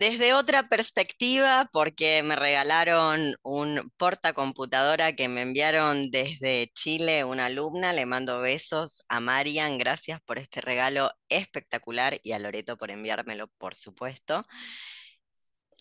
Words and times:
Desde 0.00 0.32
otra 0.32 0.66
perspectiva, 0.66 1.68
porque 1.74 2.22
me 2.22 2.34
regalaron 2.34 3.34
un 3.42 3.92
portacomputadora 3.98 5.14
que 5.14 5.28
me 5.28 5.42
enviaron 5.42 6.10
desde 6.10 6.72
Chile 6.74 7.22
una 7.24 7.46
alumna, 7.46 7.92
le 7.92 8.06
mando 8.06 8.40
besos 8.40 9.02
a 9.10 9.20
Marian, 9.20 9.76
gracias 9.76 10.18
por 10.22 10.38
este 10.38 10.62
regalo 10.62 11.12
espectacular 11.28 12.18
y 12.22 12.32
a 12.32 12.38
Loreto 12.38 12.78
por 12.78 12.90
enviármelo, 12.90 13.48
por 13.58 13.74
supuesto. 13.74 14.46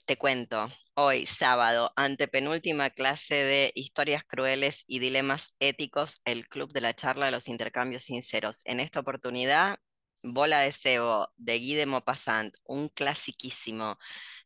Te 0.06 0.18
cuento, 0.18 0.68
hoy 0.96 1.26
sábado, 1.26 1.94
antepenúltima 1.96 2.90
clase 2.90 3.36
de 3.36 3.72
Historias 3.74 4.26
Crueles 4.26 4.84
y 4.86 5.00
Dilemas 5.00 5.54
Éticos, 5.60 6.20
el 6.26 6.50
Club 6.50 6.74
de 6.74 6.82
la 6.82 6.94
Charla 6.94 7.28
de 7.28 7.32
los 7.32 7.48
Intercambios 7.48 8.04
Sinceros. 8.04 8.64
En 8.66 8.82
esta 8.82 9.00
oportunidad 9.00 9.80
Bola 10.24 10.60
de 10.60 10.72
Cebo 10.72 11.30
de 11.38 11.60
Guy 11.60 11.76
de 11.76 11.86
Maupassant, 11.86 12.56
un 12.66 12.90
clasiquísimo 12.90 13.98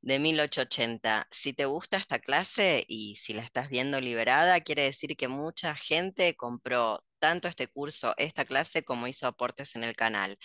de 0.02 0.20
1880. 0.20 1.28
Si 1.32 1.54
te 1.54 1.66
gusta 1.66 1.98
esta 1.98 2.20
clase 2.20 2.86
y 2.88 3.16
si 3.16 3.34
la 3.34 3.42
estás 3.42 3.70
viendo 3.70 4.00
liberada, 4.00 4.62
quiere 4.62 4.84
decir 4.84 5.18
que 5.18 5.28
mucha 5.28 5.76
gente 5.76 6.36
compró 6.36 7.04
tanto 7.20 7.48
este 7.48 7.68
curso, 7.68 8.14
esta 8.18 8.46
clase, 8.46 8.84
como 8.84 9.08
hizo 9.08 9.28
aportes 9.28 9.76
en 9.76 9.84
el 9.84 9.96
canal. 9.96 10.38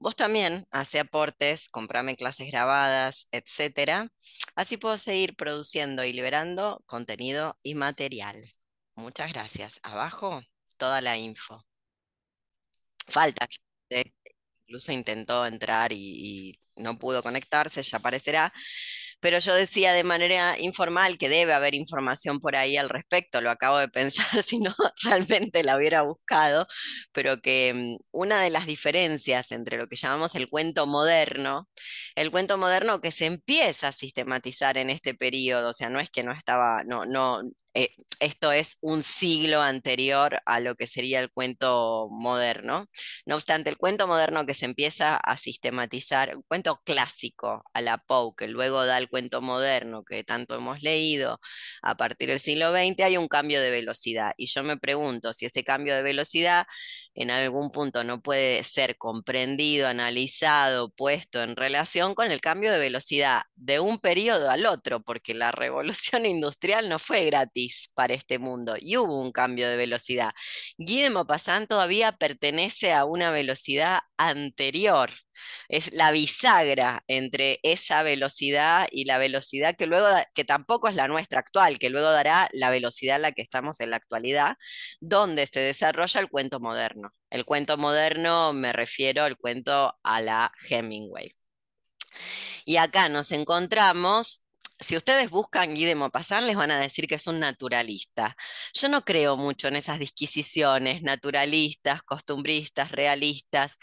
Vos 0.00 0.16
también 0.16 0.66
hace 0.70 0.98
aportes, 1.00 1.68
comprame 1.68 2.16
clases 2.16 2.50
grabadas, 2.50 3.28
etcétera. 3.32 4.08
Así 4.54 4.78
puedo 4.78 4.98
seguir 4.98 5.36
produciendo 5.36 6.04
y 6.04 6.12
liberando 6.12 6.82
contenido 6.86 7.58
y 7.62 7.74
material. 7.74 8.50
Muchas 8.96 9.32
gracias. 9.32 9.78
Abajo, 9.82 10.42
toda 10.78 11.00
la 11.02 11.18
info. 11.18 11.64
Falta 13.06 13.46
incluso 14.72 14.92
intentó 14.92 15.44
entrar 15.46 15.92
y, 15.92 16.58
no 16.76 16.98
pudo 16.98 17.22
conectarse, 17.22 17.82
ya 17.82 17.98
aparecerá. 17.98 18.52
Pero 19.20 19.38
yo 19.38 19.54
decía 19.54 19.92
de 19.92 20.04
manera 20.04 20.58
informal 20.58 21.18
que 21.18 21.28
debe 21.28 21.52
haber 21.52 21.74
información 21.74 22.40
por 22.40 22.56
ahí 22.56 22.76
al 22.76 22.88
respecto, 22.88 23.40
lo 23.40 23.50
acabo 23.50 23.78
de 23.78 23.88
pensar, 23.88 24.26
si 24.42 24.58
no 24.58 24.74
realmente 25.02 25.62
la 25.62 25.76
hubiera 25.76 26.02
buscado, 26.02 26.66
pero 27.12 27.40
que 27.40 27.72
mm, 27.74 28.04
una 28.12 28.40
de 28.40 28.50
las 28.50 28.66
diferencias 28.66 29.52
entre 29.52 29.76
lo 29.78 29.88
que 29.88 29.96
llamamos 29.96 30.34
el 30.34 30.48
cuento 30.48 30.86
moderno, 30.86 31.68
el 32.16 32.30
cuento 32.30 32.58
moderno 32.58 33.00
que 33.00 33.12
se 33.12 33.26
empieza 33.26 33.88
a 33.88 33.92
sistematizar 33.92 34.78
en 34.78 34.90
este 34.90 35.14
periodo, 35.14 35.70
o 35.70 35.74
sea, 35.74 35.90
no 35.90 36.00
es 36.00 36.10
que 36.10 36.22
no 36.22 36.32
estaba, 36.32 36.82
no, 36.84 37.04
no, 37.04 37.42
eh, 37.74 37.90
esto 38.20 38.52
es 38.52 38.76
un 38.80 39.02
siglo 39.02 39.62
anterior 39.62 40.40
a 40.46 40.60
lo 40.60 40.76
que 40.76 40.86
sería 40.86 41.20
el 41.20 41.30
cuento 41.32 42.08
moderno. 42.10 42.86
No 43.26 43.34
obstante, 43.34 43.70
el 43.70 43.78
cuento 43.78 44.06
moderno 44.06 44.46
que 44.46 44.54
se 44.54 44.66
empieza 44.66 45.16
a 45.16 45.36
sistematizar, 45.36 46.36
un 46.36 46.42
cuento 46.42 46.80
clásico 46.84 47.64
a 47.72 47.80
la 47.80 47.98
Poe, 47.98 48.34
que 48.36 48.46
luego 48.48 48.84
da 48.86 48.98
el 48.98 49.08
cuento 49.08 49.40
moderno 49.40 50.04
que 50.04 50.22
tanto 50.24 50.54
hemos 50.54 50.82
leído 50.82 51.40
a 51.82 51.96
partir 51.96 52.28
del 52.28 52.40
siglo 52.40 52.72
XX, 52.72 53.00
hay 53.04 53.16
un 53.16 53.28
cambio 53.28 53.60
de 53.60 53.70
velocidad. 53.70 54.32
Y 54.36 54.46
yo 54.46 54.62
me 54.62 54.76
pregunto 54.76 55.32
si 55.32 55.46
ese 55.46 55.64
cambio 55.64 55.94
de 55.96 56.02
velocidad 56.02 56.66
en 57.14 57.30
algún 57.30 57.70
punto 57.70 58.04
no 58.04 58.22
puede 58.22 58.62
ser 58.64 58.96
comprendido, 58.98 59.88
analizado, 59.88 60.90
puesto 60.90 61.42
en 61.42 61.56
relación 61.56 62.14
con 62.14 62.30
el 62.30 62.40
cambio 62.40 62.72
de 62.72 62.78
velocidad 62.78 63.42
de 63.56 63.80
un 63.80 63.98
periodo 63.98 64.50
al 64.50 64.66
otro, 64.66 65.02
porque 65.02 65.34
la 65.34 65.52
revolución 65.52 66.26
industrial 66.26 66.88
no 66.88 66.98
fue 66.98 67.24
gratis 67.26 67.61
para 67.94 68.14
este 68.14 68.38
mundo 68.38 68.74
y 68.78 68.96
hubo 68.96 69.20
un 69.20 69.32
cambio 69.32 69.68
de 69.68 69.76
velocidad. 69.76 70.32
Guy 70.78 71.02
de 71.02 71.10
Maupassant 71.10 71.68
todavía 71.68 72.12
pertenece 72.12 72.92
a 72.92 73.04
una 73.04 73.30
velocidad 73.30 74.00
anterior 74.16 75.10
es 75.68 75.92
la 75.92 76.10
bisagra 76.10 77.04
entre 77.08 77.60
esa 77.62 78.02
velocidad 78.02 78.88
y 78.90 79.04
la 79.04 79.18
velocidad 79.18 79.76
que 79.76 79.86
luego, 79.86 80.08
que 80.34 80.44
tampoco 80.44 80.88
es 80.88 80.94
la 80.94 81.08
nuestra 81.08 81.40
actual, 81.40 81.78
que 81.78 81.90
luego 81.90 82.10
dará 82.10 82.48
la 82.52 82.70
velocidad 82.70 83.16
en 83.16 83.22
la 83.22 83.32
que 83.32 83.42
estamos 83.42 83.80
en 83.80 83.90
la 83.90 83.96
actualidad, 83.96 84.56
donde 85.00 85.46
se 85.46 85.60
desarrolla 85.60 86.20
el 86.20 86.28
cuento 86.28 86.60
moderno. 86.60 87.14
El 87.30 87.44
cuento 87.44 87.76
moderno 87.76 88.52
me 88.52 88.72
refiero 88.72 89.24
al 89.24 89.36
cuento 89.36 89.98
a 90.02 90.20
la 90.20 90.52
Hemingway. 90.68 91.34
Y 92.64 92.76
acá 92.76 93.08
nos 93.08 93.32
encontramos 93.32 94.42
si 94.82 94.96
ustedes 94.96 95.30
buscan 95.30 95.70
Guy 95.70 95.84
de 95.84 95.94
Maupassant, 95.94 96.46
les 96.46 96.56
van 96.56 96.70
a 96.70 96.80
decir 96.80 97.06
que 97.06 97.16
es 97.16 97.26
un 97.26 97.40
naturalista. 97.40 98.36
Yo 98.74 98.88
no 98.88 99.04
creo 99.04 99.36
mucho 99.36 99.68
en 99.68 99.76
esas 99.76 99.98
disquisiciones 99.98 101.02
naturalistas, 101.02 102.02
costumbristas, 102.02 102.92
realistas 102.92 103.78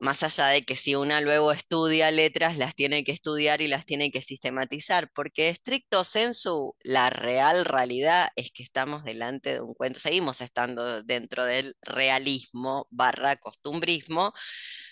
más 0.00 0.22
allá 0.22 0.46
de 0.48 0.62
que 0.62 0.76
si 0.76 0.94
una 0.96 1.20
luego 1.20 1.52
estudia 1.52 2.10
letras, 2.10 2.56
las 2.56 2.74
tiene 2.74 3.04
que 3.04 3.12
estudiar 3.12 3.60
y 3.60 3.68
las 3.68 3.84
tiene 3.86 4.10
que 4.10 4.22
sistematizar, 4.22 5.10
porque 5.14 5.50
estricto 5.50 6.04
sensu, 6.04 6.74
la 6.82 7.10
real 7.10 7.66
realidad 7.66 8.30
es 8.34 8.50
que 8.50 8.62
estamos 8.62 9.04
delante 9.04 9.54
de 9.54 9.60
un 9.60 9.74
cuento, 9.74 10.00
seguimos 10.00 10.40
estando 10.40 11.02
dentro 11.02 11.44
del 11.44 11.76
realismo 11.82 12.86
barra 12.90 13.36
costumbrismo, 13.36 14.32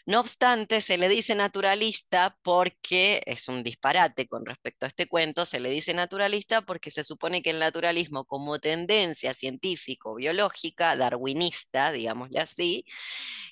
no 0.09 0.21
obstante, 0.21 0.81
se 0.81 0.97
le 0.97 1.07
dice 1.07 1.35
naturalista 1.35 2.35
porque 2.43 3.21
es 3.27 3.47
un 3.47 3.63
disparate 3.63 4.27
con 4.27 4.47
respecto 4.47 4.87
a 4.87 4.89
este 4.89 5.07
cuento, 5.07 5.45
se 5.45 5.61
le 5.61 5.69
dice 5.69 5.93
naturalista 5.93 6.63
porque 6.63 6.91
se 6.91 7.05
supone 7.05 7.43
que 7.43 7.51
el 7.51 7.59
naturalismo 7.59 8.25
como 8.25 8.59
tendencia 8.59 9.35
científico-biológica, 9.35 10.97
darwinista, 10.97 11.93
digámosle 11.93 12.41
así, 12.41 12.87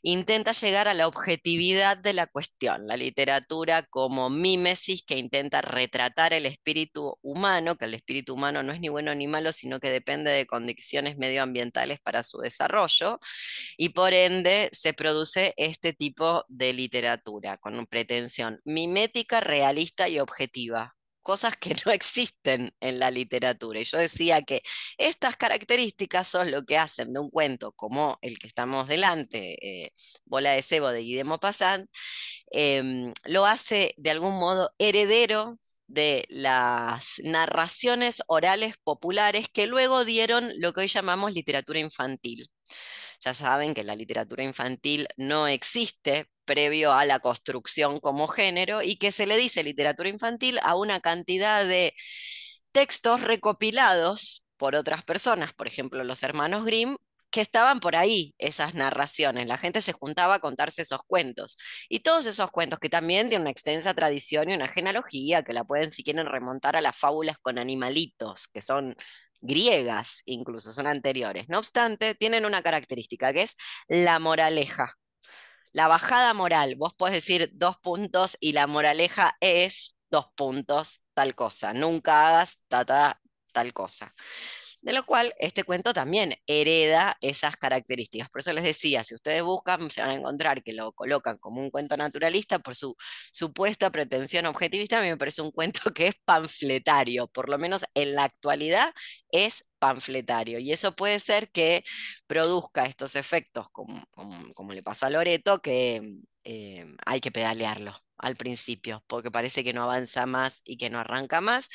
intenta 0.00 0.52
llegar 0.52 0.88
a 0.88 0.94
la 0.94 1.08
objetividad 1.08 1.98
de 1.98 2.14
la 2.14 2.26
cuestión, 2.26 2.86
la 2.86 2.96
literatura 2.96 3.82
como 3.82 4.30
mímesis 4.30 5.02
que 5.02 5.18
intenta 5.18 5.60
retratar 5.60 6.32
el 6.32 6.46
espíritu 6.46 7.18
humano, 7.20 7.76
que 7.76 7.84
el 7.84 7.92
espíritu 7.92 8.32
humano 8.32 8.62
no 8.62 8.72
es 8.72 8.80
ni 8.80 8.88
bueno 8.88 9.14
ni 9.14 9.26
malo, 9.26 9.52
sino 9.52 9.78
que 9.78 9.90
depende 9.90 10.30
de 10.30 10.46
condiciones 10.46 11.18
medioambientales 11.18 12.00
para 12.00 12.22
su 12.22 12.38
desarrollo, 12.38 13.20
y 13.76 13.90
por 13.90 14.14
ende 14.14 14.70
se 14.72 14.94
produce 14.94 15.52
este 15.58 15.92
tipo 15.92 16.45
de 16.48 16.72
literatura, 16.72 17.58
con 17.58 17.86
pretensión 17.86 18.60
mimética, 18.64 19.40
realista 19.40 20.08
y 20.08 20.18
objetiva 20.20 20.96
cosas 21.26 21.56
que 21.56 21.74
no 21.84 21.92
existen 21.92 22.72
en 22.80 23.00
la 23.00 23.10
literatura. 23.10 23.80
Y 23.80 23.84
yo 23.84 23.98
decía 23.98 24.42
que 24.42 24.62
estas 24.96 25.36
características 25.36 26.28
son 26.28 26.52
lo 26.52 26.64
que 26.64 26.78
hacen 26.78 27.12
de 27.12 27.18
un 27.20 27.30
cuento 27.30 27.72
como 27.72 28.18
el 28.22 28.38
que 28.38 28.46
estamos 28.46 28.86
delante, 28.88 29.56
eh, 29.60 29.90
Bola 30.24 30.52
de 30.52 30.62
Cebo 30.62 30.88
de 30.90 31.00
Guillermo 31.00 31.40
Passant, 31.40 31.90
em, 32.52 33.12
lo 33.24 33.44
hace 33.46 33.94
de 33.98 34.10
algún 34.10 34.38
modo 34.38 34.70
heredero 34.78 35.58
de 35.88 36.26
las 36.28 37.20
narraciones 37.24 38.22
orales 38.28 38.74
populares 38.84 39.48
que 39.48 39.66
luego 39.66 40.04
dieron 40.04 40.52
lo 40.58 40.72
que 40.72 40.82
hoy 40.82 40.88
llamamos 40.88 41.34
literatura 41.34 41.80
infantil. 41.80 42.46
Ya 43.20 43.34
saben 43.34 43.74
que 43.74 43.84
la 43.84 43.96
literatura 43.96 44.44
infantil 44.44 45.08
no 45.16 45.48
existe 45.48 46.26
previo 46.44 46.92
a 46.92 47.04
la 47.04 47.20
construcción 47.20 47.98
como 48.00 48.28
género 48.28 48.82
y 48.82 48.96
que 48.96 49.12
se 49.12 49.26
le 49.26 49.36
dice 49.36 49.62
literatura 49.62 50.08
infantil 50.08 50.58
a 50.62 50.76
una 50.76 51.00
cantidad 51.00 51.64
de 51.64 51.94
textos 52.72 53.22
recopilados 53.22 54.44
por 54.56 54.74
otras 54.74 55.04
personas, 55.04 55.52
por 55.54 55.66
ejemplo 55.66 56.04
los 56.04 56.22
hermanos 56.22 56.64
Grimm, 56.64 56.96
que 57.30 57.40
estaban 57.42 57.80
por 57.80 57.96
ahí 57.96 58.34
esas 58.38 58.74
narraciones. 58.74 59.46
La 59.46 59.58
gente 59.58 59.82
se 59.82 59.92
juntaba 59.92 60.36
a 60.36 60.38
contarse 60.40 60.82
esos 60.82 61.00
cuentos. 61.06 61.56
Y 61.88 62.00
todos 62.00 62.24
esos 62.26 62.50
cuentos 62.50 62.78
que 62.78 62.88
también 62.88 63.28
tienen 63.28 63.42
una 63.42 63.50
extensa 63.50 63.92
tradición 63.94 64.50
y 64.50 64.54
una 64.54 64.68
genealogía, 64.68 65.42
que 65.42 65.52
la 65.52 65.64
pueden, 65.64 65.90
si 65.90 66.02
quieren, 66.02 66.26
remontar 66.26 66.76
a 66.76 66.80
las 66.80 66.96
fábulas 66.96 67.36
con 67.38 67.58
animalitos, 67.58 68.48
que 68.48 68.62
son 68.62 68.96
griegas 69.40 70.22
incluso, 70.24 70.72
son 70.72 70.86
anteriores. 70.86 71.48
No 71.48 71.58
obstante, 71.58 72.14
tienen 72.14 72.44
una 72.44 72.62
característica 72.62 73.32
que 73.32 73.42
es 73.42 73.56
la 73.88 74.18
moraleja. 74.18 74.94
La 75.72 75.88
bajada 75.88 76.32
moral, 76.34 76.76
vos 76.76 76.94
podés 76.94 77.14
decir 77.16 77.50
dos 77.54 77.76
puntos 77.78 78.36
y 78.40 78.52
la 78.52 78.66
moraleja 78.66 79.36
es 79.40 79.96
dos 80.10 80.28
puntos, 80.34 81.02
tal 81.14 81.34
cosa. 81.34 81.74
Nunca 81.74 82.28
hagas 82.28 82.60
tal 82.68 83.72
cosa 83.72 84.12
de 84.86 84.92
lo 84.92 85.04
cual 85.04 85.34
este 85.40 85.64
cuento 85.64 85.92
también 85.92 86.36
hereda 86.46 87.18
esas 87.20 87.56
características. 87.56 88.30
Por 88.30 88.40
eso 88.40 88.52
les 88.52 88.62
decía, 88.62 89.02
si 89.02 89.16
ustedes 89.16 89.42
buscan, 89.42 89.90
se 89.90 90.00
van 90.00 90.10
a 90.10 90.14
encontrar 90.14 90.62
que 90.62 90.72
lo 90.72 90.92
colocan 90.92 91.38
como 91.38 91.60
un 91.60 91.70
cuento 91.70 91.96
naturalista 91.96 92.60
por 92.60 92.76
su 92.76 92.96
supuesta 93.32 93.90
pretensión 93.90 94.46
objetivista, 94.46 94.98
a 94.98 95.02
mí 95.02 95.08
me 95.08 95.16
parece 95.16 95.42
un 95.42 95.50
cuento 95.50 95.80
que 95.94 96.06
es 96.06 96.14
panfletario, 96.24 97.26
por 97.26 97.48
lo 97.48 97.58
menos 97.58 97.84
en 97.94 98.14
la 98.14 98.22
actualidad 98.22 98.94
es 99.32 99.64
panfletario. 99.80 100.60
Y 100.60 100.70
eso 100.70 100.94
puede 100.94 101.18
ser 101.18 101.50
que 101.50 101.82
produzca 102.28 102.86
estos 102.86 103.16
efectos, 103.16 103.68
como, 103.70 104.72
le 104.72 104.82
pasó 104.84 105.06
a 105.06 105.10
Loreto, 105.10 105.60
que 105.60 106.20
eh, 106.44 106.86
hay 107.04 107.20
que 107.20 107.32
pedalearlo 107.32 107.90
al 108.18 108.36
principio, 108.36 109.02
porque 109.08 109.32
parece 109.32 109.64
que 109.64 109.72
no 109.72 109.82
avanza 109.82 110.26
más 110.26 110.62
y 110.64 110.76
que 110.76 110.90
no 110.90 111.00
arranca 111.00 111.40
más, 111.40 111.68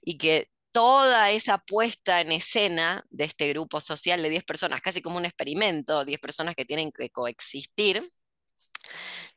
y 0.00 0.16
que 0.16 0.48
toda 0.74 1.30
esa 1.30 1.58
puesta 1.58 2.20
en 2.20 2.32
escena 2.32 3.04
de 3.10 3.24
este 3.24 3.48
grupo 3.50 3.80
social 3.80 4.20
de 4.22 4.28
10 4.28 4.42
personas, 4.42 4.80
casi 4.80 5.00
como 5.00 5.18
un 5.18 5.24
experimento, 5.24 6.04
10 6.04 6.18
personas 6.18 6.56
que 6.56 6.64
tienen 6.64 6.90
que 6.90 7.10
coexistir, 7.10 8.02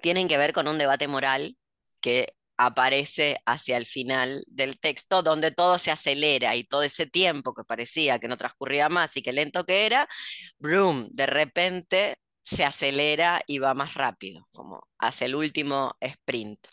tienen 0.01 0.27
que 0.27 0.39
ver 0.39 0.51
con 0.51 0.67
un 0.67 0.79
debate 0.79 1.07
moral 1.07 1.55
que 2.01 2.33
aparece 2.57 3.37
hacia 3.45 3.77
el 3.77 3.85
final 3.85 4.43
del 4.47 4.79
texto, 4.79 5.21
donde 5.21 5.51
todo 5.51 5.77
se 5.77 5.91
acelera 5.91 6.55
y 6.55 6.63
todo 6.63 6.81
ese 6.81 7.05
tiempo 7.05 7.53
que 7.53 7.63
parecía 7.63 8.17
que 8.17 8.27
no 8.27 8.37
transcurría 8.37 8.89
más 8.89 9.15
y 9.15 9.21
que 9.21 9.31
lento 9.31 9.63
que 9.63 9.85
era, 9.85 10.09
boom, 10.57 11.07
de 11.11 11.27
repente 11.27 12.17
se 12.41 12.63
acelera 12.63 13.41
y 13.45 13.59
va 13.59 13.75
más 13.75 13.93
rápido, 13.93 14.47
como 14.51 14.87
hace 14.97 15.25
el 15.25 15.35
último 15.35 15.95
sprint. 16.01 16.67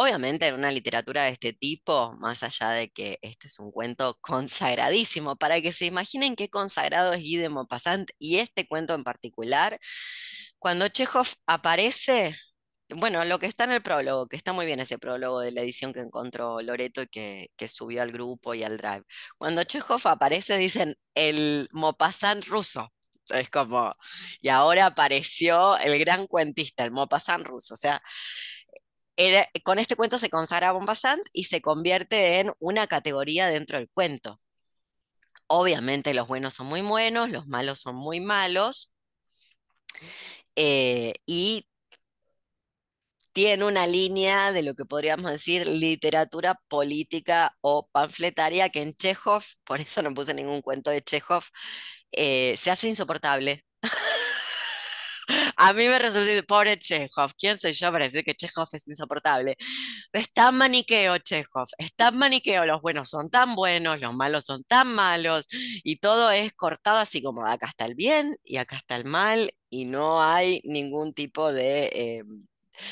Obviamente 0.00 0.46
en 0.46 0.54
una 0.54 0.70
literatura 0.70 1.24
de 1.24 1.30
este 1.30 1.52
tipo, 1.52 2.12
más 2.20 2.44
allá 2.44 2.70
de 2.70 2.88
que 2.88 3.18
este 3.20 3.48
es 3.48 3.58
un 3.58 3.72
cuento 3.72 4.16
consagradísimo, 4.20 5.34
para 5.36 5.60
que 5.60 5.72
se 5.72 5.86
imaginen 5.86 6.36
qué 6.36 6.48
consagrado 6.48 7.14
es 7.14 7.20
Guy 7.22 7.36
de 7.38 7.48
Maupassant 7.48 8.08
y 8.16 8.38
este 8.38 8.68
cuento 8.68 8.94
en 8.94 9.02
particular, 9.02 9.80
cuando 10.60 10.86
Chekhov 10.88 11.26
aparece, 11.46 12.36
bueno, 12.90 13.24
lo 13.24 13.40
que 13.40 13.46
está 13.46 13.64
en 13.64 13.72
el 13.72 13.82
prólogo, 13.82 14.28
que 14.28 14.36
está 14.36 14.52
muy 14.52 14.66
bien 14.66 14.78
ese 14.80 14.98
prólogo 14.98 15.40
de 15.40 15.50
la 15.52 15.62
edición 15.62 15.92
que 15.92 16.00
encontró 16.00 16.60
Loreto 16.62 17.02
y 17.02 17.08
que, 17.08 17.68
subió 17.68 18.02
al 18.02 18.12
grupo 18.12 18.54
y 18.54 18.62
al 18.64 18.78
drive. 18.78 19.04
Cuando 19.38 19.64
Chekhov 19.64 20.06
aparece, 20.06 20.58
dicen 20.58 20.94
el 21.14 21.68
Maupassant 21.72 22.44
ruso. 22.46 22.92
Es 23.30 23.50
como, 23.50 23.92
y 24.40 24.48
ahora 24.48 24.86
apareció 24.86 25.76
el 25.78 25.98
gran 25.98 26.26
cuentista, 26.28 26.84
el 26.84 26.92
Maupassant 26.92 27.44
ruso. 27.46 27.74
O 27.74 27.76
sea, 27.76 28.00
con 29.64 29.78
este 29.78 29.96
cuento 29.96 30.18
se 30.18 30.30
consagra 30.30 30.72
Maupassant 30.72 31.22
y 31.32 31.44
se 31.44 31.60
convierte 31.60 32.40
en 32.40 32.52
una 32.60 32.86
categoría 32.86 33.48
dentro 33.48 33.78
del 33.78 33.90
cuento. 33.90 34.40
Obviamente 35.48 36.14
los 36.14 36.28
buenos 36.28 36.54
son 36.54 36.66
muy 36.66 36.82
buenos, 36.82 37.30
los 37.30 37.46
malos 37.46 37.80
son 37.80 37.96
muy 37.96 38.20
malos. 38.20 38.92
Eh, 40.56 41.14
y 41.26 41.68
tiene 43.32 43.64
una 43.64 43.86
línea 43.86 44.52
de 44.52 44.62
lo 44.62 44.74
que 44.74 44.84
podríamos 44.84 45.30
decir 45.30 45.66
literatura 45.66 46.60
política 46.68 47.56
o 47.60 47.88
panfletaria 47.92 48.68
que 48.68 48.82
en 48.82 48.92
Chekhov, 48.92 49.44
por 49.64 49.80
eso 49.80 50.02
no 50.02 50.12
puse 50.14 50.34
ningún 50.34 50.60
cuento 50.62 50.90
de 50.90 51.02
Chekhov, 51.02 51.44
eh, 52.12 52.56
se 52.58 52.70
hace 52.70 52.88
insoportable. 52.88 53.64
A 55.56 55.72
mí 55.72 55.86
me 55.88 55.98
resulta, 55.98 56.42
pobre 56.46 56.78
Chekhov, 56.78 57.32
¿quién 57.38 57.58
soy 57.58 57.72
yo 57.72 57.90
para 57.92 58.04
decir 58.04 58.24
que 58.24 58.34
Chekhov 58.34 58.68
es 58.72 58.86
insoportable? 58.88 59.56
Es 60.12 60.32
tan 60.32 60.56
maniqueo 60.56 61.18
Chekhov, 61.18 61.68
es 61.78 61.94
tan 61.94 62.16
maniqueo, 62.18 62.66
los 62.66 62.82
buenos 62.82 63.08
son 63.10 63.30
tan 63.30 63.54
buenos, 63.54 64.00
los 64.00 64.14
malos 64.14 64.44
son 64.44 64.64
tan 64.64 64.94
malos, 64.94 65.46
y 65.50 65.96
todo 65.96 66.30
es 66.30 66.52
cortado 66.54 66.98
así 66.98 67.22
como 67.22 67.46
acá 67.46 67.68
está 67.68 67.86
el 67.86 67.94
bien 67.94 68.36
y 68.44 68.56
acá 68.58 68.76
está 68.76 68.96
el 68.96 69.04
mal, 69.04 69.50
y 69.70 69.84
no 69.84 70.22
hay 70.22 70.60
ningún 70.64 71.12
tipo 71.14 71.52
de... 71.52 71.90
Em, 71.94 72.46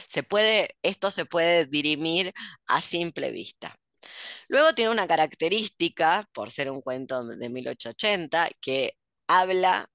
se 0.08 0.22
puede, 0.25 0.76
esto 0.82 1.10
se 1.12 1.26
puede 1.26 1.66
dirimir 1.66 2.32
a 2.66 2.81
simple 2.82 3.31
vista. 3.31 3.76
Luego 4.49 4.75
tiene 4.75 4.90
una 4.90 5.06
característica, 5.06 6.28
por 6.32 6.50
ser 6.50 6.70
un 6.70 6.81
cuento 6.82 7.25
de 7.25 7.49
1880, 7.49 8.50
que 8.60 8.92
habla 9.28 9.88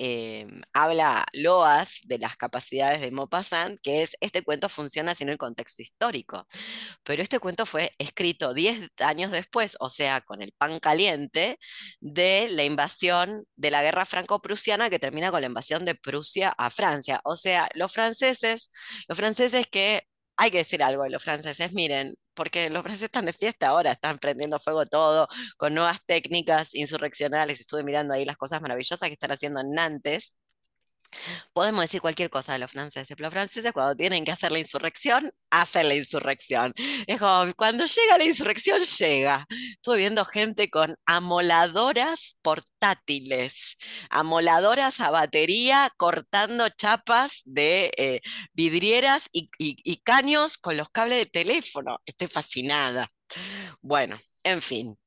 Em, 0.00 0.62
habla 0.72 1.26
loas 1.32 1.98
de 2.04 2.18
las 2.18 2.36
capacidades 2.36 3.00
de 3.00 3.10
Maupassant, 3.10 3.80
que 3.82 4.02
es 4.02 4.16
este 4.20 4.42
cuento 4.44 4.68
funciona 4.68 5.14
sin 5.16 5.28
el 5.28 5.38
contexto 5.38 5.82
histórico. 5.82 6.46
Pero 7.02 7.22
este 7.22 7.40
cuento 7.40 7.66
fue 7.66 7.90
escrito 7.98 8.54
10 8.54 8.90
años 9.00 9.32
después, 9.32 9.76
o 9.80 9.88
sea, 9.90 10.20
con 10.20 10.40
el 10.42 10.52
pan 10.52 10.78
caliente, 10.78 11.58
de 12.00 12.48
la 12.50 12.64
invasión 12.64 13.44
de 13.56 13.70
la 13.72 13.82
guerra 13.82 14.06
franco-prusiana 14.06 14.88
que 14.90 15.00
termina 15.00 15.30
con 15.32 15.40
la 15.40 15.48
invasión 15.48 15.84
de 15.84 15.96
Prusia 15.96 16.50
a 16.56 16.70
Francia. 16.70 17.20
O 17.24 17.34
sea, 17.36 17.68
los 17.74 17.92
franceses, 17.92 18.70
los 19.08 19.18
franceses 19.18 19.66
que 19.66 20.02
hay 20.36 20.50
que 20.52 20.58
decir 20.58 20.82
algo 20.82 21.02
de 21.02 21.10
los 21.10 21.22
franceses, 21.24 21.72
miren, 21.74 22.14
porque 22.38 22.70
los 22.70 22.82
franceses 22.82 23.06
están 23.06 23.26
de 23.26 23.32
fiesta 23.32 23.68
ahora, 23.68 23.90
están 23.92 24.18
prendiendo 24.18 24.60
fuego 24.60 24.86
todo, 24.86 25.26
con 25.56 25.74
nuevas 25.74 25.98
técnicas 26.06 26.72
insurreccionales, 26.72 27.60
estuve 27.60 27.82
mirando 27.82 28.14
ahí 28.14 28.24
las 28.24 28.36
cosas 28.36 28.62
maravillosas 28.62 29.08
que 29.08 29.14
están 29.14 29.32
haciendo 29.32 29.60
en 29.60 29.72
Nantes, 29.72 30.34
Podemos 31.52 31.82
decir 31.82 32.00
cualquier 32.00 32.30
cosa 32.30 32.52
de 32.52 32.58
los 32.58 32.70
franceses, 32.70 33.18
los 33.18 33.32
franceses 33.32 33.72
cuando 33.72 33.96
tienen 33.96 34.24
que 34.24 34.32
hacer 34.32 34.52
la 34.52 34.58
insurrección, 34.58 35.32
hacen 35.50 35.88
la 35.88 35.94
insurrección. 35.94 36.72
Es 37.06 37.18
como, 37.18 37.52
cuando 37.56 37.84
llega 37.86 38.18
la 38.18 38.24
insurrección, 38.24 38.82
llega. 38.82 39.46
Estuve 39.50 39.96
viendo 39.98 40.24
gente 40.24 40.68
con 40.70 40.96
amoladoras 41.06 42.36
portátiles, 42.42 43.76
amoladoras 44.10 45.00
a 45.00 45.10
batería, 45.10 45.92
cortando 45.96 46.68
chapas 46.68 47.42
de 47.44 47.90
eh, 47.96 48.20
vidrieras 48.52 49.28
y 49.32 49.96
caños 50.04 50.58
con 50.58 50.76
los 50.76 50.90
cables 50.90 51.18
de 51.18 51.26
teléfono. 51.26 51.98
Estoy 52.06 52.28
fascinada. 52.28 53.06
Bueno, 53.80 54.18
en 54.42 54.62
fin. 54.62 54.98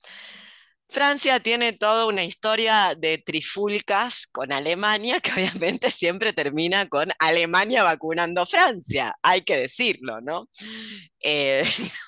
Francia 0.91 1.39
tiene 1.39 1.71
toda 1.71 2.05
una 2.05 2.25
historia 2.25 2.95
de 2.97 3.17
trifulcas 3.17 4.27
con 4.27 4.51
Alemania 4.51 5.21
que 5.21 5.31
obviamente 5.31 5.89
siempre 5.89 6.33
termina 6.33 6.87
con 6.89 7.09
Alemania 7.17 7.83
vacunando 7.83 8.45
Francia, 8.45 9.15
hay 9.21 9.41
que 9.41 9.55
decirlo, 9.55 10.19
¿no? 10.19 10.49
Eh, 11.23 11.63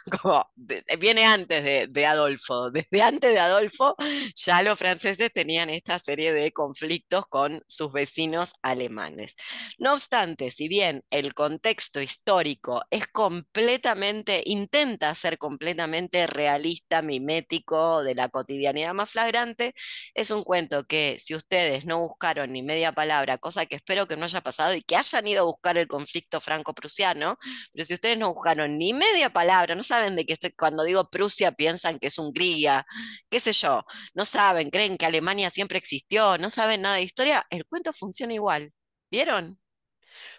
viene 0.99 1.23
antes 1.23 1.63
de, 1.63 1.87
de, 1.87 2.05
Adolfo, 2.05 2.71
desde 2.71 3.01
antes 3.01 3.31
de 3.31 3.39
Adolfo 3.39 3.95
ya 4.35 4.61
los 4.63 4.77
franceses 4.77 5.31
tenían 5.31 5.69
esta 5.69 5.97
serie 5.99 6.33
de 6.33 6.51
conflictos 6.51 7.25
con 7.27 7.61
sus 7.67 7.91
vecinos 7.93 8.51
alemanes. 8.63 9.35
No 9.77 9.93
obstante, 9.93 10.51
si 10.51 10.67
bien 10.67 11.03
el 11.09 11.33
contexto 11.33 12.01
histórico 12.01 12.83
es 12.89 13.07
completamente, 13.07 14.41
intenta 14.45 15.13
ser 15.15 15.37
completamente 15.37 16.27
realista, 16.27 17.01
mimético 17.01 18.03
de 18.03 18.15
la 18.15 18.27
cotidianidad, 18.27 18.72
más 18.93 19.09
flagrante, 19.11 19.73
es 20.13 20.31
un 20.31 20.43
cuento 20.43 20.85
que 20.85 21.19
si 21.21 21.35
ustedes 21.35 21.85
no 21.85 21.99
buscaron 21.99 22.51
ni 22.51 22.63
media 22.63 22.91
palabra, 22.91 23.37
cosa 23.37 23.65
que 23.65 23.75
espero 23.75 24.07
que 24.07 24.17
no 24.17 24.25
haya 24.25 24.41
pasado 24.41 24.73
y 24.73 24.81
que 24.81 24.95
hayan 24.95 25.27
ido 25.27 25.41
a 25.41 25.45
buscar 25.45 25.77
el 25.77 25.87
conflicto 25.87 26.41
franco-prusiano, 26.41 27.37
pero 27.71 27.85
si 27.85 27.93
ustedes 27.93 28.17
no 28.17 28.33
buscaron 28.33 28.77
ni 28.77 28.93
media 28.93 29.31
palabra, 29.31 29.75
no 29.75 29.83
saben 29.83 30.15
de 30.15 30.25
qué 30.25 30.33
estoy, 30.33 30.51
cuando 30.51 30.83
digo 30.83 31.09
Prusia 31.09 31.51
piensan 31.51 31.99
que 31.99 32.07
es 32.07 32.17
Hungría, 32.17 32.85
qué 33.29 33.39
sé 33.39 33.53
yo, 33.53 33.85
no 34.13 34.25
saben, 34.25 34.69
creen 34.69 34.97
que 34.97 35.05
Alemania 35.05 35.49
siempre 35.49 35.77
existió, 35.77 36.37
no 36.37 36.49
saben 36.49 36.81
nada 36.81 36.95
de 36.95 37.03
historia, 37.03 37.45
el 37.49 37.65
cuento 37.65 37.93
funciona 37.93 38.33
igual. 38.33 38.73
¿Vieron? 39.11 39.59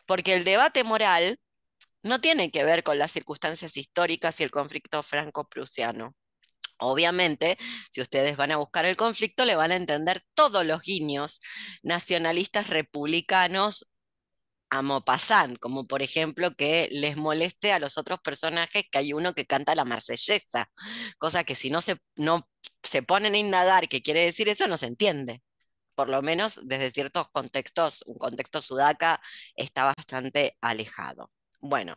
Porque 0.07 0.35
el 0.35 0.45
debate 0.45 0.85
moral 0.85 1.39
no 2.03 2.21
tiene 2.21 2.51
que 2.51 2.65
ver 2.65 2.83
con 2.85 2.99
las 2.99 3.13
circunstancias 3.13 3.77
históricas 3.77 4.41
y 4.41 4.45
el 4.45 4.51
conflicto 4.51 5.03
franco-prusiano. 5.03 6.15
Obviamente, 6.85 7.57
si 7.91 8.01
ustedes 8.01 8.37
van 8.37 8.53
a 8.53 8.57
buscar 8.57 8.85
el 8.85 8.97
conflicto, 8.97 9.45
le 9.45 9.57
van 9.57 9.73
a 9.73 9.77
entender 9.77 10.23
todos 10.35 10.65
los 10.65 10.83
guiños 10.83 11.41
nacionalistas 11.83 12.69
republicanos 12.69 13.87
a 14.71 14.83
Maupassant, 14.83 15.59
como 15.59 15.87
por 15.87 16.03
ejemplo 16.03 16.55
que 16.57 16.89
les 16.93 17.17
moleste 17.17 17.73
a 17.73 17.79
los 17.79 17.99
otros 17.99 18.21
personajes 18.21 18.85
que 18.91 18.99
hay 18.99 19.13
uno 19.13 19.35
que 19.35 19.47
canta 19.47 19.75
la 19.75 19.85
marsellesa, 19.85 20.71
cosa 21.19 21.45
que 21.45 21.55
si 21.55 21.71
no 21.71 21.81
se, 21.81 21.97
no 22.17 22.49
se 22.83 23.03
ponen 23.03 23.35
a 23.35 23.39
indagar 23.39 23.89
qué 23.89 24.03
quiere 24.03 24.21
decir 24.25 24.49
eso, 24.49 24.67
no 24.67 24.77
se 24.77 24.87
entiende. 24.87 25.43
Por 25.95 26.09
lo 26.09 26.23
menos 26.23 26.61
desde 26.65 26.91
ciertos 26.91 27.29
contextos, 27.31 28.03
un 28.07 28.19
contexto 28.19 28.61
sudaca 28.61 29.21
está 29.57 29.93
bastante 29.97 30.57
alejado. 30.61 31.31
Bueno, 31.61 31.97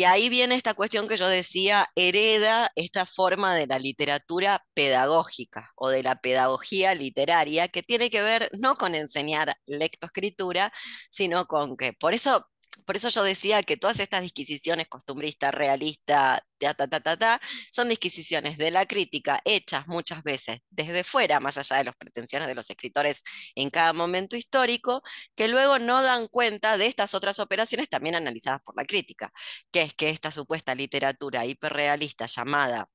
y 0.00 0.04
ahí 0.04 0.30
viene 0.30 0.54
esta 0.54 0.72
cuestión 0.72 1.06
que 1.08 1.18
yo 1.18 1.28
decía, 1.28 1.90
hereda 1.94 2.72
esta 2.74 3.04
forma 3.04 3.54
de 3.54 3.66
la 3.66 3.78
literatura 3.78 4.64
pedagógica 4.72 5.72
o 5.76 5.90
de 5.90 6.02
la 6.02 6.16
pedagogía 6.22 6.94
literaria 6.94 7.68
que 7.68 7.82
tiene 7.82 8.08
que 8.08 8.22
ver 8.22 8.48
no 8.58 8.76
con 8.76 8.94
enseñar 8.94 9.54
lectoescritura, 9.66 10.72
sino 11.10 11.44
con 11.44 11.76
que, 11.76 11.92
por 11.92 12.14
eso 12.14 12.48
por 12.86 12.96
eso 12.96 13.08
yo 13.08 13.22
decía 13.22 13.62
que 13.62 13.76
todas 13.76 14.00
estas 14.00 14.22
disquisiciones 14.22 14.88
costumbrista, 14.88 15.50
realista, 15.50 16.44
ta, 16.58 16.74
ta, 16.74 16.88
ta, 16.88 17.16
ta, 17.16 17.40
son 17.70 17.88
disquisiciones 17.88 18.58
de 18.58 18.70
la 18.70 18.86
crítica 18.86 19.40
hechas 19.44 19.86
muchas 19.86 20.22
veces 20.22 20.60
desde 20.70 21.04
fuera, 21.04 21.40
más 21.40 21.58
allá 21.58 21.76
de 21.76 21.84
las 21.84 21.96
pretensiones 21.96 22.48
de 22.48 22.54
los 22.54 22.68
escritores 22.70 23.22
en 23.54 23.70
cada 23.70 23.92
momento 23.92 24.36
histórico, 24.36 25.02
que 25.34 25.48
luego 25.48 25.78
no 25.78 26.02
dan 26.02 26.28
cuenta 26.28 26.78
de 26.78 26.86
estas 26.86 27.14
otras 27.14 27.38
operaciones 27.38 27.88
también 27.88 28.14
analizadas 28.14 28.62
por 28.62 28.76
la 28.76 28.84
crítica, 28.84 29.32
que 29.70 29.82
es 29.82 29.94
que 29.94 30.10
esta 30.10 30.30
supuesta 30.30 30.74
literatura 30.74 31.46
hiperrealista 31.46 32.26
llamada 32.26 32.88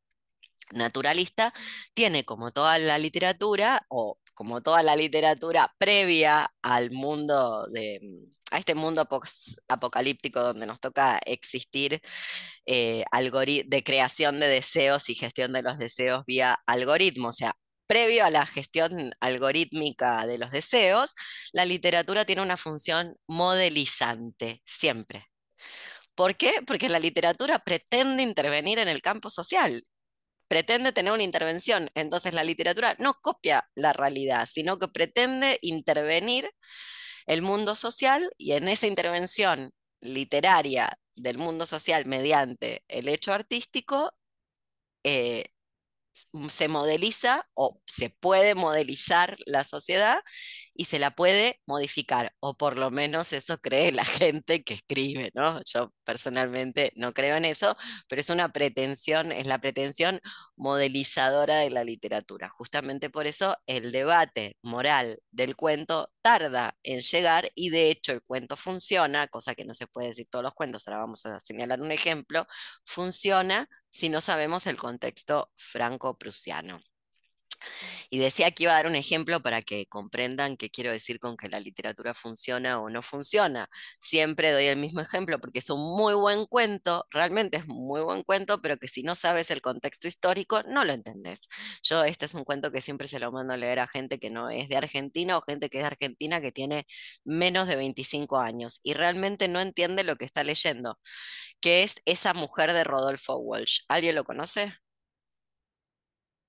naturalista 0.71 1.53
tiene 1.93 2.25
como 2.25 2.51
toda 2.51 2.77
la 2.79 2.97
literatura 2.97 3.85
o 3.89 4.17
como 4.35 4.61
toda 4.61 4.83
la 4.83 4.95
literatura 4.95 5.73
previa 5.79 6.47
al 6.61 6.91
mundo 6.91 7.65
de, 7.67 7.99
a 8.51 8.59
este 8.59 8.75
mundo 8.75 9.07
apocalíptico 9.67 10.41
donde 10.41 10.65
nos 10.65 10.79
toca 10.79 11.19
existir 11.25 12.01
eh, 12.65 13.03
de 13.65 13.83
creación 13.83 14.39
de 14.39 14.47
deseos 14.47 15.09
y 15.09 15.15
gestión 15.15 15.53
de 15.53 15.63
los 15.63 15.77
deseos 15.79 16.23
vía 16.27 16.59
algoritmo. 16.67 17.29
O 17.29 17.33
sea, 17.33 17.55
previo 17.87 18.25
a 18.25 18.29
la 18.29 18.45
gestión 18.45 19.11
algorítmica 19.19 20.25
de 20.25 20.37
los 20.37 20.51
deseos, 20.51 21.13
la 21.53 21.65
literatura 21.65 22.25
tiene 22.25 22.41
una 22.41 22.57
función 22.57 23.15
modelizante, 23.27 24.61
siempre. 24.65 25.27
¿Por 26.15 26.35
qué? 26.35 26.61
Porque 26.65 26.89
la 26.89 26.99
literatura 26.99 27.59
pretende 27.59 28.23
intervenir 28.23 28.79
en 28.79 28.87
el 28.87 29.01
campo 29.01 29.29
social, 29.29 29.83
pretende 30.47 30.91
tener 30.91 31.13
una 31.13 31.23
intervención. 31.23 31.89
Entonces 31.95 32.33
la 32.33 32.43
literatura 32.43 32.95
no 32.99 33.15
copia 33.21 33.69
la 33.75 33.93
realidad, 33.93 34.47
sino 34.51 34.79
que 34.79 34.87
pretende 34.87 35.57
intervenir 35.61 36.49
el 37.27 37.41
mundo 37.41 37.75
social 37.75 38.31
y 38.37 38.53
en 38.53 38.67
esa 38.67 38.87
intervención 38.87 39.71
literaria 40.01 40.99
del 41.15 41.37
mundo 41.37 41.65
social 41.65 42.05
mediante 42.05 42.83
el 42.87 43.07
hecho 43.07 43.33
artístico, 43.33 44.13
eh, 45.03 45.45
se 46.49 46.67
modeliza 46.67 47.47
o 47.53 47.81
se 47.85 48.09
puede 48.09 48.55
modelizar 48.55 49.37
la 49.45 49.63
sociedad 49.63 50.19
y 50.73 50.85
se 50.85 50.99
la 50.99 51.11
puede 51.11 51.61
modificar, 51.65 52.33
o 52.39 52.55
por 52.57 52.77
lo 52.77 52.91
menos 52.91 53.33
eso 53.33 53.59
cree 53.59 53.91
la 53.91 54.05
gente 54.35 54.63
que 54.63 54.75
escribe, 54.75 55.31
¿no? 55.33 55.61
Yo 55.65 55.93
personalmente 56.03 56.91
no 56.95 57.13
creo 57.13 57.35
en 57.37 57.45
eso, 57.45 57.75
pero 58.07 58.19
es 58.19 58.29
una 58.29 58.49
pretensión, 58.51 59.31
es 59.31 59.45
la 59.47 59.59
pretensión 59.59 60.19
modelizadora 60.55 61.57
de 61.57 61.69
la 61.69 61.83
literatura. 61.83 62.49
Justamente 62.49 63.09
por 63.09 63.27
eso 63.27 63.57
el 63.67 63.91
debate 63.91 64.57
moral 64.61 65.19
del 65.31 65.55
cuento 65.55 66.09
tarda 66.21 66.77
en 66.83 67.01
llegar 67.01 67.49
y 67.55 67.69
de 67.69 67.89
hecho 67.91 68.11
el 68.13 68.21
cuento 68.23 68.57
funciona, 68.57 69.27
cosa 69.27 69.55
que 69.55 69.65
no 69.65 69.73
se 69.73 69.87
puede 69.87 70.09
decir 70.09 70.27
todos 70.29 70.43
los 70.43 70.53
cuentos, 70.53 70.87
ahora 70.87 70.99
vamos 71.01 71.25
a 71.25 71.39
señalar 71.39 71.81
un 71.81 71.91
ejemplo, 71.91 72.47
funciona 72.85 73.69
si 73.95 74.09
no 74.09 74.19
sabemos 74.19 74.67
el 74.67 74.75
contexto 74.75 75.53
franco-prusiano. 75.55 76.81
Y 78.09 78.19
decía 78.19 78.51
que 78.51 78.63
iba 78.63 78.73
a 78.73 78.75
dar 78.75 78.87
un 78.87 78.95
ejemplo 78.95 79.41
para 79.41 79.61
que 79.61 79.85
comprendan 79.87 80.57
qué 80.57 80.69
quiero 80.69 80.91
decir 80.91 81.19
con 81.19 81.37
que 81.37 81.49
la 81.49 81.59
literatura 81.59 82.13
funciona 82.13 82.79
o 82.79 82.89
no 82.89 83.01
funciona. 83.01 83.69
Siempre 83.99 84.51
doy 84.51 84.65
el 84.65 84.77
mismo 84.77 85.01
ejemplo 85.01 85.39
porque 85.39 85.59
es 85.59 85.69
un 85.69 85.79
muy 85.97 86.13
buen 86.13 86.45
cuento, 86.45 87.05
realmente 87.11 87.57
es 87.57 87.67
muy 87.67 88.01
buen 88.01 88.23
cuento, 88.23 88.61
pero 88.61 88.77
que 88.77 88.87
si 88.87 89.03
no 89.03 89.15
sabes 89.15 89.51
el 89.51 89.61
contexto 89.61 90.07
histórico 90.07 90.63
no 90.63 90.83
lo 90.83 90.93
entendés. 90.93 91.47
Yo 91.83 92.03
este 92.03 92.25
es 92.25 92.33
un 92.33 92.43
cuento 92.43 92.71
que 92.71 92.81
siempre 92.81 93.07
se 93.07 93.19
lo 93.19 93.31
mando 93.31 93.53
a 93.53 93.57
leer 93.57 93.79
a 93.79 93.87
gente 93.87 94.19
que 94.19 94.29
no 94.29 94.49
es 94.49 94.69
de 94.69 94.77
Argentina 94.77 95.37
o 95.37 95.41
gente 95.41 95.69
que 95.69 95.77
es 95.79 95.83
de 95.83 95.87
Argentina 95.87 96.41
que 96.41 96.51
tiene 96.51 96.85
menos 97.23 97.67
de 97.67 97.75
25 97.75 98.37
años 98.39 98.79
y 98.83 98.93
realmente 98.93 99.47
no 99.47 99.59
entiende 99.61 100.03
lo 100.03 100.15
que 100.17 100.25
está 100.25 100.43
leyendo, 100.43 100.99
que 101.61 101.83
es 101.83 101.95
esa 102.05 102.33
mujer 102.33 102.73
de 102.73 102.83
Rodolfo 102.83 103.35
Walsh. 103.37 103.81
¿Alguien 103.89 104.15
lo 104.15 104.23
conoce? 104.25 104.73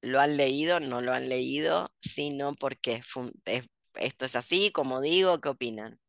Lo 0.07 0.21
han 0.21 0.37
leído, 0.37 0.81
no 0.81 1.01
lo 1.03 1.13
han 1.13 1.29
leído, 1.29 1.93
sino 2.01 2.55
porque 2.55 3.03
esto 3.95 4.25
es 4.25 4.37
así, 4.37 4.71
como 4.73 5.01
digo, 5.01 5.41
¿qué 5.41 5.49
opinan? 5.51 6.01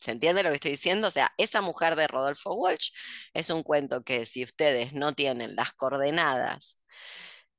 ¿Se 0.00 0.10
entiende 0.10 0.42
lo 0.42 0.50
que 0.50 0.56
estoy 0.56 0.72
diciendo? 0.72 1.08
O 1.08 1.10
sea, 1.10 1.32
esa 1.38 1.60
mujer 1.60 1.94
de 1.96 2.08
Rodolfo 2.08 2.54
Walsh 2.54 2.90
es 3.34 3.50
un 3.50 3.62
cuento 3.62 4.02
que 4.02 4.26
si 4.26 4.42
ustedes 4.44 4.92
no 4.94 5.14
tienen 5.14 5.54
las 5.54 5.72
coordenadas, 5.74 6.80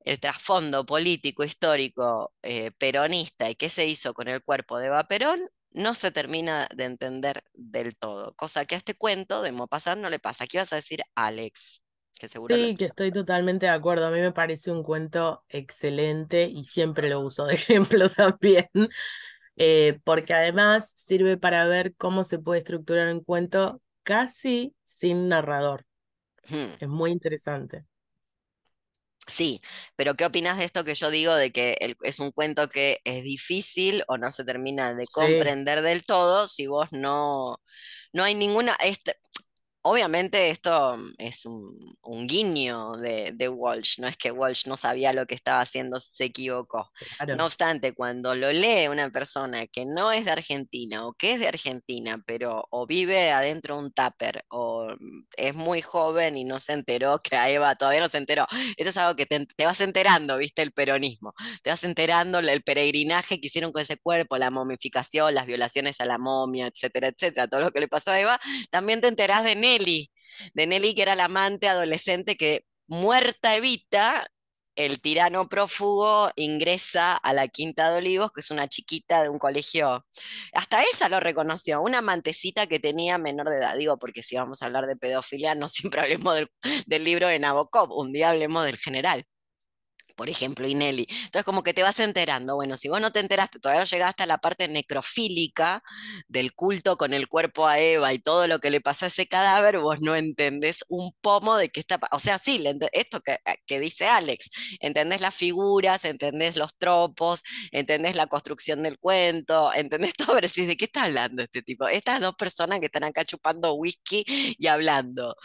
el 0.05 0.19
trasfondo 0.19 0.85
político, 0.85 1.43
histórico, 1.45 2.33
eh, 2.43 2.71
peronista 2.71 3.49
y 3.49 3.55
qué 3.55 3.69
se 3.69 3.85
hizo 3.87 4.13
con 4.13 4.27
el 4.27 4.43
cuerpo 4.43 4.77
de 4.79 4.87
Eva 4.87 5.05
Perón, 5.07 5.41
no 5.71 5.95
se 5.95 6.11
termina 6.11 6.67
de 6.75 6.85
entender 6.85 7.43
del 7.53 7.95
todo. 7.95 8.35
Cosa 8.35 8.65
que 8.65 8.75
a 8.75 8.77
este 8.77 8.95
cuento 8.95 9.41
de 9.41 9.51
Maupassant 9.51 10.01
no 10.01 10.09
le 10.09 10.19
pasa. 10.19 10.47
¿Qué 10.47 10.57
vas 10.59 10.73
a 10.73 10.77
decir, 10.77 11.01
Alex? 11.15 11.82
Sí, 12.47 12.75
que 12.77 12.85
estoy 12.85 13.11
totalmente 13.11 13.65
de 13.65 13.71
acuerdo. 13.71 14.07
A 14.07 14.11
mí 14.11 14.19
me 14.19 14.31
parece 14.31 14.71
un 14.71 14.83
cuento 14.83 15.43
excelente 15.49 16.43
y 16.45 16.65
siempre 16.65 17.09
lo 17.09 17.21
uso 17.21 17.45
de 17.45 17.55
ejemplo 17.55 18.09
también, 18.09 18.69
eh, 19.55 19.99
porque 20.03 20.33
además 20.33 20.93
sirve 20.95 21.37
para 21.37 21.65
ver 21.67 21.95
cómo 21.95 22.23
se 22.23 22.39
puede 22.39 22.59
estructurar 22.59 23.13
un 23.13 23.23
cuento 23.23 23.81
casi 24.03 24.75
sin 24.83 25.29
narrador. 25.29 25.85
Hmm. 26.49 26.73
Es 26.79 26.87
muy 26.87 27.11
interesante. 27.11 27.85
Sí, 29.25 29.61
pero 29.95 30.15
¿qué 30.15 30.25
opinas 30.25 30.57
de 30.57 30.65
esto 30.65 30.83
que 30.83 30.95
yo 30.95 31.09
digo 31.09 31.33
de 31.33 31.51
que 31.53 31.77
es 32.01 32.19
un 32.19 32.31
cuento 32.31 32.67
que 32.67 32.99
es 33.05 33.23
difícil 33.23 34.03
o 34.07 34.17
no 34.17 34.31
se 34.31 34.43
termina 34.43 34.93
de 34.95 35.05
comprender 35.07 35.81
del 35.81 36.03
todo 36.03 36.47
si 36.49 36.67
vos 36.67 36.91
no, 36.91 37.61
no 38.11 38.23
hay 38.25 38.35
ninguna, 38.35 38.75
este, 38.83 39.15
Obviamente 39.85 40.49
esto 40.49 40.97
es 41.17 41.45
un, 41.45 41.97
guiño 42.25 42.93
de, 42.93 43.49
Walsh, 43.49 43.99
no 43.99 44.07
es 44.07 44.15
que 44.15 44.31
Walsh 44.31 44.65
no 44.65 44.77
sabía 44.77 45.11
lo 45.11 45.25
que 45.25 45.35
estaba 45.35 45.59
haciendo, 45.59 45.99
se 45.99 46.25
equivocó. 46.25 46.89
No 47.35 47.45
obstante, 47.45 47.93
cuando 47.93 48.33
lo 48.33 48.51
lee 48.53 48.87
una 48.87 49.09
persona 49.09 49.67
que 49.67 49.85
no 49.85 50.13
es 50.13 50.23
de 50.23 50.31
Argentina 50.31 51.05
o 51.05 51.13
que 51.13 51.33
es 51.33 51.39
de 51.41 51.49
Argentina, 51.49 52.23
pero 52.25 52.65
o 52.69 52.87
vive 52.87 53.31
adentro 53.31 53.75
de 53.75 53.83
un 53.83 53.91
tupper 53.91 54.45
o 54.49 54.93
mm, 54.97 55.25
es 55.35 55.53
muy 55.53 55.81
joven 55.81 56.37
y 56.37 56.45
no 56.45 56.61
se 56.61 56.73
enteró 56.73 57.19
que 57.19 57.35
a 57.35 57.49
Eva 57.49 57.75
todavía 57.75 57.99
no 57.99 58.09
se 58.09 58.19
enteró, 58.19 58.47
esto 58.77 58.89
es 58.89 58.97
algo 58.97 59.17
que 59.17 59.25
te, 59.25 59.45
te 59.45 59.65
vas 59.65 59.81
enterando, 59.81 60.37
viste, 60.37 60.61
el 60.61 60.71
peronismo, 60.71 61.33
te 61.61 61.69
vas 61.69 61.83
enterando 61.83 62.39
el 62.39 62.63
peregrinaje 62.63 63.41
que 63.41 63.47
hicieron 63.47 63.73
con 63.73 63.81
ese 63.81 63.97
cuerpo, 63.97 64.37
la 64.37 64.49
momificación, 64.49 65.35
las 65.35 65.45
violaciones 65.45 65.99
a 65.99 66.05
la 66.05 66.17
momia, 66.17 66.67
etcétera, 66.67 67.09
etcétera, 67.09 67.47
todo 67.47 67.59
lo 67.59 67.71
que 67.71 67.81
le 67.81 67.89
pasó 67.89 68.11
a 68.11 68.19
Eva, 68.19 68.39
también 68.71 69.01
te 69.01 69.07
enterás 69.07 69.43
de 69.43 69.55
De 69.79 70.67
Nelly 70.67 70.95
que 70.95 71.01
era 71.03 71.15
la 71.15 71.25
amante 71.25 71.67
adolescente 71.67 72.35
que 72.35 72.65
muerta 72.87 73.55
Evita, 73.55 74.27
el 74.75 75.01
tirano 75.01 75.49
prófugo 75.49 76.31
ingresa 76.35 77.15
a 77.15 77.33
la 77.33 77.47
Quinta 77.47 77.91
de 77.91 77.97
Olivos, 77.97 78.31
que 78.31 78.41
es 78.41 78.49
una 78.51 78.67
chiquita 78.67 79.21
de 79.21 79.29
un 79.29 79.37
colegio. 79.37 80.05
Hasta 80.53 80.81
ella 80.81 81.09
lo 81.09 81.19
reconoció, 81.19 81.81
una 81.81 81.99
amantecita 81.99 82.67
que 82.67 82.79
tenía 82.79 83.17
menor 83.17 83.49
de 83.49 83.57
edad. 83.57 83.77
Digo, 83.77 83.97
porque 83.97 84.23
si 84.23 84.35
vamos 84.35 84.61
a 84.61 84.65
hablar 84.65 84.87
de 84.87 84.95
pedofilia, 84.95 85.55
no 85.55 85.67
siempre 85.69 86.01
hablemos 86.01 86.35
del, 86.35 86.49
del 86.87 87.03
libro 87.03 87.27
de 87.27 87.39
Nabokov, 87.39 87.91
un 87.91 88.11
día 88.13 88.31
hablemos 88.31 88.65
del 88.65 88.77
general 88.77 89.25
por 90.15 90.29
ejemplo, 90.29 90.67
y 90.67 90.75
Nelly. 90.75 91.07
Entonces, 91.09 91.43
como 91.43 91.63
que 91.63 91.73
te 91.73 91.83
vas 91.83 91.99
enterando. 91.99 92.55
Bueno, 92.55 92.77
si 92.77 92.89
vos 92.89 93.01
no 93.01 93.11
te 93.11 93.19
enteraste, 93.19 93.59
todavía 93.59 93.81
no 93.81 93.85
llegaste 93.87 94.23
a 94.23 94.25
la 94.25 94.37
parte 94.37 94.67
necrofílica 94.67 95.83
del 96.27 96.53
culto 96.53 96.97
con 96.97 97.13
el 97.13 97.27
cuerpo 97.27 97.67
a 97.67 97.79
Eva 97.79 98.13
y 98.13 98.19
todo 98.19 98.47
lo 98.47 98.59
que 98.59 98.71
le 98.71 98.81
pasó 98.81 99.05
a 99.05 99.07
ese 99.09 99.27
cadáver, 99.27 99.79
vos 99.79 100.01
no 100.01 100.15
entendés 100.15 100.83
un 100.89 101.11
pomo 101.21 101.57
de 101.57 101.69
qué 101.69 101.79
está. 101.79 101.99
O 102.11 102.19
sea, 102.19 102.37
sí, 102.37 102.63
esto 102.91 103.21
que, 103.21 103.33
eh, 103.33 103.57
que 103.65 103.79
dice 103.79 104.05
Alex, 104.07 104.49
entendés 104.79 105.21
las 105.21 105.35
figuras, 105.35 106.05
entendés 106.05 106.55
los 106.57 106.77
tropos, 106.77 107.41
entendés 107.71 108.15
la 108.15 108.27
construcción 108.27 108.83
del 108.83 108.99
cuento, 108.99 109.71
entendés 109.73 110.13
todo, 110.17 110.35
pero 110.35 110.47
decís, 110.47 110.67
¿de 110.67 110.77
qué 110.77 110.85
está 110.85 111.03
hablando 111.03 111.43
este 111.43 111.61
tipo? 111.61 111.87
Estas 111.87 112.21
dos 112.21 112.35
personas 112.35 112.79
que 112.79 112.87
están 112.87 113.03
acá 113.03 113.25
chupando 113.25 113.73
whisky 113.73 114.23
y 114.57 114.67
hablando. 114.67 115.35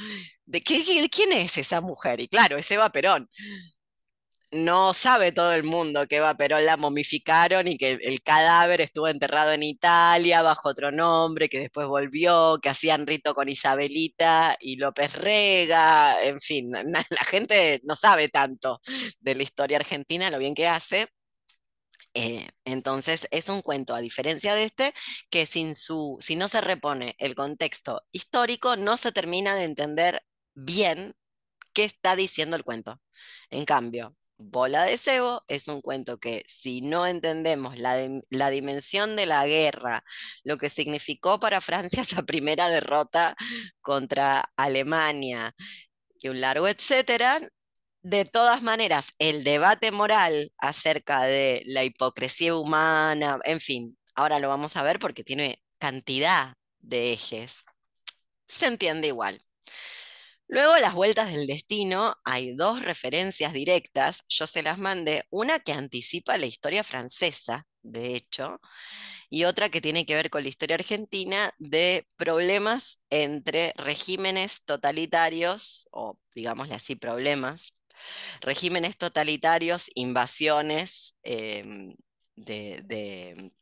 ¿De 0.46 0.60
qué, 0.62 1.08
quién 1.10 1.32
es 1.32 1.58
esa 1.58 1.80
mujer? 1.80 2.20
Y 2.20 2.28
claro, 2.28 2.56
es 2.56 2.70
Eva 2.70 2.90
Perón 2.90 3.28
no 4.50 4.94
sabe 4.94 5.32
todo 5.32 5.52
el 5.52 5.62
mundo 5.64 6.06
que 6.06 6.16
Eva 6.16 6.34
Perón 6.36 6.64
la 6.64 6.76
momificaron 6.76 7.68
y 7.68 7.76
que 7.76 7.92
el, 8.02 8.22
cadáver 8.22 8.80
estuvo 8.80 9.08
enterrado 9.08 9.52
en 9.52 9.62
Italia 9.62 10.42
bajo 10.42 10.70
otro 10.70 10.90
nombre, 10.90 11.48
que 11.48 11.60
después 11.60 11.86
volvió, 11.86 12.58
que 12.62 12.70
hacían 12.70 13.06
rito 13.06 13.34
con 13.34 13.48
Isabelita 13.48 14.56
y 14.60 14.76
López 14.76 15.12
Rega, 15.14 16.22
en 16.24 16.40
fin, 16.40 16.70
la 16.72 17.24
gente 17.24 17.80
no 17.84 17.96
sabe 17.96 18.28
tanto 18.28 18.80
de 19.20 19.34
la 19.34 19.42
historia 19.42 19.78
argentina, 19.78 20.30
lo 20.30 20.38
bien 20.38 20.54
que 20.54 20.66
hace. 20.66 21.08
Eh, 22.14 22.48
entonces 22.64 23.28
es 23.30 23.48
un 23.48 23.62
cuento, 23.62 23.94
a 23.94 24.00
diferencia 24.00 24.54
de 24.54 24.64
este, 24.64 24.92
que 25.30 25.46
sin 25.46 25.74
su, 25.74 26.16
si 26.20 26.36
no 26.36 26.48
se 26.48 26.60
repone 26.60 27.14
el 27.18 27.34
contexto 27.34 28.02
histórico, 28.12 28.76
no 28.76 28.96
se 28.96 29.12
termina 29.12 29.54
de 29.54 29.64
entender 29.64 30.22
bien 30.54 31.14
qué 31.72 31.84
está 31.84 32.16
diciendo 32.16 32.56
el 32.56 32.64
cuento. 32.64 33.00
En 33.50 33.64
cambio, 33.64 34.16
Bola 34.38 34.84
de 34.84 34.96
Cebo 34.98 35.44
es 35.48 35.66
un 35.68 35.80
cuento 35.82 36.18
que 36.18 36.44
si 36.46 36.80
no 36.80 37.06
entendemos 37.06 37.76
la, 37.78 37.96
dimensión 38.50 39.16
de 39.16 39.26
la 39.26 39.46
guerra, 39.46 40.04
lo 40.44 40.58
que 40.58 40.70
significó 40.70 41.40
para 41.40 41.60
Francia 41.60 42.02
esa 42.02 42.22
primera 42.24 42.68
derrota 42.68 43.36
contra 43.80 44.50
Alemania 44.56 45.54
y 46.20 46.28
un 46.28 46.40
largo 46.40 46.68
etcétera, 46.68 47.38
de 48.02 48.24
todas 48.24 48.62
maneras, 48.62 49.14
el 49.18 49.44
debate 49.44 49.90
moral 49.90 50.52
acerca 50.58 51.22
de 51.24 51.62
la 51.66 51.84
hipocresía 51.84 52.54
humana, 52.54 53.38
en 53.44 53.60
fin, 53.60 53.98
ahora 54.14 54.38
lo 54.38 54.48
vamos 54.48 54.76
a 54.76 54.82
ver 54.82 54.98
porque 55.00 55.24
tiene 55.24 55.62
cantidad 55.78 56.54
de 56.78 57.12
ejes, 57.12 57.64
se 58.48 58.66
entiende 58.66 59.08
igual. 59.08 59.42
Luego, 60.48 60.78
las 60.78 60.94
vueltas 60.94 61.30
del 61.30 61.46
destino, 61.46 62.16
hay 62.24 62.54
dos 62.56 62.82
referencias 62.82 63.52
directas, 63.52 64.24
yo 64.28 64.46
se 64.46 64.62
las 64.62 64.78
mandé, 64.78 65.24
una 65.30 65.60
que 65.60 65.72
anticipa 65.72 66.38
la 66.38 66.46
historia 66.46 66.82
francesa, 66.82 67.66
de 67.82 68.16
hecho, 68.16 68.58
y 69.30 69.44
otra 69.44 69.68
que 69.70 69.82
tiene 69.82 70.06
que 70.06 70.14
ver 70.14 70.30
con 70.30 70.42
la 70.42 70.48
historia 70.48 70.76
argentina 70.76 71.52
de 71.58 72.06
problemas 72.16 72.98
entre 73.10 73.74
regímenes 73.76 74.62
totalitarios, 74.64 75.86
o 75.92 76.18
digámosle 76.34 76.74
así, 76.74 76.96
problemas, 76.96 77.74
regímenes 78.40 78.96
totalitarios, 78.96 79.90
invasiones 79.94 81.14
em, 81.24 81.94
de, 82.36 82.82
de 82.84 83.52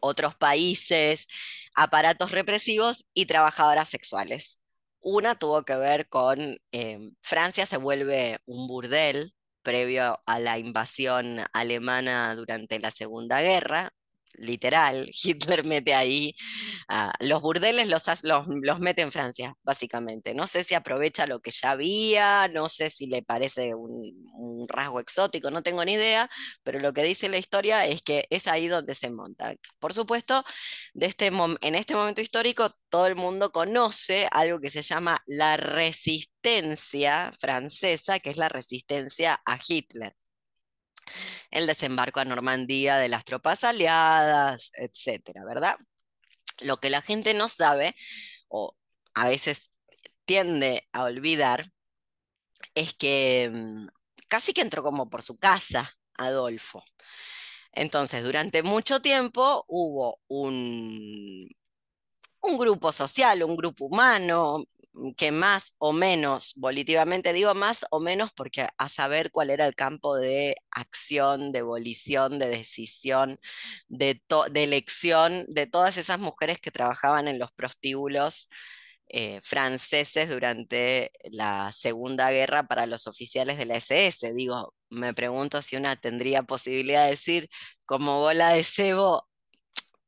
otros 0.00 0.36
países, 0.36 1.26
aparatos 1.74 2.30
represivos 2.30 3.06
y 3.14 3.26
trabajadoras 3.26 3.88
sexuales. 3.88 4.60
Una 5.04 5.34
tuvo 5.34 5.64
que 5.64 5.76
ver 5.76 6.08
con 6.08 6.56
em, 6.72 7.14
Francia 7.20 7.66
se 7.66 7.76
vuelve 7.76 8.38
un 8.46 8.66
burdel 8.66 9.34
previo 9.62 10.20
a 10.26 10.38
la 10.38 10.58
invasión 10.58 11.40
alemana 11.52 12.34
durante 12.34 12.78
la 12.78 12.90
Segunda 12.90 13.42
Guerra, 13.42 13.90
literal, 14.34 15.08
Hitler 15.22 15.64
mete 15.64 15.94
ahí, 15.94 16.34
los 17.20 17.40
burdeles 17.40 17.88
los, 17.88 18.04
los, 18.22 18.46
los, 18.48 18.80
mete 18.80 19.02
en 19.02 19.12
Francia, 19.12 19.56
básicamente. 19.62 20.34
No 20.34 20.46
sé 20.46 20.64
si 20.64 20.74
aprovecha 20.74 21.26
lo 21.26 21.40
que 21.40 21.50
ya 21.50 21.72
había, 21.72 22.48
no 22.48 22.68
sé 22.68 22.90
si 22.90 23.06
le 23.06 23.22
parece 23.22 23.74
un, 23.74 24.30
un, 24.34 24.68
rasgo 24.68 25.00
exótico, 25.00 25.50
no 25.50 25.62
tengo 25.62 25.84
ni 25.84 25.94
idea, 25.94 26.30
pero 26.62 26.78
lo 26.80 26.92
que 26.92 27.04
dice 27.04 27.28
la 27.28 27.38
historia 27.38 27.86
es 27.86 28.02
que 28.02 28.26
es 28.30 28.46
ahí 28.46 28.68
donde 28.68 28.94
se 28.94 29.10
monta. 29.10 29.54
Por 29.78 29.94
supuesto, 29.94 30.44
de 30.94 31.06
este 31.06 31.26
en 31.26 31.74
este 31.74 31.94
momento 31.94 32.20
histórico 32.20 32.70
todo 32.88 33.06
el 33.06 33.16
mundo 33.16 33.52
conoce 33.52 34.28
algo 34.30 34.60
que 34.60 34.70
se 34.70 34.82
llama 34.82 35.22
la 35.26 35.56
resistencia 35.56 37.30
francesa, 37.38 38.18
que 38.20 38.30
es 38.30 38.36
la 38.36 38.48
resistencia 38.48 39.40
a 39.44 39.58
Hitler 39.66 40.14
el 41.50 41.66
desembarco 41.66 42.20
a 42.20 42.24
Normandía 42.24 42.96
de 42.96 43.08
las 43.08 43.24
tropas 43.24 43.64
aliadas, 43.64 44.70
etcétera, 44.74 45.44
¿verdad? 45.44 45.76
Lo 46.60 46.78
que 46.78 46.90
la 46.90 47.02
gente 47.02 47.34
no 47.34 47.48
sabe, 47.48 47.94
o 48.48 48.76
a 49.14 49.28
veces 49.28 49.70
tiende 50.24 50.88
a 50.92 51.04
olvidar, 51.04 51.66
es 52.74 52.94
que 52.94 53.50
mm, 53.52 53.86
casi 54.28 54.52
que 54.52 54.62
entró 54.62 54.82
como 54.82 55.10
por 55.10 55.22
su 55.22 55.38
casa 55.38 55.90
Adolfo. 56.16 56.82
Entonces, 57.72 58.22
durante 58.24 58.62
mucho 58.62 59.00
tiempo 59.02 59.64
hubo 59.68 60.20
un, 60.28 61.48
un 62.42 62.58
grupo 62.58 62.92
social, 62.92 63.42
un 63.42 63.56
grupo 63.56 63.86
humano, 63.86 64.64
que 65.16 65.32
más 65.32 65.74
o 65.78 65.92
menos, 65.92 66.52
volitivamente 66.56 67.32
digo 67.32 67.54
más 67.54 67.84
o 67.90 68.00
menos 68.00 68.32
porque 68.32 68.68
a 68.78 68.88
saber 68.88 69.30
cuál 69.30 69.50
era 69.50 69.66
el 69.66 69.74
campo 69.74 70.16
de 70.16 70.56
acción, 70.70 71.52
de 71.52 71.62
volición, 71.62 72.38
de 72.38 72.48
decisión, 72.48 73.38
de, 73.88 74.22
elección 74.54 75.44
de 75.48 75.66
todas 75.66 75.96
esas 75.96 76.18
mujeres 76.18 76.60
que 76.60 76.70
trabajaban 76.70 77.28
en 77.28 77.38
los 77.38 77.52
prostíbulos 77.52 78.48
eh, 79.08 79.40
franceses 79.42 80.28
durante 80.30 81.12
la 81.24 81.72
Segunda 81.72 82.30
Guerra 82.30 82.66
para 82.66 82.86
los 82.86 83.06
oficiales 83.06 83.58
de 83.58 83.66
la 83.66 83.76
SS. 83.76 84.32
Digo, 84.34 84.74
me 84.90 85.14
pregunto 85.14 85.62
si 85.62 85.76
una 85.76 85.96
tendría 85.96 86.42
posibilidad 86.44 87.04
de 87.04 87.10
decir, 87.10 87.48
como 87.84 88.20
bola 88.20 88.50
de 88.54 88.64
cebo, 88.64 89.28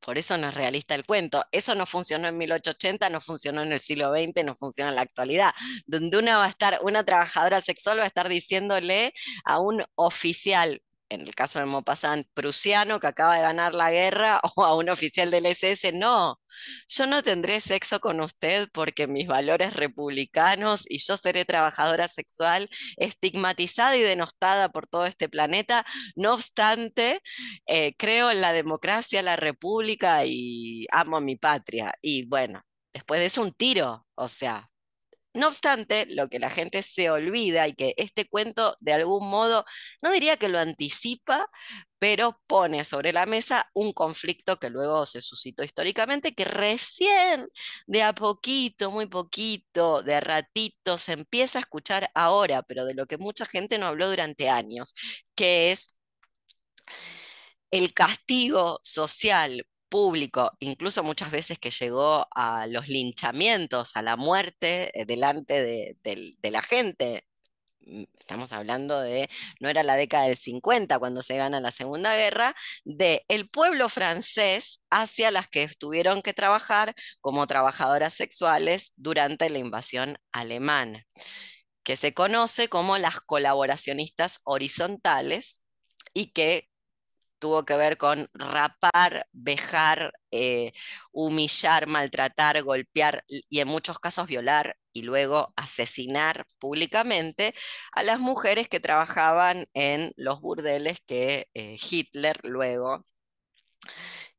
por 0.06 0.18
eso 0.18 0.38
no 0.38 0.48
es 0.48 0.54
realista 0.54 0.94
el 0.94 1.04
cuento. 1.04 1.44
Eso 1.50 1.74
no 1.74 1.84
funcionó 1.84 2.28
en 2.28 2.38
1880, 2.38 3.10
no 3.10 3.20
funcionó 3.20 3.62
en 3.62 3.72
el 3.72 3.80
siglo 3.80 4.12
XX, 4.12 4.44
no 4.44 4.54
funciona 4.54 4.90
en 4.90 4.94
la 4.94 5.02
actualidad. 5.02 5.52
Donde 5.84 6.16
una 6.16 6.38
va 6.38 6.44
a 6.44 6.48
estar, 6.48 6.78
una 6.82 7.04
trabajadora 7.04 7.60
sexual 7.60 7.98
va 7.98 8.04
a 8.04 8.06
estar 8.06 8.28
diciéndole 8.28 9.12
a 9.44 9.58
un 9.58 9.84
oficial 9.96 10.80
en 11.08 11.20
el 11.22 11.34
caso 11.34 11.58
de 11.58 11.66
Maupassant, 11.66 12.26
prusiano 12.34 13.00
que 13.00 13.06
acaba 13.06 13.36
de 13.36 13.42
ganar 13.42 13.74
la 13.74 13.90
guerra 13.90 14.40
o 14.56 14.64
a 14.64 14.74
un 14.76 14.88
oficial 14.88 15.30
del 15.30 15.46
SS, 15.46 15.92
no, 15.92 16.40
yo 16.88 17.06
no 17.06 17.22
tendré 17.22 17.60
sexo 17.60 18.00
con 18.00 18.20
usted 18.20 18.68
porque 18.72 19.06
mis 19.06 19.26
valores 19.26 19.74
republicanos 19.74 20.84
y 20.88 20.98
yo 20.98 21.16
seré 21.16 21.44
trabajadora 21.44 22.08
sexual 22.08 22.68
estigmatizada 22.96 23.96
y 23.96 24.02
denostada 24.02 24.68
por 24.70 24.86
todo 24.86 25.06
este 25.06 25.28
planeta, 25.28 25.84
no 26.16 26.34
obstante, 26.34 27.20
eh, 27.66 27.94
creo 27.96 28.30
en 28.30 28.40
la 28.40 28.52
democracia, 28.52 29.22
la 29.22 29.36
república 29.36 30.24
y 30.26 30.86
amo 30.92 31.16
a 31.18 31.20
mi 31.20 31.36
patria. 31.36 31.94
Y 32.02 32.26
bueno, 32.26 32.62
después 32.92 33.20
de 33.20 33.26
eso 33.26 33.42
un 33.42 33.52
tiro, 33.52 34.06
o 34.14 34.28
sea, 34.28 34.70
no 35.36 35.48
obstante, 35.48 36.06
lo 36.10 36.28
que 36.28 36.38
la 36.38 36.50
gente 36.50 36.82
se 36.82 37.10
olvida 37.10 37.68
y 37.68 37.74
que 37.74 37.94
este 37.96 38.28
cuento 38.28 38.76
de 38.80 38.92
algún 38.94 39.28
modo, 39.28 39.64
no 40.02 40.10
diría 40.10 40.36
que 40.36 40.48
lo 40.48 40.58
anticipa, 40.58 41.48
pero 41.98 42.40
pone 42.46 42.84
sobre 42.84 43.12
la 43.12 43.26
mesa 43.26 43.70
un 43.74 43.92
conflicto 43.92 44.58
que 44.58 44.70
luego 44.70 45.06
se 45.06 45.20
suscitó 45.20 45.64
históricamente, 45.64 46.34
que 46.34 46.44
recién, 46.44 47.48
de 47.86 48.02
a 48.02 48.14
poquito, 48.14 48.90
muy 48.90 49.06
poquito, 49.06 50.02
de 50.02 50.20
ratito, 50.20 50.98
se 50.98 51.12
empieza 51.12 51.58
a 51.58 51.62
escuchar 51.62 52.10
ahora, 52.14 52.62
pero 52.62 52.84
de 52.84 52.94
lo 52.94 53.06
que 53.06 53.18
mucha 53.18 53.46
gente 53.46 53.78
no 53.78 53.86
habló 53.86 54.08
durante 54.10 54.48
años, 54.50 54.94
que 55.34 55.72
es 55.72 55.88
el 57.70 57.92
castigo 57.94 58.80
social 58.82 59.66
público, 59.88 60.52
incluso 60.60 61.02
muchas 61.02 61.30
veces 61.30 61.58
que 61.58 61.70
llegó 61.70 62.26
a 62.34 62.66
los 62.66 62.88
linchamientos, 62.88 63.96
a 63.96 64.02
la 64.02 64.16
muerte 64.16 64.90
eh, 65.00 65.04
delante 65.06 65.62
de, 65.62 66.50
la 66.50 66.62
gente. 66.62 67.26
Mm, 67.80 68.04
estamos 68.18 68.52
hablando 68.52 69.00
de, 69.00 69.28
no 69.60 69.68
era 69.68 69.82
la 69.82 69.96
década 69.96 70.26
del 70.26 70.36
50 70.36 70.98
cuando 70.98 71.22
se 71.22 71.36
gana 71.36 71.60
la 71.60 71.70
Segunda 71.70 72.16
Guerra, 72.16 72.54
de 72.84 73.24
el 73.28 73.48
pueblo 73.48 73.88
francés 73.88 74.82
hacia 74.90 75.30
las 75.30 75.48
que 75.48 75.68
tuvieron 75.78 76.22
que 76.22 76.34
trabajar 76.34 76.94
como 77.20 77.46
trabajadoras 77.46 78.14
sexuales 78.14 78.92
durante 78.96 79.50
la 79.50 79.58
invasión 79.58 80.18
alemana, 80.32 81.04
que 81.84 81.96
se 81.96 82.14
conoce 82.14 82.68
como 82.68 82.98
las 82.98 83.20
colaboracionistas 83.20 84.40
horizontales 84.44 85.60
y 86.14 86.32
que 86.32 86.68
tuvo 87.38 87.64
que 87.64 87.76
ver 87.76 87.96
con 87.98 88.28
rapar, 88.34 89.26
vejar, 89.32 90.12
eh, 90.30 90.72
humillar, 91.12 91.86
maltratar, 91.86 92.62
golpear 92.62 93.24
y 93.28 93.60
en 93.60 93.68
muchos 93.68 93.98
casos 93.98 94.26
violar 94.26 94.76
y 94.92 95.02
luego 95.02 95.52
asesinar 95.56 96.46
públicamente 96.58 97.54
a 97.92 98.02
las 98.02 98.18
mujeres 98.20 98.68
que 98.68 98.80
trabajaban 98.80 99.66
en 99.74 100.12
los 100.16 100.40
burdeles 100.40 101.00
que 101.06 101.48
eh, 101.54 101.76
Hitler 101.78 102.40
luego 102.44 103.04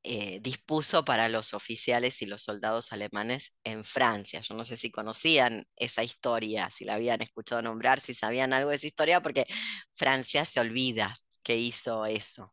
eh, 0.03 0.39
dispuso 0.41 1.03
para 1.05 1.29
los 1.29 1.53
oficiales 1.53 2.21
y 2.21 2.25
los 2.25 2.41
soldados 2.43 2.93
alemanes 2.93 3.53
en 3.63 3.83
Francia. 3.83 4.41
Yo 4.41 4.55
no 4.55 4.63
sé 4.65 4.77
si 4.77 4.89
conocían 4.91 5.67
esa 5.75 6.03
historia, 6.03 6.69
si 6.71 6.85
la 6.85 6.95
habían 6.95 7.21
escuchado 7.21 7.61
nombrar, 7.61 7.99
si 7.99 8.13
sabían 8.13 8.53
algo 8.53 8.69
de 8.69 8.77
esa 8.77 8.87
historia, 8.87 9.21
porque 9.21 9.45
Francia 9.95 10.45
se 10.45 10.59
olvida 10.61 11.13
que 11.43 11.57
hizo 11.57 12.05
eso 12.05 12.47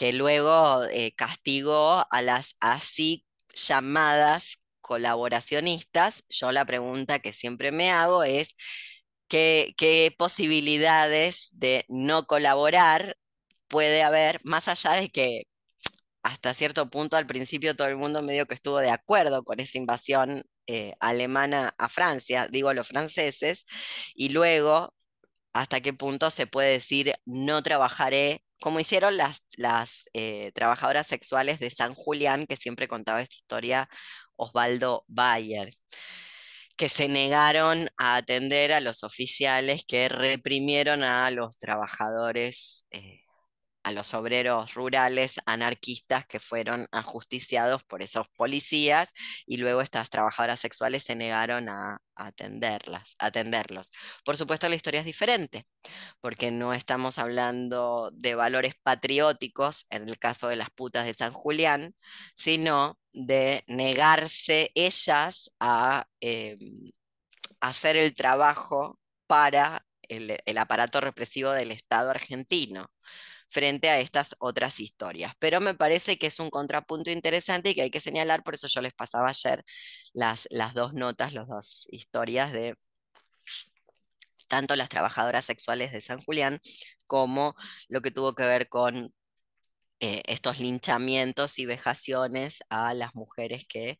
que 0.00 0.14
luego 0.14 0.84
eh, 0.86 1.12
castigó 1.14 2.06
a 2.10 2.22
las 2.22 2.56
así 2.60 3.26
llamadas 3.54 4.58
colaboracionistas. 4.80 6.24
Yo 6.30 6.52
la 6.52 6.64
pregunta 6.64 7.18
que 7.18 7.34
siempre 7.34 7.70
me 7.70 7.90
hago 7.90 8.24
es, 8.24 8.56
¿qué, 9.28 9.74
qué 9.76 10.14
posibilidades 10.16 11.50
de 11.52 11.84
no 11.88 12.26
colaborar 12.26 13.18
puede 13.68 14.02
haber, 14.02 14.40
más 14.42 14.68
allá 14.68 14.92
de 14.94 15.10
que 15.10 15.42
hasta 16.22 16.54
cierto 16.54 16.90
punto 16.90 17.16
al 17.18 17.26
principio 17.26 17.76
todo 17.76 17.88
el 17.88 17.96
mundo 17.96 18.22
medio 18.22 18.46
que 18.46 18.54
estuvo 18.54 18.78
de 18.78 18.90
acuerdo 18.90 19.44
con 19.44 19.60
esa 19.60 19.78
invasión 19.78 20.44
eh, 20.66 20.94
alemana 21.00 21.74
a 21.78 21.90
Francia, 21.90 22.48
digo 22.48 22.72
los 22.74 22.88
franceses, 22.88 23.66
y 24.14 24.30
luego 24.30 24.94
hasta 25.52 25.80
qué 25.82 25.92
punto 25.94 26.30
se 26.30 26.46
puede 26.46 26.72
decir 26.72 27.14
no 27.26 27.62
trabajaré 27.62 28.44
como 28.60 28.80
hicieron 28.80 29.16
las, 29.16 29.42
las 29.56 30.04
eh, 30.12 30.52
trabajadoras 30.54 31.06
sexuales 31.06 31.58
de 31.60 31.70
San 31.70 31.94
Julián, 31.94 32.46
que 32.46 32.56
siempre 32.56 32.88
contaba 32.88 33.22
esta 33.22 33.36
historia 33.36 33.88
Osvaldo 34.36 35.04
Bayer, 35.08 35.74
que 36.76 36.88
se 36.88 37.08
negaron 37.08 37.90
a 37.98 38.16
atender 38.16 38.72
a 38.72 38.80
los 38.80 39.04
oficiales 39.04 39.84
que 39.86 40.08
reprimieron 40.08 41.04
a 41.04 41.30
los 41.30 41.58
trabajadores 41.58 42.86
eh, 42.90 43.20
a 43.82 43.92
los 43.92 44.14
obreros 44.14 44.74
rurales 44.74 45.40
anarquistas 45.46 46.26
que 46.26 46.40
fueron 46.40 46.86
ajusticiados 46.92 47.82
por 47.84 48.02
esos 48.02 48.28
policías 48.30 49.12
y 49.46 49.56
luego 49.56 49.80
estas 49.80 50.10
trabajadoras 50.10 50.60
sexuales 50.60 51.02
se 51.04 51.14
negaron 51.14 51.68
a, 51.68 52.00
atenderlas, 52.16 53.16
atenderlos. 53.18 53.92
Por 54.24 54.36
supuesto 54.36 54.68
la 54.68 54.74
historia 54.74 55.00
es 55.00 55.06
diferente, 55.06 55.66
porque 56.20 56.50
no 56.50 56.74
estamos 56.74 57.18
hablando 57.18 58.10
de 58.12 58.34
valores 58.34 58.74
patrióticos 58.82 59.86
en 59.90 60.08
el 60.08 60.18
caso 60.18 60.48
de 60.48 60.56
las 60.56 60.70
putas 60.70 61.06
de 61.06 61.14
San 61.14 61.32
Julián, 61.32 61.94
sino 62.34 62.98
de 63.12 63.64
negarse 63.68 64.70
ellas 64.74 65.50
a 65.60 66.06
em, 66.20 66.90
hacer 67.60 67.96
el 67.96 68.14
trabajo 68.14 68.98
para 69.26 69.86
el 70.08 70.58
aparato 70.58 71.00
represivo 71.00 71.52
del 71.52 71.70
Estado 71.70 72.10
argentino 72.10 72.90
frente 73.50 73.90
a 73.90 73.98
estas 74.00 74.36
otras 74.38 74.80
historias. 74.80 75.34
Pero 75.38 75.60
me 75.60 75.74
parece 75.74 76.18
que 76.18 76.28
es 76.28 76.40
un 76.40 76.50
contrapunto 76.50 77.10
interesante 77.10 77.70
y 77.70 77.74
que 77.74 77.82
hay 77.82 77.90
que 77.90 78.00
señalar, 78.00 78.42
por 78.42 78.54
eso 78.54 78.68
yo 78.68 78.80
les 78.80 78.94
pasaba 78.94 79.28
ayer 79.28 79.64
las, 80.12 80.46
las 80.50 80.74
dos 80.74 80.94
notas, 80.94 81.34
las 81.34 81.48
dos 81.48 81.86
historias 81.90 82.52
de 82.52 82.76
tanto 84.48 84.74
las 84.76 84.88
trabajadoras 84.88 85.44
sexuales 85.44 85.92
de 85.92 86.00
San 86.00 86.20
Julián 86.22 86.60
como 87.06 87.54
lo 87.88 88.02
que 88.02 88.10
tuvo 88.10 88.34
que 88.34 88.42
ver 88.44 88.68
con 88.68 89.14
eh, 90.00 90.22
estos 90.26 90.60
linchamientos 90.60 91.58
y 91.58 91.66
vejaciones 91.66 92.64
a 92.70 92.94
las 92.94 93.14
mujeres 93.14 93.66
que 93.68 93.98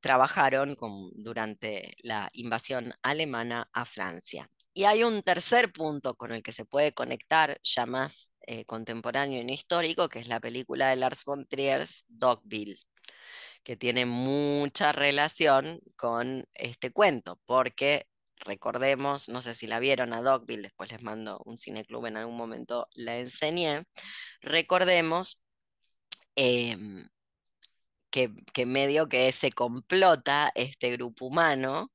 trabajaron 0.00 0.76
durante 1.14 1.92
la 2.02 2.30
invasión 2.32 2.94
alemana 3.02 3.68
a 3.72 3.86
Francia. 3.86 4.46
Y 4.74 4.84
hay 4.84 5.04
un 5.04 5.22
tercer 5.22 5.72
punto 5.72 6.14
con 6.14 6.32
el 6.32 6.42
que 6.42 6.52
se 6.52 6.64
puede 6.64 6.92
conectar, 6.92 7.58
ya 7.64 7.86
más 7.86 8.32
eh, 8.50 8.64
contemporáneo 8.64 9.42
y 9.42 9.44
no 9.44 9.52
histórico, 9.52 10.08
que 10.08 10.20
es 10.20 10.26
la 10.26 10.40
película 10.40 10.88
de 10.88 10.96
Lars 10.96 11.24
von 11.26 11.46
Trier's 11.46 12.06
Dogville, 12.08 12.78
que 13.62 13.76
tiene 13.76 14.06
mucha 14.06 14.92
relación 14.92 15.80
con 15.96 16.46
este 16.54 16.90
cuento, 16.90 17.38
porque 17.44 18.06
recordemos, 18.36 19.28
no 19.28 19.42
sé 19.42 19.52
si 19.52 19.66
la 19.66 19.80
vieron 19.80 20.14
a 20.14 20.22
Dogville, 20.22 20.62
después 20.62 20.90
les 20.90 21.02
mando 21.02 21.42
un 21.44 21.58
cineclub 21.58 22.06
en 22.06 22.16
algún 22.16 22.38
momento, 22.38 22.88
la 22.94 23.18
enseñé, 23.18 23.84
recordemos 24.40 25.42
em, 26.34 27.06
que 28.10 28.66
medio 28.66 29.08
que 29.10 29.30
se 29.32 29.52
complota 29.52 30.50
este 30.54 30.90
grupo 30.92 31.26
humano 31.26 31.92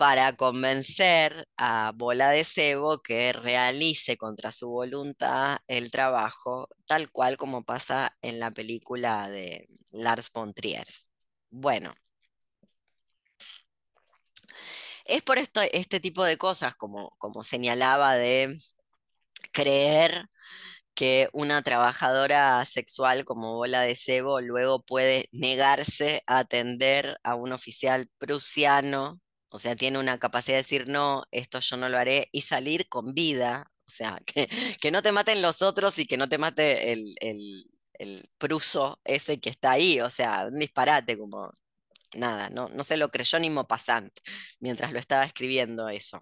para 0.00 0.34
convencer 0.34 1.46
a 1.58 1.92
Bola 1.94 2.30
de 2.30 2.44
Cebo 2.44 3.02
que 3.02 3.34
realice 3.34 4.16
contra 4.16 4.50
su 4.50 4.70
voluntad 4.70 5.58
el 5.68 5.90
trabajo, 5.90 6.70
tal 6.86 7.10
cual 7.12 7.36
como 7.36 7.64
pasa 7.64 8.16
en 8.22 8.40
la 8.40 8.50
película 8.50 9.28
de 9.28 9.68
Lars 9.92 10.32
von 10.32 10.54
Trier. 10.54 10.86
Bueno, 11.50 11.92
es 15.04 15.20
por 15.20 15.36
esto, 15.36 15.60
este 15.70 16.00
tipo 16.00 16.24
de 16.24 16.38
cosas, 16.38 16.74
como, 16.76 17.10
como 17.18 17.44
señalaba, 17.44 18.14
de 18.14 18.56
creer 19.52 20.30
que 20.94 21.28
una 21.34 21.60
trabajadora 21.60 22.64
sexual 22.64 23.26
como 23.26 23.56
bola 23.56 23.82
de 23.82 23.96
cebo 23.96 24.40
luego 24.40 24.82
puede 24.82 25.28
negarse 25.32 26.22
a 26.26 26.38
atender 26.38 27.18
a 27.22 27.34
un 27.34 27.52
oficial 27.52 28.08
prusiano, 28.18 29.20
o 29.50 29.58
sea, 29.58 29.76
tiene 29.76 29.98
una 29.98 30.18
capacidad 30.18 30.56
de 30.56 30.62
decir, 30.62 30.88
no, 30.88 31.24
esto 31.32 31.60
yo 31.60 31.76
no 31.76 31.88
lo 31.88 31.98
haré, 31.98 32.28
y 32.32 32.42
salir 32.42 32.88
con 32.88 33.14
vida, 33.14 33.72
o 33.86 33.90
sea, 33.90 34.20
que, 34.26 34.48
que 34.80 34.90
no 34.90 35.02
te 35.02 35.12
maten 35.12 35.42
los 35.42 35.62
otros 35.62 35.98
y 35.98 36.06
que 36.06 36.16
no 36.16 36.28
te 36.28 36.38
mate 36.38 36.92
el, 36.92 37.14
el, 37.20 37.70
el 37.94 38.30
pruso 38.38 39.00
ese 39.04 39.40
que 39.40 39.50
está 39.50 39.72
ahí, 39.72 40.00
o 40.00 40.10
sea, 40.10 40.46
un 40.46 40.58
disparate 40.58 41.18
como 41.18 41.52
nada, 42.14 42.50
no, 42.50 42.68
no 42.68 42.84
se 42.84 42.96
lo 42.96 43.10
creyó 43.10 43.38
ni 43.38 43.50
Maupassant 43.50 44.12
mientras 44.60 44.92
lo 44.92 44.98
estaba 44.98 45.24
escribiendo 45.24 45.88
eso. 45.88 46.20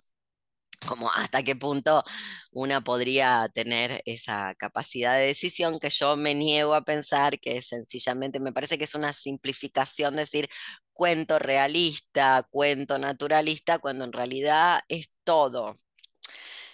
Como 0.86 1.10
hasta 1.10 1.42
qué 1.42 1.56
punto 1.56 2.04
una 2.52 2.82
podría 2.82 3.48
tener 3.52 4.00
esa 4.06 4.54
capacidad 4.54 5.14
de 5.16 5.26
decisión 5.26 5.80
que 5.80 5.90
yo 5.90 6.16
me 6.16 6.34
niego 6.34 6.74
a 6.74 6.84
pensar 6.84 7.40
que 7.40 7.60
sencillamente 7.62 8.40
me 8.40 8.52
parece 8.52 8.78
que 8.78 8.84
es 8.84 8.94
una 8.94 9.12
simplificación 9.12 10.16
decir 10.16 10.48
cuento 10.92 11.38
realista, 11.38 12.46
cuento 12.50 12.98
naturalista, 12.98 13.78
cuando 13.78 14.04
en 14.04 14.12
realidad 14.12 14.80
es 14.88 15.10
todo. 15.24 15.74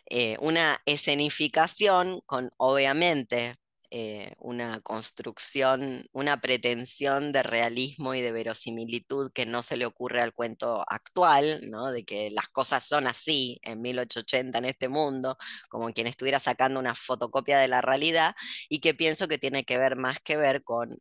Eh, 0.06 0.36
una 0.40 0.80
escenificación 0.86 2.20
con 2.26 2.50
obviamente 2.58 3.56
eh, 3.96 4.34
una 4.40 4.80
construcción, 4.80 6.08
una 6.12 6.40
pretensión 6.40 7.30
de 7.30 7.44
realismo 7.44 8.14
y 8.14 8.22
de 8.22 8.32
verosimilitud 8.32 9.30
que 9.32 9.46
no 9.46 9.62
se 9.62 9.76
le 9.76 9.86
ocurre 9.86 10.20
al 10.20 10.34
cuento 10.34 10.84
actual, 10.88 11.60
¿no? 11.70 11.92
de 11.92 12.04
que 12.04 12.28
las 12.32 12.48
cosas 12.48 12.82
son 12.82 13.06
así 13.06 13.60
en 13.62 13.80
1880 13.82 14.58
en 14.58 14.64
este 14.64 14.88
mundo, 14.88 15.36
como 15.68 15.92
quien 15.92 16.08
estuviera 16.08 16.40
sacando 16.40 16.80
una 16.80 16.96
fotocopia 16.96 17.58
de 17.58 17.68
la 17.68 17.82
realidad, 17.82 18.34
y 18.68 18.80
que 18.80 18.94
pienso 18.94 19.28
que 19.28 19.38
tiene 19.38 19.64
que 19.64 19.78
ver 19.78 19.94
más 19.94 20.18
que 20.18 20.36
ver 20.36 20.64
con 20.64 20.98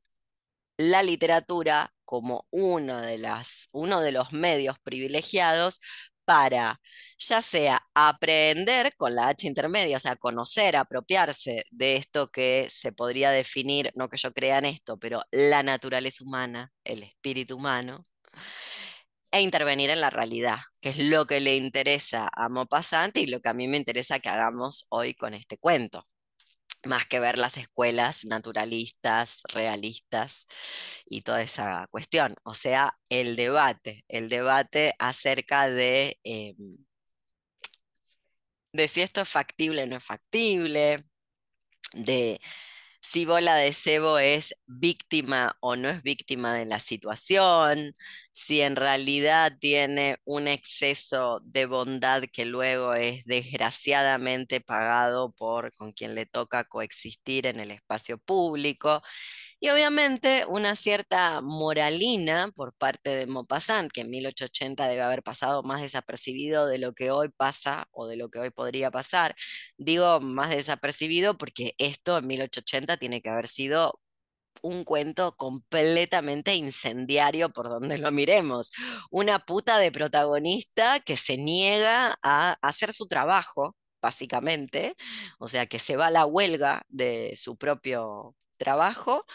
la 0.78 1.02
literatura 1.04 1.94
como 2.06 2.46
uno 2.52 3.02
de, 3.02 3.18
las, 3.18 3.68
uno 3.74 4.02
de 4.02 4.12
los 4.12 4.34
medios 4.34 4.78
privilegiados 4.84 5.80
para 6.26 6.80
ya 7.18 7.42
sea 7.42 7.82
aprender 7.94 8.96
con 8.96 9.16
la 9.16 9.30
H 9.30 9.48
intermedia, 9.48 9.98
o 9.98 10.00
sea, 10.00 10.16
conocer, 10.16 10.76
apropiarse 10.76 11.64
de 11.72 11.96
esto 11.96 12.30
que 12.32 12.68
se 12.70 12.92
podría 12.92 13.32
definir, 13.32 13.92
no 13.96 14.10
que 14.10 14.18
yo 14.18 14.34
crea 14.34 14.60
en 14.60 14.66
esto, 14.66 14.98
pero 14.98 15.24
la 15.32 15.64
naturaleza 15.64 16.24
humana, 16.24 16.72
el 16.84 17.04
espíritu 17.04 17.58
humano, 17.58 18.04
e 19.32 19.42
intervenir 19.42 19.90
en 19.90 20.02
la 20.02 20.10
realidad, 20.10 20.60
que 20.80 20.90
es 20.90 21.00
lo 21.00 21.26
que 21.26 21.40
le 21.40 21.56
interesa 21.58 22.30
a 22.34 22.50
Maupassant 22.50 23.18
y 23.18 23.28
lo 23.28 23.42
que 23.42 23.50
a 23.50 23.54
mí 23.54 23.68
me 23.68 23.78
interesa 23.78 24.20
que 24.20 24.30
hagamos 24.30 24.86
hoy 24.90 25.16
con 25.16 25.34
este 25.34 25.58
cuento 25.58 26.08
más 26.86 27.06
que 27.06 27.19
ver 27.19 27.38
las 27.38 27.58
escuelas 27.58 28.26
naturalistas, 28.26 29.41
realistas 29.54 30.46
y 31.06 31.22
toda 31.22 31.41
esa 31.41 31.88
cuestión. 31.91 32.36
O 32.43 32.54
sea, 32.54 32.98
el 33.10 33.36
debate, 33.36 34.06
el 34.08 34.30
debate 34.30 34.93
acerca 35.00 35.69
de, 35.69 36.19
em, 36.24 36.78
de 38.74 38.88
si 38.88 39.02
esto 39.02 39.22
es 39.22 39.30
factible 39.30 39.84
o 39.84 39.88
no 39.88 39.98
es 39.98 40.04
factible, 40.04 41.06
de 41.93 42.41
si 43.04 43.26
Bola 43.26 43.56
de 43.56 43.74
Cebo 43.74 44.18
es 44.20 44.56
víctima 44.66 45.58
o 45.60 45.76
no 45.76 45.89
es 45.89 46.02
víctima 46.04 46.56
de 46.56 46.66
la 46.66 46.80
situación, 46.80 47.94
si 48.32 48.62
en 48.62 48.76
realidad 48.78 49.58
tiene 49.60 50.18
un 50.26 50.48
exceso 50.48 51.42
de 51.44 51.66
bondad 51.68 52.24
que 52.32 52.46
luego 52.46 52.94
es 52.96 53.26
desgraciadamente 53.26 54.62
pagado 54.62 55.32
por 55.34 55.76
con 55.76 55.92
quien 55.94 56.16
le 56.16 56.26
toca 56.26 56.63
coexistir 56.66 57.46
en 57.48 57.60
el 57.60 57.72
espacio 57.72 58.18
público. 58.18 59.04
Y 59.63 59.69
obviamente 59.69 60.45
una 60.49 60.76
cierta 60.76 61.39
moralina 61.39 62.52
por 62.54 62.73
parte 62.73 63.12
de 63.15 63.28
Maupassant, 63.28 63.89
que 63.93 64.02
en 64.02 64.10
1880 64.10 64.86
debe 64.89 65.02
haber 65.04 65.23
pasado 65.23 65.63
más 65.63 65.82
desapercibido 65.82 66.67
de 66.67 66.80
lo 66.80 66.91
que 66.91 67.12
hoy 67.12 67.30
pasa 67.30 67.88
o 67.91 68.06
de 68.08 68.17
lo 68.17 68.30
que 68.30 68.39
hoy 68.39 68.49
podría 68.49 68.91
pasar. 68.91 69.36
Digo 69.78 70.19
más 70.19 70.49
desapercibido 70.49 71.38
porque 71.38 71.76
esto 71.78 72.17
en 72.17 72.28
1880 72.28 72.97
tiene 72.97 73.21
que 73.21 73.30
haber 73.30 73.47
sido 73.47 74.02
un 74.62 74.84
cuento 74.84 75.38
completamente 75.38 76.56
incendiario 76.56 77.49
por 77.49 77.69
donde 77.69 77.97
lo 77.99 78.12
miremos. 78.12 78.71
Una 79.12 79.39
puta 79.39 79.78
de 79.80 79.93
protagonista 79.93 80.99
que 80.99 81.15
se 81.17 81.38
niega 81.38 82.17
a 82.21 82.58
hacer 82.62 82.91
su 82.93 83.08
trabajo, 83.08 83.78
básicamente, 84.02 84.95
o 85.39 85.47
sea, 85.47 85.67
que 85.67 85.80
se 85.80 85.95
va 85.95 86.08
a 86.08 86.12
la 86.12 86.26
huelga 86.26 86.84
de 86.89 87.36
su 87.38 87.56
propio 87.58 88.36
trabajo, 88.63 89.26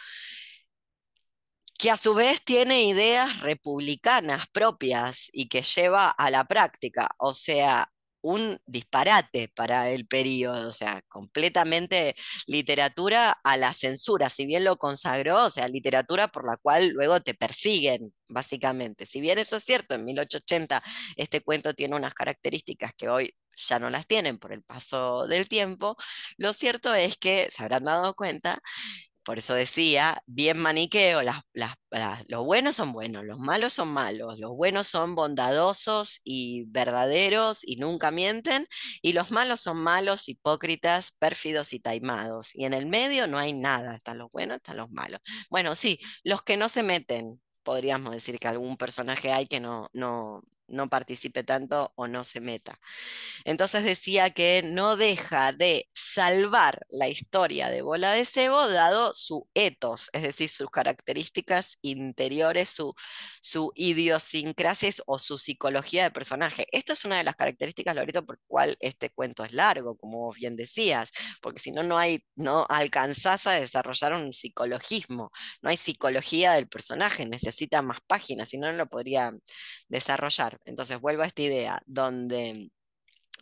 que 1.78 1.90
a 1.90 1.96
su 1.96 2.14
vez 2.14 2.42
tiene 2.44 2.82
ideas 2.84 3.40
republicanas 3.40 4.46
propias 4.52 5.28
y 5.32 5.48
que 5.48 5.62
lleva 5.62 6.10
a 6.10 6.30
la 6.30 6.44
práctica. 6.44 7.08
O 7.18 7.32
sea, 7.32 7.88
un 8.20 8.58
disparate 8.66 9.48
para 9.54 9.90
el 9.90 10.06
periodo, 10.06 10.68
o 10.68 10.72
sea, 10.72 11.02
completamente 11.08 12.16
literatura 12.46 13.38
a 13.44 13.56
la 13.56 13.72
censura, 13.72 14.28
si 14.28 14.44
bien 14.46 14.64
lo 14.64 14.76
consagró, 14.76 15.46
o 15.46 15.50
sea, 15.50 15.68
literatura 15.68 16.28
por 16.28 16.44
la 16.46 16.56
cual 16.56 16.88
luego 16.88 17.20
te 17.20 17.34
persiguen, 17.34 18.12
básicamente. 18.28 19.06
Si 19.06 19.20
bien 19.20 19.38
eso 19.38 19.56
es 19.56 19.64
cierto, 19.64 19.94
en 19.94 20.04
1880 20.04 20.82
este 21.16 21.40
cuento 21.42 21.74
tiene 21.74 21.96
unas 21.96 22.14
características 22.14 22.92
que 22.94 23.08
hoy 23.08 23.34
ya 23.56 23.78
no 23.78 23.90
las 23.90 24.06
tienen 24.06 24.38
por 24.38 24.52
el 24.52 24.62
paso 24.62 25.26
del 25.26 25.48
tiempo, 25.48 25.96
lo 26.36 26.52
cierto 26.52 26.94
es 26.94 27.16
que 27.16 27.48
se 27.50 27.62
habrán 27.62 27.84
dado 27.84 28.14
cuenta 28.14 28.60
por 29.28 29.36
eso 29.36 29.52
decía, 29.52 30.22
bien 30.24 30.56
maniqueo, 30.56 31.20
las, 31.20 31.42
los 32.28 32.44
buenos 32.46 32.76
son 32.76 32.94
buenos, 32.94 33.26
los 33.26 33.38
malos 33.38 33.74
son 33.74 33.88
malos, 33.88 34.38
los 34.38 34.56
buenos 34.56 34.88
son 34.88 35.14
bondadosos 35.14 36.22
y 36.24 36.64
verdaderos 36.68 37.60
y 37.62 37.76
nunca 37.76 38.10
mienten, 38.10 38.66
y 39.02 39.12
los 39.12 39.30
malos 39.30 39.60
son 39.60 39.76
malos, 39.76 40.30
hipócritas, 40.30 41.12
pérfidos 41.18 41.74
y 41.74 41.80
taimados. 41.80 42.54
Y 42.54 42.64
en 42.64 42.72
el 42.72 42.86
medio 42.86 43.26
no 43.26 43.36
hay 43.36 43.52
nada, 43.52 43.96
están 43.96 44.16
los 44.16 44.30
buenos, 44.32 44.56
están 44.56 44.78
los 44.78 44.90
malos. 44.90 45.20
Bueno, 45.50 45.74
sí, 45.74 46.00
los 46.24 46.42
que 46.42 46.56
no 46.56 46.70
se 46.70 46.82
meten, 46.82 47.38
podríamos 47.62 48.12
decir 48.12 48.38
que 48.38 48.48
algún 48.48 48.78
personaje 48.78 49.30
hay 49.30 49.46
que 49.46 49.60
no, 49.60 49.90
no, 49.92 50.42
no 50.68 50.88
participe 50.88 51.44
tanto 51.44 51.92
o 51.96 52.06
no 52.06 52.24
se 52.24 52.40
meta. 52.40 52.78
Entonces 53.44 53.84
decía 53.84 54.30
que 54.30 54.62
no 54.64 54.96
deja 54.96 55.52
de 55.52 55.88
salvar 55.94 56.86
la 56.88 57.08
historia 57.08 57.68
de 57.70 57.82
Bola 57.82 58.12
de 58.12 58.24
Cebo 58.24 58.68
dado 58.68 59.14
su 59.14 59.48
etos, 59.54 60.10
es 60.12 60.22
decir, 60.22 60.48
sus 60.50 60.70
características 60.70 61.78
interiores, 61.82 62.68
su, 62.68 62.94
su 63.40 63.72
o 65.06 65.18
su 65.18 65.38
psicología 65.38 66.04
de 66.04 66.10
personaje. 66.10 66.66
Esto 66.72 66.92
es 66.92 67.04
una 67.04 67.18
de 67.18 67.24
las 67.24 67.36
características, 67.36 67.96
Lorito, 67.96 68.24
por 68.24 68.38
cual 68.46 68.76
este 68.80 69.10
cuento 69.10 69.44
es 69.44 69.52
largo, 69.52 69.96
como 69.96 70.32
bien 70.32 70.56
decías, 70.56 71.10
porque 71.40 71.60
si 71.60 71.72
no, 71.72 71.82
no 71.82 71.98
hay, 71.98 72.24
no 72.36 72.66
alcanzás 72.68 73.46
a 73.46 73.52
desarrollar 73.52 74.14
un 74.14 74.32
psicologismo, 74.32 75.30
no 75.62 75.70
hay 75.70 75.76
psicología 75.76 76.52
del 76.52 76.68
personaje, 76.68 77.26
necesita 77.26 77.82
más 77.82 78.00
páginas, 78.06 78.48
si 78.48 78.58
no, 78.58 78.70
no 78.70 78.76
lo 78.78 78.88
podría 78.88 79.32
desarrollar. 79.88 80.57
Entonces 80.64 81.00
vuelvo 81.00 81.22
a 81.22 81.26
esta 81.26 81.42
idea, 81.42 81.82
donde 81.86 82.70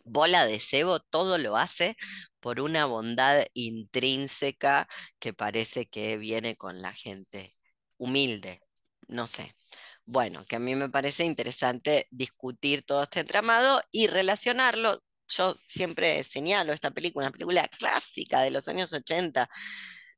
Bola 0.08 0.46
de 0.46 0.60
cebo 0.60 1.00
todo 1.00 1.36
lo 1.36 1.56
hace 1.56 1.96
por 2.40 2.60
una 2.60 2.86
bondad 2.86 3.44
intrínseca 3.54 4.88
que 5.18 5.32
parece 5.34 5.86
que 5.88 6.16
viene 6.16 6.56
con 6.56 6.80
la 6.80 6.92
gente 6.94 7.56
humilde, 7.98 8.60
no 9.08 9.26
sé. 9.26 9.56
Bueno, 10.04 10.44
que 10.44 10.56
a 10.56 10.58
mí 10.60 10.76
me 10.76 10.88
parece 10.90 11.24
interesante 11.24 12.06
discutir 12.10 12.84
todo 12.84 13.02
este 13.02 13.20
entramado 13.20 13.82
y 13.90 14.06
relacionarlo. 14.06 15.02
Yo 15.28 15.56
siempre 15.66 16.22
señalo 16.22 16.72
esta 16.72 16.92
película, 16.92 17.26
una 17.26 17.32
película 17.32 17.66
clásica 17.68 18.42
de 18.42 18.50
los 18.52 18.68
años 18.68 18.92
80 18.92 19.48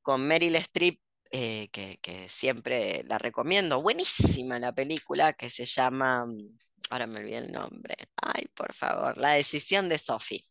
con 0.03 0.27
Meryl 0.27 0.57
Streep, 0.57 1.01
eh, 1.31 1.69
que, 1.73 2.29
siempre 2.29 3.05
la 3.09 3.19
recomiendo. 3.19 3.83
Buenísima 3.83 4.59
la 4.59 4.73
película 4.75 5.33
que 5.35 5.51
se 5.51 5.65
llama, 5.67 6.27
mm, 6.27 6.59
ahora 6.91 7.07
me 7.07 7.21
olvidé 7.21 7.39
el 7.39 7.53
nombre, 7.53 7.97
ay, 8.17 8.47
por 8.55 8.73
favor, 8.75 9.17
La 9.19 9.31
decisión 9.33 9.89
de 9.89 9.99
Sophie. 9.99 10.45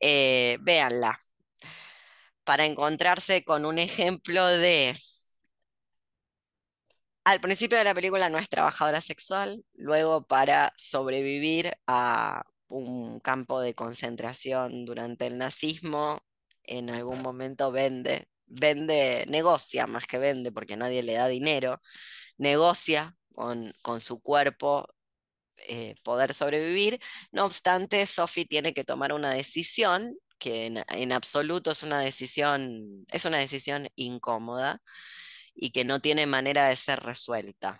Eh, 0.00 0.58
véanla, 0.60 1.18
para 2.44 2.64
encontrarse 2.66 3.44
con 3.44 3.64
un 3.64 3.78
ejemplo 3.78 4.46
de 4.46 4.94
al 7.24 7.40
principio 7.40 7.78
de 7.78 7.84
la 7.84 7.94
película 7.94 8.28
no 8.28 8.38
es 8.38 8.48
trabajadora 8.48 9.00
sexual, 9.00 9.64
luego 9.74 10.26
para 10.26 10.72
sobrevivir 10.76 11.72
a 11.86 12.44
un 12.68 13.20
campo 13.20 13.60
de 13.60 13.74
concentración 13.74 14.84
durante 14.84 15.26
el 15.28 15.38
nazismo, 15.38 16.20
en 16.64 16.90
algún 16.90 17.22
momento 17.22 17.70
vende, 17.70 18.28
vende, 18.46 19.24
negocia 19.28 19.86
más 19.86 20.06
que 20.06 20.18
vende 20.18 20.52
porque 20.52 20.76
nadie 20.76 21.02
le 21.02 21.14
da 21.14 21.28
dinero, 21.28 21.80
negocia 22.38 23.16
con, 23.34 23.72
con 23.82 24.00
su 24.00 24.20
cuerpo 24.20 24.88
eh, 25.68 25.94
poder 26.02 26.34
sobrevivir. 26.34 27.00
No 27.32 27.44
obstante, 27.44 28.06
Sophie 28.06 28.46
tiene 28.46 28.74
que 28.74 28.84
tomar 28.84 29.12
una 29.12 29.32
decisión 29.32 30.16
que 30.38 30.66
en, 30.66 31.12
absoluto 31.12 31.70
es 31.70 31.82
una 31.84 32.00
decisión, 32.00 33.06
es 33.08 33.24
una 33.24 33.38
decisión 33.38 33.88
incómoda 33.94 34.82
y 35.54 35.70
que 35.70 35.84
no 35.84 36.00
tiene 36.00 36.26
manera 36.26 36.68
de 36.68 36.76
ser 36.76 37.00
resuelta. 37.00 37.78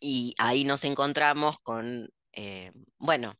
Y 0.00 0.34
ahí 0.38 0.64
nos 0.64 0.84
encontramos 0.84 1.58
con, 1.60 2.10
eh, 2.32 2.72
bueno, 2.98 3.36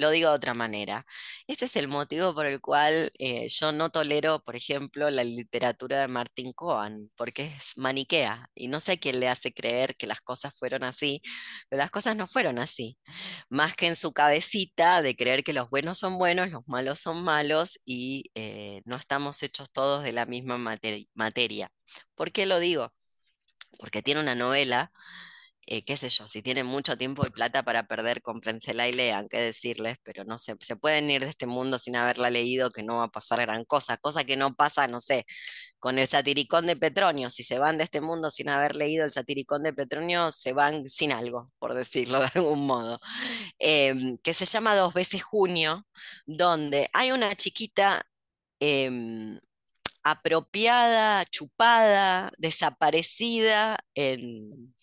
lo 0.00 0.10
digo 0.10 0.30
de 0.30 0.36
otra 0.36 0.54
manera. 0.54 1.06
Este 1.46 1.66
es 1.66 1.76
el 1.76 1.88
motivo 1.88 2.34
por 2.34 2.46
el 2.46 2.60
cual 2.60 3.10
eh, 3.18 3.48
yo 3.48 3.72
no 3.72 3.90
tolero, 3.90 4.42
por 4.42 4.56
ejemplo, 4.56 5.10
la 5.10 5.24
literatura 5.24 6.00
de 6.00 6.08
Martin 6.08 6.52
Cohen, 6.52 7.10
porque 7.16 7.46
es 7.56 7.76
maniquea 7.76 8.50
y 8.54 8.68
no 8.68 8.80
sé 8.80 8.98
quién 8.98 9.20
le 9.20 9.28
hace 9.28 9.52
creer 9.52 9.96
que 9.96 10.06
las 10.06 10.20
cosas 10.20 10.54
fueron 10.54 10.84
así, 10.84 11.22
pero 11.68 11.78
las 11.80 11.90
cosas 11.90 12.16
no 12.16 12.26
fueron 12.26 12.58
así. 12.58 12.98
Más 13.48 13.74
que 13.74 13.86
en 13.88 13.96
su 13.96 14.12
cabecita 14.12 15.02
de 15.02 15.16
creer 15.16 15.44
que 15.44 15.52
los 15.52 15.70
buenos 15.70 15.98
son 15.98 16.18
buenos, 16.18 16.50
los 16.50 16.68
malos 16.68 17.00
son 17.00 17.22
malos 17.22 17.78
y 17.84 18.30
eh, 18.34 18.82
no 18.84 18.96
estamos 18.96 19.42
hechos 19.42 19.70
todos 19.72 20.02
de 20.04 20.12
la 20.12 20.26
misma 20.26 20.58
materia. 21.14 21.70
¿Por 22.14 22.32
qué 22.32 22.46
lo 22.46 22.58
digo? 22.60 22.92
Porque 23.78 24.02
tiene 24.02 24.20
una 24.20 24.34
novela 24.34 24.92
eh, 25.66 25.84
qué 25.84 25.96
sé 25.96 26.08
yo, 26.08 26.26
si 26.26 26.42
tienen 26.42 26.66
mucho 26.66 26.96
tiempo 26.98 27.24
y 27.26 27.30
plata 27.30 27.62
para 27.62 27.86
perder, 27.86 28.22
cómprensela 28.22 28.88
y 28.88 28.92
lean, 28.92 29.28
qué 29.28 29.38
decirles, 29.38 29.98
pero 30.02 30.24
no 30.24 30.38
sé, 30.38 30.56
se 30.60 30.76
pueden 30.76 31.08
ir 31.10 31.22
de 31.22 31.30
este 31.30 31.46
mundo 31.46 31.78
sin 31.78 31.96
haberla 31.96 32.30
leído, 32.30 32.70
que 32.70 32.82
no 32.82 32.98
va 32.98 33.04
a 33.04 33.08
pasar 33.08 33.40
gran 33.42 33.64
cosa, 33.64 33.96
cosa 33.98 34.24
que 34.24 34.36
no 34.36 34.54
pasa, 34.54 34.88
no 34.88 35.00
sé, 35.00 35.24
con 35.78 35.98
el 35.98 36.08
satiricón 36.08 36.66
de 36.66 36.76
Petronio, 36.76 37.30
si 37.30 37.44
se 37.44 37.58
van 37.58 37.78
de 37.78 37.84
este 37.84 38.00
mundo 38.00 38.30
sin 38.30 38.48
haber 38.48 38.76
leído 38.76 39.04
el 39.04 39.12
satiricón 39.12 39.62
de 39.62 39.72
Petronio, 39.72 40.32
se 40.32 40.52
van 40.52 40.88
sin 40.88 41.12
algo, 41.12 41.52
por 41.58 41.74
decirlo 41.74 42.20
de 42.20 42.30
algún 42.34 42.66
modo, 42.66 42.98
em, 43.58 44.18
que 44.18 44.34
se 44.34 44.46
llama 44.46 44.76
Dos 44.76 44.94
veces 44.94 45.22
Junio, 45.22 45.86
donde 46.26 46.88
hay 46.92 47.12
una 47.12 47.34
chiquita... 47.36 48.04
Em, 48.60 49.38
apropiada, 50.02 51.24
chupada, 51.26 52.32
desaparecida 52.38 53.78
en, 53.94 54.74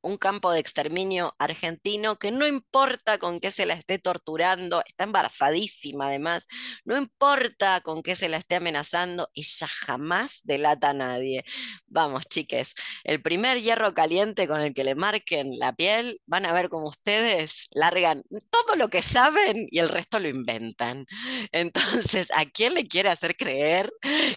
un 0.00 0.16
campo 0.16 0.52
de 0.52 0.60
exterminio 0.60 1.34
argentino 1.38 2.18
que 2.18 2.30
no 2.30 2.46
importa 2.46 3.18
con 3.18 3.40
qué 3.40 3.50
se 3.50 3.66
la 3.66 3.74
esté 3.74 3.98
torturando, 3.98 4.82
está 4.86 5.04
embarazadísima 5.04 6.08
además, 6.08 6.46
no 6.84 6.96
importa 6.96 7.80
con 7.80 8.02
qué 8.02 8.14
se 8.14 8.28
la 8.28 8.36
esté 8.36 8.56
amenazando, 8.56 9.30
ella 9.34 9.66
jamás 9.68 10.40
delata 10.44 10.90
a 10.90 10.94
nadie. 10.94 11.44
Vamos, 11.86 12.26
chiques, 12.28 12.74
el 13.04 13.22
primer 13.22 13.60
hierro 13.60 13.94
caliente 13.94 14.46
con 14.48 14.60
el 14.60 14.74
que 14.74 14.84
le 14.84 14.94
marquen 14.94 15.58
la 15.58 15.74
piel, 15.74 16.20
van 16.26 16.46
a 16.46 16.52
ver 16.52 16.68
cómo 16.68 16.88
ustedes 16.88 17.68
largan 17.72 18.22
todo 18.50 18.76
lo 18.76 18.88
que 18.88 19.02
saben 19.02 19.66
y 19.70 19.78
el 19.78 19.88
resto 19.88 20.18
lo 20.18 20.28
inventan. 20.28 21.06
Entonces, 21.52 22.30
¿a 22.34 22.44
quién 22.46 22.74
le 22.74 22.86
quiere 22.88 23.08
hacer 23.08 23.36
creer 23.36 23.92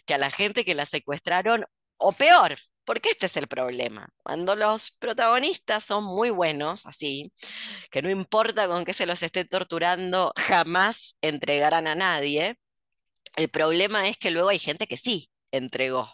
que 0.05 0.13
a 0.13 0.17
la 0.17 0.31
gente 0.31 0.65
que 0.65 0.75
la 0.75 0.85
secuestraron, 0.85 1.65
o 1.97 2.13
peor, 2.13 2.57
porque 2.85 3.09
este 3.09 3.27
es 3.27 3.37
el 3.37 3.47
problema. 3.47 4.09
Cuando 4.23 4.55
los 4.55 4.91
protagonistas 4.91 5.83
son 5.83 6.03
muy 6.03 6.29
buenos, 6.29 6.85
así, 6.85 7.31
que 7.91 8.01
no 8.01 8.09
importa 8.09 8.67
con 8.67 8.85
qué 8.85 8.93
se 8.93 9.05
los 9.05 9.23
esté 9.23 9.45
torturando, 9.45 10.33
jamás 10.37 11.15
entregarán 11.21 11.87
a 11.87 11.95
nadie. 11.95 12.57
El 13.35 13.49
problema 13.49 14.07
es 14.09 14.17
que 14.17 14.31
luego 14.31 14.49
hay 14.49 14.59
gente 14.59 14.87
que 14.87 14.97
sí 14.97 15.31
entregó. 15.51 16.09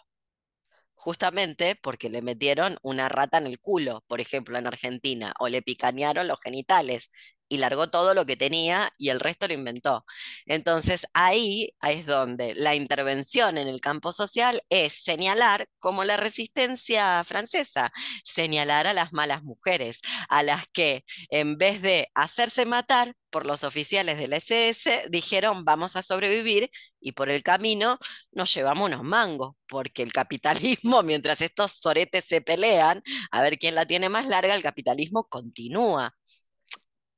Justamente 0.94 1.76
porque 1.76 2.10
le 2.10 2.22
metieron 2.22 2.76
una 2.82 3.08
rata 3.08 3.38
en 3.38 3.46
el 3.46 3.60
culo, 3.60 4.04
por 4.08 4.20
ejemplo, 4.20 4.58
en 4.58 4.66
Argentina, 4.66 5.32
o 5.38 5.48
le 5.48 5.62
picanearon 5.62 6.26
los 6.26 6.40
genitales 6.40 7.10
y 7.48 7.58
largó 7.58 7.88
todo 7.90 8.14
lo 8.14 8.26
que 8.26 8.36
tenía 8.36 8.92
y 8.98 9.08
el 9.10 9.20
resto 9.20 9.48
lo 9.48 9.54
inventó. 9.54 10.04
Entonces 10.46 11.06
ahí 11.14 11.74
es 11.82 12.06
donde 12.06 12.54
la 12.54 12.74
intervención 12.74 13.58
en 13.58 13.68
el 13.68 13.80
campo 13.80 14.12
social 14.12 14.62
es 14.70 14.92
señalar 14.92 15.68
como 15.78 16.04
la 16.04 16.16
resistencia 16.16 17.22
francesa, 17.24 17.92
señalar 18.24 18.86
a 18.86 18.92
las 18.92 19.12
malas 19.12 19.42
mujeres, 19.42 20.00
a 20.28 20.42
las 20.42 20.66
que 20.72 21.04
en 21.30 21.56
vez 21.58 21.82
de 21.82 22.08
hacerse 22.14 22.66
matar 22.66 23.14
por 23.30 23.46
los 23.46 23.64
oficiales 23.64 24.18
del 24.18 24.32
SS, 24.32 25.06
dijeron 25.10 25.64
vamos 25.64 25.96
a 25.96 26.02
sobrevivir 26.02 26.70
y 27.00 27.12
por 27.12 27.28
el 27.30 27.42
camino 27.42 27.98
nos 28.32 28.52
llevamos 28.54 28.86
unos 28.88 29.04
mangos, 29.04 29.54
porque 29.68 30.02
el 30.02 30.12
capitalismo, 30.12 31.02
mientras 31.04 31.40
estos 31.40 31.72
soretes 31.72 32.24
se 32.24 32.40
pelean, 32.40 33.02
a 33.30 33.42
ver 33.42 33.58
quién 33.58 33.74
la 33.74 33.86
tiene 33.86 34.08
más 34.08 34.26
larga, 34.26 34.54
el 34.54 34.62
capitalismo 34.62 35.24
continúa 35.28 36.14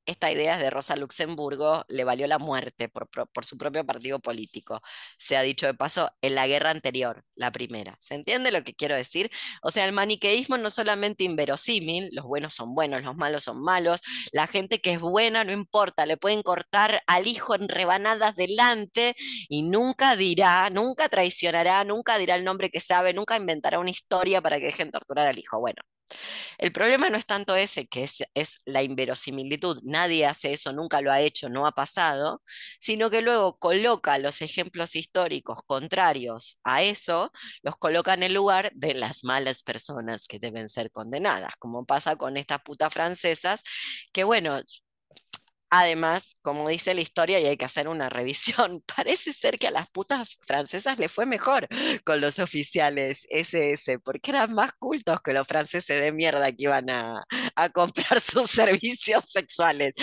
esta 0.05 0.31
idea 0.31 0.55
es 0.55 0.61
de 0.61 0.69
Rosa 0.69 0.95
Luxemburgo, 0.95 1.85
le 1.87 2.03
valió 2.03 2.27
la 2.27 2.39
muerte 2.39 2.89
por, 2.89 3.09
su 3.45 3.57
propio 3.57 3.85
partido 3.85 4.19
político. 4.19 4.81
Se 5.17 5.37
ha 5.37 5.41
dicho 5.41 5.67
de 5.67 5.73
paso 5.73 6.11
en 6.21 6.35
la 6.35 6.47
guerra 6.47 6.69
anterior, 6.71 7.23
la 7.35 7.51
primera. 7.51 7.95
¿Se 7.99 8.15
entiende 8.15 8.51
lo 8.51 8.63
que 8.63 8.73
quiero 8.73 8.95
decir? 8.95 9.29
O 9.61 9.71
sea, 9.71 9.85
el 9.85 9.93
maniqueísmo 9.93 10.57
no 10.57 10.71
solamente 10.71 11.23
inverosímil, 11.23 12.09
los 12.13 12.25
buenos 12.25 12.55
son 12.55 12.73
buenos, 12.75 13.03
los 13.03 13.15
malos 13.15 13.43
son 13.43 13.61
malos, 13.61 14.01
la 14.31 14.47
gente 14.47 14.81
que 14.81 14.93
es 14.93 14.99
buena 14.99 15.43
no 15.43 15.51
importa, 15.51 16.05
le 16.05 16.17
pueden 16.17 16.43
cortar 16.43 17.01
al 17.07 17.27
hijo 17.27 17.55
en 17.55 17.69
rebanadas 17.69 18.35
delante 18.35 19.15
y 19.49 19.63
nunca 19.63 20.15
dirá, 20.15 20.69
nunca 20.69 21.09
traicionará, 21.09 21.83
nunca 21.83 22.17
dirá 22.17 22.35
el 22.35 22.43
nombre 22.43 22.69
que 22.69 22.79
sabe, 22.79 23.13
nunca 23.13 23.37
inventará 23.37 23.79
una 23.79 23.91
historia 23.91 24.41
para 24.41 24.59
que 24.59 24.65
dejen 24.65 24.91
torturar 24.91 25.27
al 25.27 25.37
hijo. 25.39 25.59
Bueno, 25.59 25.81
el 26.57 26.71
problema 26.71 27.09
no 27.09 27.17
es 27.17 27.25
tanto 27.25 27.55
ese, 27.55 27.87
que 27.87 28.03
es, 28.03 28.61
la 28.65 28.83
inverosimilitud, 28.83 29.81
nadie 29.83 30.25
hace 30.25 30.53
eso, 30.53 30.73
nunca 30.73 31.01
lo 31.01 31.11
ha 31.11 31.21
hecho, 31.21 31.49
no 31.49 31.67
ha 31.67 31.71
pasado, 31.71 32.41
sino 32.79 33.09
que 33.09 33.21
luego 33.21 33.57
coloca 33.57 34.17
los 34.17 34.41
ejemplos 34.41 34.95
históricos 34.95 35.59
contrarios 35.65 36.59
a 36.63 36.81
eso, 36.81 37.31
los 37.63 37.75
coloca 37.77 38.13
en 38.13 38.23
el 38.23 38.33
lugar 38.33 38.71
de 38.75 38.93
las 38.93 39.23
malas 39.23 39.63
personas 39.63 40.27
que 40.27 40.39
deben 40.39 40.69
ser 40.69 40.91
condenadas, 40.91 41.53
como 41.59 41.85
pasa 41.85 42.15
con 42.15 42.37
estas 42.37 42.61
putas 42.61 42.93
francesas, 42.93 43.61
que 44.13 44.23
bueno, 44.23 44.59
Además, 45.73 46.35
como 46.41 46.67
dice 46.67 46.93
la 46.93 46.99
historia, 46.99 47.39
y 47.39 47.45
hay 47.45 47.55
que 47.55 47.63
hacer 47.65 47.87
una 47.87 48.09
revisión, 48.09 48.83
parece 48.95 49.31
ser 49.33 49.57
que 49.57 49.67
a 49.67 49.71
las 49.71 49.89
putas 49.89 50.37
francesas 50.41 50.99
le 50.99 51.07
fue 51.07 51.25
mejor 51.25 51.67
con 52.03 52.19
los 52.19 52.39
oficiales 52.39 53.25
SS, 53.29 53.99
porque 53.99 54.31
eran 54.31 54.53
más 54.53 54.73
cultos 54.79 55.21
que 55.21 55.31
los 55.33 55.47
franceses 55.47 56.01
de 56.01 56.11
mierda 56.11 56.51
que 56.51 56.63
iban 56.63 56.89
a, 56.89 57.23
a 57.55 57.69
comprar 57.69 58.19
sus 58.21 58.49
servicios 58.51 59.25
sexuales. 59.31 59.95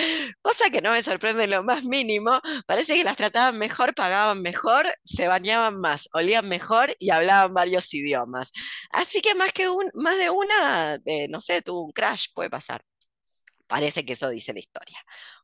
Cosa 0.42 0.70
que 0.70 0.80
no 0.80 0.90
me 0.92 1.02
sorprende 1.02 1.46
lo 1.46 1.62
más 1.62 1.84
mínimo. 1.84 2.40
Parece 2.66 2.94
que 2.96 3.04
las 3.04 3.16
trataban 3.18 3.58
mejor, 3.58 3.94
pagaban 3.94 4.40
mejor, 4.42 4.86
se 5.04 5.28
bañaban 5.28 5.78
más, 5.80 6.08
olían 6.12 6.48
mejor 6.48 6.94
y 6.98 7.10
hablaban 7.10 7.52
varios 7.54 7.92
idiomas. 7.94 8.52
Así 8.90 9.20
que 9.20 9.34
más 9.34 9.52
que 9.52 9.68
un, 9.68 9.90
más 9.94 10.16
de 10.18 10.30
una, 10.30 10.98
eh, 11.04 11.28
no 11.28 11.40
sé, 11.42 11.60
tuvo 11.62 11.82
un 11.84 11.92
crash, 11.92 12.28
puede 12.34 12.48
pasar. 12.50 12.82
Parece 13.68 14.04
que 14.04 14.14
eso 14.14 14.30
dice 14.30 14.52
la 14.52 14.58
historia. 14.58 14.98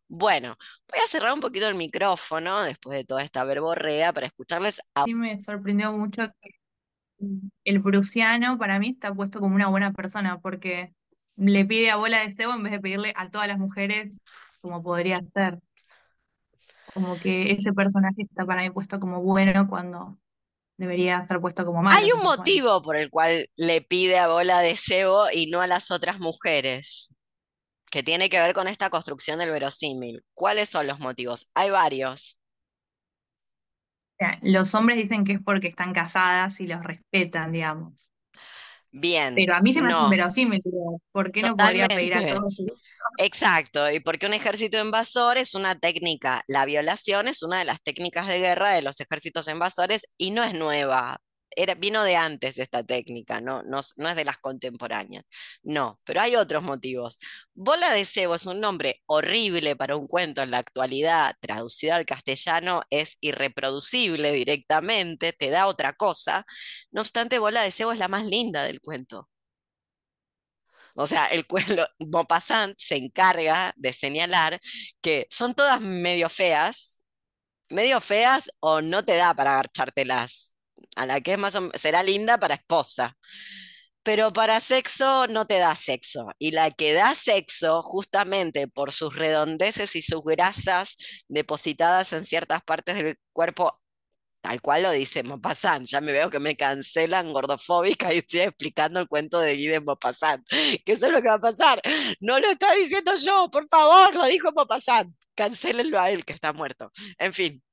Bueno, 0.08 0.56
voy 0.88 0.98
a 1.04 1.08
cerrar 1.08 1.32
un 1.32 1.40
poquito 1.40 1.68
el 1.68 1.76
micrófono 1.76 2.62
después 2.62 2.98
de 2.98 3.04
toda 3.04 3.22
esta 3.22 3.44
verborrea 3.44 4.12
para 4.12 4.26
escucharles 4.26 4.80
a... 4.94 5.04
Sí, 5.04 5.14
me 5.14 5.42
sorprendió 5.44 5.92
mucho 5.92 6.22
que 6.40 6.50
el 7.64 7.82
prusiano 7.82 8.58
para 8.58 8.78
mí 8.78 8.90
está 8.90 9.14
puesto 9.14 9.40
como 9.40 9.54
una 9.54 9.68
buena 9.68 9.92
persona 9.92 10.40
porque 10.40 10.92
le 11.36 11.64
pide 11.64 11.90
a 11.90 11.96
bola 11.96 12.20
de 12.20 12.34
cebo 12.34 12.54
en 12.54 12.62
vez 12.62 12.72
de 12.72 12.80
pedirle 12.80 13.12
a 13.16 13.30
todas 13.30 13.46
las 13.46 13.58
mujeres 13.58 14.18
como 14.60 14.82
podría 14.82 15.20
ser. 15.32 15.58
Como 16.92 17.18
que 17.18 17.52
ese 17.52 17.72
personaje 17.72 18.22
está 18.22 18.46
para 18.46 18.62
mí 18.62 18.70
puesto 18.70 19.00
como 19.00 19.22
bueno 19.22 19.68
cuando 19.68 20.18
debería 20.76 21.26
ser 21.26 21.40
puesto 21.40 21.64
como 21.64 21.82
malo. 21.82 21.96
Hay 21.96 22.10
un 22.12 22.22
motivo 22.22 22.82
por 22.82 22.96
el 22.96 23.10
cual 23.10 23.46
le 23.56 23.80
pide 23.80 24.18
a 24.18 24.28
Bola 24.28 24.60
de 24.60 24.76
Sebo 24.76 25.26
y 25.32 25.46
no 25.46 25.60
a 25.60 25.66
las 25.66 25.90
otras 25.90 26.18
mujeres, 26.18 27.14
que 27.94 28.02
tiene 28.02 28.28
que 28.28 28.40
ver 28.40 28.54
con 28.54 28.66
esta 28.66 28.90
construcción 28.90 29.38
del 29.38 29.52
verosímil. 29.52 30.24
¿Cuáles 30.34 30.68
son 30.68 30.88
los 30.88 30.98
motivos? 30.98 31.48
Hay 31.54 31.70
varios. 31.70 32.36
Los 34.42 34.74
hombres 34.74 34.98
dicen 34.98 35.24
que 35.24 35.34
es 35.34 35.40
porque 35.40 35.68
están 35.68 35.92
casadas 35.92 36.58
y 36.58 36.66
los 36.66 36.82
respetan, 36.82 37.52
digamos. 37.52 38.08
Bien, 38.90 39.36
Pero 39.36 39.54
a 39.54 39.60
mí 39.60 39.72
se 39.72 39.80
me 39.80 39.86
hace 39.86 39.94
no, 39.94 40.04
inverosímil, 40.06 40.60
digo, 40.64 41.00
¿por 41.12 41.30
qué 41.30 41.42
no 41.42 41.56
podría 41.56 41.86
pedir 41.86 42.14
a 42.16 42.34
todos? 42.34 42.60
Exacto, 43.18 43.88
y 43.92 44.00
porque 44.00 44.26
un 44.26 44.34
ejército 44.34 44.80
invasor 44.80 45.38
es 45.38 45.54
una 45.54 45.76
técnica, 45.76 46.42
la 46.48 46.64
violación 46.64 47.28
es 47.28 47.44
una 47.44 47.60
de 47.60 47.64
las 47.64 47.80
técnicas 47.80 48.26
de 48.26 48.40
guerra 48.40 48.70
de 48.70 48.82
los 48.82 48.98
ejércitos 48.98 49.46
invasores 49.46 50.08
y 50.18 50.32
no 50.32 50.42
es 50.42 50.54
nueva. 50.54 51.20
Era, 51.56 51.74
vino 51.74 52.02
de 52.04 52.16
antes 52.16 52.58
esta 52.58 52.82
técnica, 52.84 53.40
no, 53.40 53.62
no, 53.62 53.80
no 53.96 54.08
es 54.08 54.16
de 54.16 54.24
las 54.24 54.38
contemporáneas. 54.38 55.24
No, 55.62 56.00
pero 56.04 56.20
hay 56.20 56.36
otros 56.36 56.62
motivos. 56.64 57.18
Bola 57.54 57.92
de 57.92 58.04
cebo 58.04 58.34
es 58.34 58.46
un 58.46 58.60
nombre 58.60 59.02
horrible 59.06 59.76
para 59.76 59.96
un 59.96 60.06
cuento 60.06 60.42
en 60.42 60.50
la 60.50 60.58
actualidad, 60.58 61.34
traducido 61.40 61.94
al 61.94 62.06
castellano 62.06 62.82
es 62.90 63.16
irreproducible 63.20 64.32
directamente, 64.32 65.32
te 65.32 65.50
da 65.50 65.66
otra 65.66 65.92
cosa. 65.94 66.44
No 66.90 67.00
obstante, 67.02 67.38
Bola 67.38 67.62
de 67.62 67.70
cebo 67.70 67.92
es 67.92 67.98
la 67.98 68.08
más 68.08 68.26
linda 68.26 68.62
del 68.64 68.80
cuento. 68.80 69.28
O 70.94 71.06
sea, 71.06 71.26
el 71.26 71.46
cuento, 71.46 71.86
Maupassant 71.98 72.74
se 72.78 72.96
encarga 72.96 73.72
de 73.76 73.92
señalar 73.92 74.60
que 75.00 75.26
son 75.30 75.54
todas 75.54 75.80
medio 75.80 76.28
feas, 76.28 77.02
medio 77.70 78.00
feas 78.00 78.50
o 78.60 78.82
no 78.82 79.04
te 79.04 79.16
da 79.16 79.34
para 79.34 79.54
agarchártelas. 79.54 80.53
A 80.96 81.06
la 81.06 81.20
que 81.20 81.32
es 81.32 81.38
más 81.38 81.58
será 81.74 82.02
linda 82.02 82.38
para 82.38 82.54
esposa, 82.54 83.16
pero 84.02 84.32
para 84.32 84.60
sexo 84.60 85.26
no 85.28 85.46
te 85.46 85.58
da 85.58 85.74
sexo. 85.76 86.28
Y 86.38 86.52
la 86.52 86.70
que 86.70 86.92
da 86.94 87.14
sexo, 87.14 87.82
justamente 87.82 88.68
por 88.68 88.92
sus 88.92 89.16
redondeces 89.16 89.96
y 89.96 90.02
sus 90.02 90.22
grasas 90.22 90.96
depositadas 91.28 92.12
en 92.12 92.24
ciertas 92.24 92.62
partes 92.62 92.96
del 92.96 93.18
cuerpo 93.32 93.80
Tal 94.44 94.60
cual 94.60 94.82
lo 94.82 94.90
dice 94.90 95.22
Maupassant, 95.22 95.86
ya 95.86 96.02
me 96.02 96.12
veo 96.12 96.28
que 96.28 96.38
me 96.38 96.54
cancelan 96.54 97.32
gordofóbica 97.32 98.12
y 98.12 98.18
estoy 98.18 98.40
explicando 98.40 99.00
el 99.00 99.08
cuento 99.08 99.40
de 99.40 99.54
Guy 99.54 99.68
de 99.68 99.80
Maupassant, 99.80 100.46
que 100.84 100.92
eso 100.92 101.06
es 101.06 101.12
lo 101.12 101.22
que 101.22 101.28
va 101.28 101.36
a 101.36 101.40
pasar. 101.40 101.80
No 102.20 102.38
lo 102.38 102.50
está 102.50 102.74
diciendo 102.74 103.12
yo, 103.16 103.50
por 103.50 103.66
favor, 103.68 104.14
lo 104.14 104.26
dijo 104.26 104.52
Maupassant. 104.52 105.16
Cancélenlo 105.34 105.98
a 105.98 106.10
él, 106.10 106.26
que 106.26 106.34
está 106.34 106.52
muerto. 106.52 106.92
En 107.18 107.32
fin, 107.32 107.63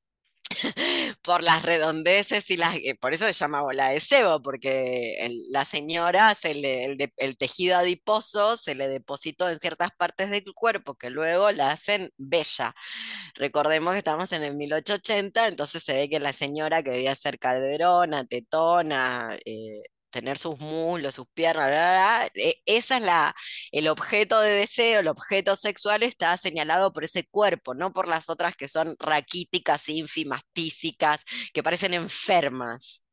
por 1.24 1.43
las 1.43 1.63
redondeces 1.63 2.50
y 2.52 2.58
las... 2.58 2.76
eh, 2.78 2.95
Por 3.00 3.13
eso 3.13 3.26
se 3.26 3.34
llama 3.34 3.62
bola 3.62 3.89
de 3.89 4.00
cebo, 4.00 4.41
porque 4.41 5.30
la 5.52 5.65
señora, 5.65 6.34
se 6.36 6.54
le- 6.54 6.97
el 7.17 7.38
tejido 7.38 7.78
adiposo 7.78 8.58
se 8.58 8.76
le 8.76 8.88
depositó 8.88 9.50
en 9.50 9.60
ciertas 9.60 9.91
partes 9.97 10.30
del 10.30 10.43
cuerpo 10.54 10.95
que 10.95 11.10
luego 11.10 11.52
la 11.52 11.71
hacen 11.71 12.12
bella. 12.17 12.74
Recordemos 13.36 13.93
que 13.93 14.00
estamos 14.00 14.32
en 14.32 14.43
el 14.43 14.56
1880, 14.56 15.47
entonces 15.47 15.84
se 15.84 15.93
ve 15.95 16.10
que 16.10 16.19
la 16.19 16.34
señora 16.34 16.84
que 16.84 16.91
debía 16.91 17.15
ser 17.15 17.39
calderona, 17.39 18.26
tetona, 18.26 19.38
eh, 19.45 19.84
tener 20.12 20.38
sus 20.38 20.60
muslos, 20.60 21.15
sus 21.15 21.28
piernas, 21.34 21.67
bla, 21.69 21.91
bla, 22.28 22.32
e- 22.36 22.62
esa 22.65 22.97
es 22.97 23.04
la, 23.04 23.36
el 23.71 23.88
objeto 23.89 24.39
de 24.41 24.52
deseo, 24.52 25.00
el 25.02 25.08
objeto 25.08 25.56
sexual 25.56 26.04
está 26.04 26.38
señalado 26.38 26.93
por 26.93 27.04
ese 27.04 27.26
cuerpo, 27.28 27.74
no 27.74 27.93
por 27.93 28.08
las 28.08 28.30
otras 28.30 28.56
que 28.56 28.67
son 28.67 28.95
raquíticas, 29.00 29.89
ínfimas, 29.89 30.41
tísicas, 30.54 31.24
que 31.54 31.63
parecen 31.63 31.93
enfermas. 31.95 33.04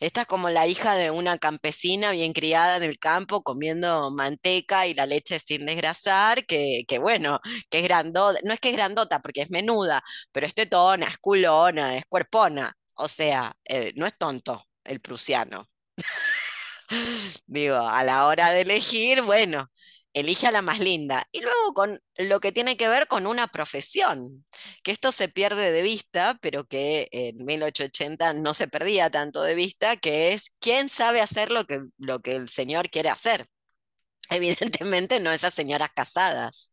Esta 0.00 0.22
es 0.22 0.26
como 0.26 0.50
la 0.50 0.66
hija 0.66 0.94
de 0.94 1.10
una 1.10 1.38
campesina 1.38 2.12
bien 2.12 2.32
criada 2.32 2.76
en 2.76 2.82
el 2.82 2.98
campo, 2.98 3.42
comiendo 3.42 4.10
manteca 4.10 4.86
y 4.86 4.94
la 4.94 5.06
leche 5.06 5.38
sin 5.38 5.66
desgrasar, 5.66 6.44
que, 6.46 6.84
que 6.88 6.98
bueno, 6.98 7.40
que 7.70 7.78
es 7.78 7.84
grandota, 7.84 8.38
no 8.44 8.52
es 8.54 8.60
que 8.60 8.70
es 8.70 8.76
grandota 8.76 9.20
porque 9.20 9.42
es 9.42 9.50
menuda, 9.50 10.02
pero 10.32 10.46
es 10.46 10.54
tetona, 10.54 11.06
es 11.06 11.18
culona, 11.18 11.96
es 11.96 12.04
cuerpona. 12.06 12.72
O 12.96 13.08
sea, 13.08 13.56
eh, 13.64 13.92
no 13.96 14.06
es 14.06 14.16
tonto 14.16 14.64
el 14.84 15.00
prusiano. 15.00 15.68
Digo, 17.46 17.76
a 17.76 18.02
la 18.04 18.26
hora 18.26 18.50
de 18.52 18.62
elegir, 18.62 19.22
bueno, 19.22 19.70
elige 20.12 20.46
a 20.46 20.50
la 20.52 20.62
más 20.62 20.80
linda. 20.80 21.26
Y 21.32 21.40
luego 21.40 21.74
con 21.74 22.00
lo 22.16 22.40
que 22.40 22.52
tiene 22.52 22.76
que 22.76 22.88
ver 22.88 23.06
con 23.08 23.26
una 23.26 23.48
profesión, 23.48 24.46
que 24.82 24.92
esto 24.92 25.12
se 25.12 25.28
pierde 25.28 25.72
de 25.72 25.82
vista, 25.82 26.38
pero 26.40 26.64
que 26.66 27.08
en 27.12 27.44
1880 27.44 28.34
no 28.34 28.54
se 28.54 28.68
perdía 28.68 29.10
tanto 29.10 29.42
de 29.42 29.54
vista, 29.54 29.96
que 29.96 30.32
es 30.32 30.50
quién 30.60 30.88
sabe 30.88 31.20
hacer 31.20 31.50
lo 31.50 31.66
que, 31.66 31.80
lo 31.98 32.20
que 32.20 32.32
el 32.36 32.48
señor 32.48 32.90
quiere 32.90 33.08
hacer. 33.10 33.48
Evidentemente 34.30 35.20
no 35.20 35.32
esas 35.32 35.54
señoras 35.54 35.90
casadas, 35.94 36.72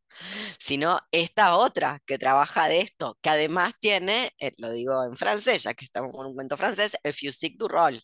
sino 0.60 1.00
esta 1.12 1.58
otra 1.58 2.02
que 2.06 2.18
trabaja 2.18 2.68
de 2.68 2.82
esto, 2.82 3.18
que 3.22 3.30
además 3.30 3.74
tiene, 3.80 4.32
eh, 4.40 4.52
lo 4.58 4.72
digo 4.72 5.04
en 5.06 5.18
francés, 5.18 5.64
ya 5.64 5.74
que 5.74 5.86
estamos 5.86 6.12
con 6.14 6.28
un 6.28 6.36
cuento 6.36 6.58
francés, 6.58 6.98
el 7.04 7.14
physique 7.14 7.58
du 7.58 7.68
rôle. 7.68 8.02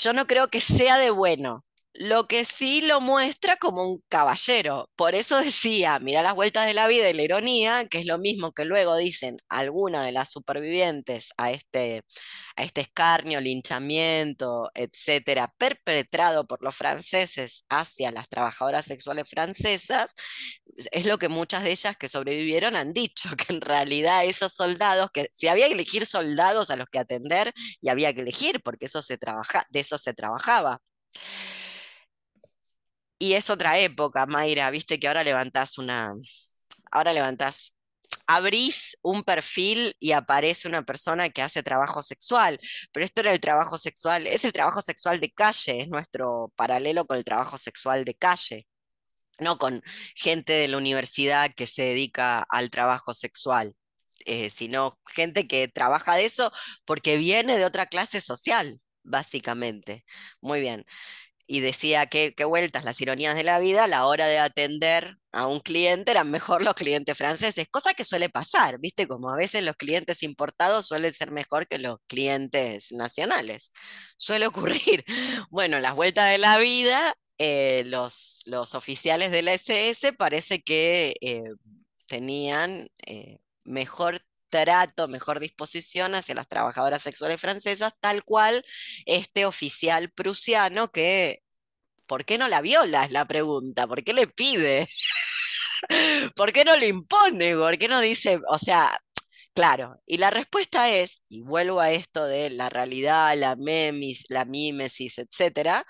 Yo 0.00 0.12
no 0.12 0.28
creo 0.28 0.48
que 0.48 0.60
sea 0.60 0.96
de 0.96 1.10
bueno. 1.10 1.64
Lo 2.00 2.28
que 2.28 2.44
sí 2.44 2.80
lo 2.82 3.00
muestra 3.00 3.56
como 3.56 3.82
un 3.82 4.04
caballero. 4.08 4.88
Por 4.94 5.16
eso 5.16 5.38
decía, 5.42 5.98
mira 5.98 6.22
las 6.22 6.36
vueltas 6.36 6.64
de 6.66 6.72
la 6.72 6.86
vida 6.86 7.10
y 7.10 7.12
la 7.12 7.22
ironía, 7.22 7.86
que 7.90 7.98
es 7.98 8.06
lo 8.06 8.18
mismo 8.18 8.52
que 8.52 8.64
luego 8.64 8.96
dicen 8.96 9.36
algunas 9.48 10.04
de 10.04 10.12
las 10.12 10.30
supervivientes 10.30 11.32
a 11.36 11.50
este, 11.50 12.04
a 12.54 12.62
este 12.62 12.82
escarnio, 12.82 13.40
linchamiento, 13.40 14.70
etcétera, 14.74 15.52
perpetrado 15.58 16.46
por 16.46 16.62
los 16.62 16.76
franceses 16.76 17.64
hacia 17.68 18.12
las 18.12 18.28
trabajadoras 18.28 18.84
sexuales 18.84 19.28
francesas, 19.28 20.14
es 20.92 21.04
lo 21.04 21.18
que 21.18 21.28
muchas 21.28 21.64
de 21.64 21.72
ellas 21.72 21.96
que 21.96 22.08
sobrevivieron 22.08 22.76
han 22.76 22.92
dicho, 22.92 23.28
que 23.36 23.52
en 23.52 23.60
realidad 23.60 24.24
esos 24.24 24.52
soldados, 24.52 25.10
que 25.12 25.30
si 25.32 25.48
había 25.48 25.66
que 25.66 25.74
elegir 25.74 26.06
soldados 26.06 26.70
a 26.70 26.76
los 26.76 26.88
que 26.90 27.00
atender, 27.00 27.52
y 27.80 27.88
había 27.88 28.14
que 28.14 28.20
elegir, 28.20 28.62
porque 28.62 28.86
eso 28.86 29.02
se 29.02 29.18
de 29.70 29.80
eso 29.80 29.98
se 29.98 30.14
trabajaba. 30.14 30.80
Y 33.18 33.34
es 33.34 33.50
otra 33.50 33.78
época, 33.78 34.26
Mayra, 34.26 34.70
viste 34.70 34.98
que 35.00 35.08
ahora 35.08 35.24
levantás 35.24 35.78
una, 35.78 36.12
ahora 36.92 37.12
levantás, 37.12 37.74
abrís 38.26 38.96
un 39.02 39.24
perfil 39.24 39.94
y 40.00 40.12
aparece 40.12 40.68
una 40.68 40.84
persona 40.84 41.30
que 41.30 41.42
hace 41.42 41.62
trabajo 41.64 42.02
sexual, 42.02 42.60
pero 42.92 43.04
esto 43.06 43.20
era 43.22 43.32
el 43.32 43.40
trabajo 43.40 43.78
sexual, 43.78 44.26
es 44.28 44.44
el 44.44 44.52
trabajo 44.52 44.82
sexual 44.82 45.20
de 45.20 45.32
calle, 45.32 45.80
es 45.82 45.88
nuestro 45.88 46.52
paralelo 46.56 47.06
con 47.06 47.16
el 47.18 47.24
trabajo 47.24 47.58
sexual 47.58 48.04
de 48.04 48.14
calle, 48.14 48.66
no 49.40 49.58
con 49.58 49.82
gente 50.16 50.52
de 50.54 50.68
la 50.68 50.78
universidad 50.78 51.52
que 51.54 51.66
se 51.66 51.82
dedica 51.84 52.46
al 52.50 52.70
trabajo 52.70 53.14
sexual. 53.14 53.74
eh, 54.26 54.50
sino 54.50 54.98
gente 55.06 55.48
que 55.48 55.68
trabaja 55.68 56.16
de 56.16 56.26
eso 56.26 56.52
porque 56.86 57.16
viene 57.18 57.58
de 57.58 57.64
otra 57.66 57.86
clase 57.86 58.20
social, 58.20 58.80
básicamente. 59.04 60.04
Muy 60.42 60.60
bien 60.60 60.84
y 61.48 61.60
decía 61.60 62.06
que, 62.06 62.34
que 62.34 62.44
vueltas 62.44 62.84
las 62.84 63.00
ironías 63.00 63.34
de 63.34 63.42
la 63.42 63.58
vida, 63.58 63.84
a 63.84 63.86
la 63.88 64.06
hora 64.06 64.26
de 64.26 64.38
atender 64.38 65.16
a 65.32 65.46
un 65.46 65.60
cliente 65.60 66.10
eran 66.10 66.30
mejor 66.30 66.62
los 66.64 66.74
clientes 66.74 67.16
franceses, 67.16 67.68
cosa 67.70 67.94
que 67.94 68.04
suele 68.04 68.28
pasar, 68.28 68.78
¿viste? 68.78 69.08
Como 69.08 69.30
a 69.30 69.36
veces 69.36 69.64
los 69.64 69.76
clientes 69.76 70.22
importados 70.22 70.86
suelen 70.86 71.12
ser 71.14 71.30
mejor 71.32 71.66
que 71.66 71.78
los 71.78 71.98
clientes 72.06 72.92
nacionales. 72.92 73.72
Suele 74.16 74.46
ocurrir. 74.46 75.04
Bueno, 75.50 75.78
las 75.78 75.94
vueltas 75.94 76.30
de 76.30 76.38
la 76.38 76.58
vida, 76.58 77.14
eh, 77.38 77.82
los, 77.86 78.42
los 78.46 78.74
oficiales 78.74 79.30
de 79.30 79.42
la 79.42 79.54
SS 79.54 80.12
parece 80.12 80.62
que 80.62 81.14
eh, 81.20 81.42
tenían 82.06 82.88
eh, 83.06 83.38
mejor 83.64 84.20
trato, 84.48 85.08
mejor 85.08 85.40
disposición 85.40 86.14
hacia 86.14 86.34
las 86.34 86.48
trabajadoras 86.48 87.02
sexuales 87.02 87.40
francesas, 87.40 87.94
tal 88.00 88.24
cual 88.24 88.64
este 89.06 89.46
oficial 89.46 90.10
prusiano 90.10 90.90
que, 90.92 91.42
¿por 92.06 92.24
qué 92.24 92.38
no 92.38 92.48
la 92.48 92.60
viola? 92.62 93.04
Es 93.04 93.12
la 93.12 93.26
pregunta, 93.26 93.86
¿por 93.86 94.04
qué 94.04 94.12
le 94.14 94.26
pide? 94.28 94.88
¿Por 96.36 96.52
qué 96.52 96.64
no 96.64 96.76
le 96.76 96.88
impone? 96.88 97.54
¿Por 97.56 97.78
qué 97.78 97.88
no 97.88 98.00
dice, 98.00 98.40
o 98.48 98.58
sea, 98.58 99.00
claro, 99.54 100.00
y 100.06 100.18
la 100.18 100.30
respuesta 100.30 100.90
es, 100.90 101.22
y 101.28 101.42
vuelvo 101.42 101.80
a 101.80 101.90
esto 101.92 102.24
de 102.26 102.50
la 102.50 102.68
realidad, 102.70 103.36
la 103.36 103.56
memis, 103.56 104.26
la 104.30 104.44
mímesis, 104.44 105.18
etcétera, 105.18 105.86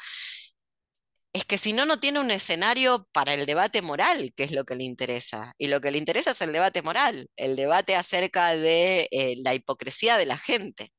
es 1.39 1.45
que 1.45 1.59
si 1.59 1.73
no, 1.73 1.87
no 1.87 2.01
tiene 2.01 2.21
un 2.21 2.31
escenario 2.31 3.09
para 3.13 3.35
el 3.35 3.47
debate 3.47 3.83
moral, 3.83 4.33
que 4.37 4.45
es 4.45 4.53
lo 4.53 4.65
que 4.65 4.77
le 4.77 4.85
interesa. 4.85 5.55
Y 5.59 5.69
lo 5.69 5.81
que 5.81 5.91
le 5.91 5.99
interesa 5.99 6.33
es 6.33 6.41
el 6.43 6.53
debate 6.53 6.83
moral, 6.83 7.29
el 7.37 7.57
debate 7.57 7.97
acerca 7.97 8.55
de 8.57 9.09
eh, 9.11 9.37
la 9.39 9.55
hipocresía 9.55 10.17
de 10.17 10.27
la 10.27 10.39
gente. 10.39 10.93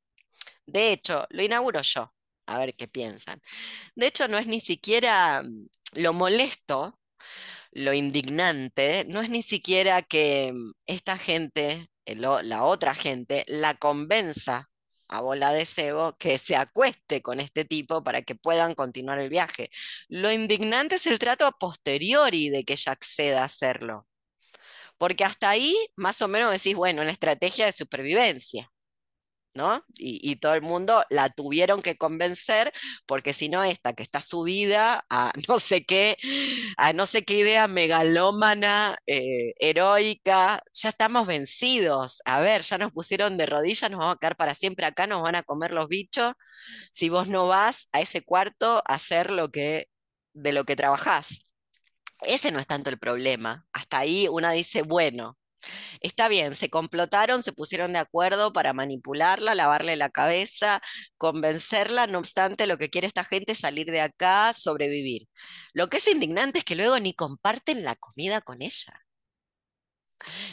De 0.65 0.91
hecho, 0.93 1.25
lo 1.29 1.43
inauguro 1.43 1.81
yo, 1.81 2.13
a 2.47 2.59
ver 2.59 2.75
qué 2.75 2.87
piensan. 2.87 3.41
De 3.95 4.07
hecho, 4.07 4.27
no 4.27 4.37
es 4.37 4.47
ni 4.47 4.61
siquiera 4.61 5.43
mm, 5.43 5.67
lo 5.93 6.13
molesto, 6.13 6.99
lo 7.71 7.93
indignante 7.93 9.05
no 9.07 9.21
es 9.21 9.29
ni 9.29 9.43
siquiera 9.43 10.01
que 10.01 10.51
mm, 10.53 10.71
esta 10.87 11.17
gente, 11.17 11.87
la 12.05 12.63
otra 12.63 12.95
gente, 12.95 13.45
la 13.47 13.75
convenza 13.75 14.69
a 15.10 15.22
bola 15.22 15.51
de 15.53 15.66
cebo 15.66 16.16
que 16.18 16.38
se 16.38 16.55
acueste 16.55 17.22
con 17.22 17.39
este 17.39 17.66
tipo 17.66 18.03
para 18.03 18.22
que 18.22 18.36
puedan 18.36 18.76
continuar 18.76 19.20
el 19.20 19.30
viaje. 19.30 19.70
Lo 20.07 20.32
indignante 20.32 20.95
es 20.95 21.07
el 21.07 21.20
trato 21.20 21.45
a 21.45 21.51
posteriori 21.51 22.49
de 22.49 22.64
que 22.64 22.74
ella 22.74 22.91
acceda 22.93 23.41
a 23.41 23.45
hacerlo. 23.45 24.07
Porque 24.97 25.24
hasta 25.24 25.49
ahí, 25.49 25.76
más 25.95 26.22
o 26.22 26.28
menos 26.28 26.51
decís, 26.51 26.76
bueno, 26.76 27.01
una 27.01 27.12
estrategia 27.12 27.66
de 27.66 27.74
supervivencia. 27.74 28.70
¿No? 29.54 29.84
Y, 29.97 30.36
todo 30.38 30.54
el 30.54 30.62
mundo 30.62 31.04
la 31.10 31.30
tuvieron 31.30 31.82
que 31.82 31.97
convencer, 31.97 32.72
porque 33.06 33.34
si 33.34 33.50
no, 33.50 33.64
esta 33.64 33.93
que 33.93 34.04
está 34.04 34.22
subida 34.22 35.06
a 35.10 35.32
no 35.50 35.60
sé 35.60 35.86
qué, 35.86 36.18
a 36.78 36.93
no 36.93 37.06
sé 37.06 37.24
qué 37.26 37.36
idea 37.39 37.68
megalómana, 37.68 38.97
eh, 39.08 39.54
heroica, 39.60 40.62
ya 40.74 40.89
estamos 40.89 41.28
vencidos. 41.28 42.22
A 42.26 42.41
ver, 42.41 42.64
ya 42.64 42.78
nos 42.78 42.91
pusieron 42.93 43.38
de 43.38 43.45
rodillas, 43.45 43.89
nos 43.91 44.00
vamos 44.00 44.16
a 44.16 44.20
quedar 44.20 44.36
para 44.38 44.54
siempre 44.56 44.86
acá, 44.86 45.08
nos 45.08 45.22
van 45.24 45.36
a 45.36 45.43
comer 45.43 45.72
los 45.72 45.88
bichos. 45.88 46.34
Si 46.91 47.10
vos 47.10 47.30
no 47.30 47.47
vas 47.47 47.88
a 47.91 48.02
ese 48.02 48.22
cuarto 48.22 48.84
a 48.86 48.95
hacer 48.95 49.32
lo 49.32 49.50
que, 49.50 49.88
de 50.34 50.54
lo 50.54 50.66
que 50.66 50.76
trabajás. 50.76 51.45
Ese 52.22 52.52
no 52.52 52.60
es 52.60 52.68
tanto 52.68 52.89
el 52.89 53.00
problema. 53.00 53.66
Hasta 53.74 54.00
ahí 54.00 54.28
una 54.30 54.52
dice, 54.52 54.82
bueno, 54.84 55.38
Está 56.01 56.28
bien, 56.28 56.55
se 56.55 56.70
complotaron, 56.70 57.43
se 57.43 57.53
pusieron 57.53 57.93
de 57.93 57.99
acuerdo 57.99 58.53
para 58.53 58.74
manipularla, 58.74 59.55
lavarle 59.55 59.95
la 59.95 60.10
cabeza, 60.10 60.82
convencerla, 61.18 62.07
no 62.07 62.20
obstante, 62.20 62.68
lo 62.68 62.78
que 62.78 62.89
quiere 62.89 63.07
esta 63.07 63.24
gente 63.24 63.53
es 63.53 63.60
salir 63.60 63.88
de 63.88 64.01
acá, 64.01 64.53
sobrevivir. 64.53 65.28
Lo 65.74 65.89
que 65.89 65.97
es 65.97 66.07
indignante 66.07 66.60
es 66.60 66.66
que 66.66 66.76
luego 66.76 66.99
ni 66.99 67.14
comparten 67.14 67.84
la 67.84 67.95
comida 67.95 68.41
con 68.41 68.62
ella. 68.62 68.93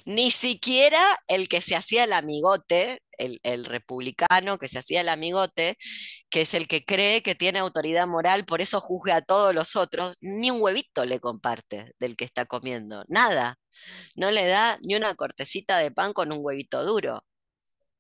Ni 0.05 0.31
siquiera 0.31 1.01
el 1.29 1.49
que 1.49 1.61
se 1.61 1.77
hacía 1.77 2.05
el 2.05 2.13
amigote, 2.13 3.01
el, 3.19 3.65
republicano 3.65 4.59
que 4.59 4.69
se 4.69 4.79
hacía 4.79 5.01
el 5.01 5.09
amigote, 5.09 5.77
que 6.31 6.43
es 6.43 6.55
el 6.55 6.69
que 6.69 6.85
cree 6.85 7.23
que 7.23 7.35
tiene 7.35 7.59
autoridad 7.59 8.07
moral, 8.07 8.45
por 8.45 8.61
eso 8.61 8.81
juzga 8.81 9.17
a 9.17 9.23
todos 9.23 9.55
los 9.55 9.77
otros, 9.77 10.17
ni 10.21 10.51
un 10.51 10.61
huevito 10.63 11.05
le 11.05 11.21
comparte 11.21 11.93
del 11.99 12.17
que 12.17 12.25
está 12.25 12.47
comiendo, 12.47 13.05
nada. 13.09 13.59
No 14.17 14.31
le 14.31 14.47
da 14.47 14.79
ni 14.87 14.95
una 14.97 15.15
cortecita 15.15 15.79
de 15.79 15.91
pan 15.91 16.13
con 16.13 16.33
un 16.33 16.39
huevito 16.43 16.85
duro. 16.85 17.25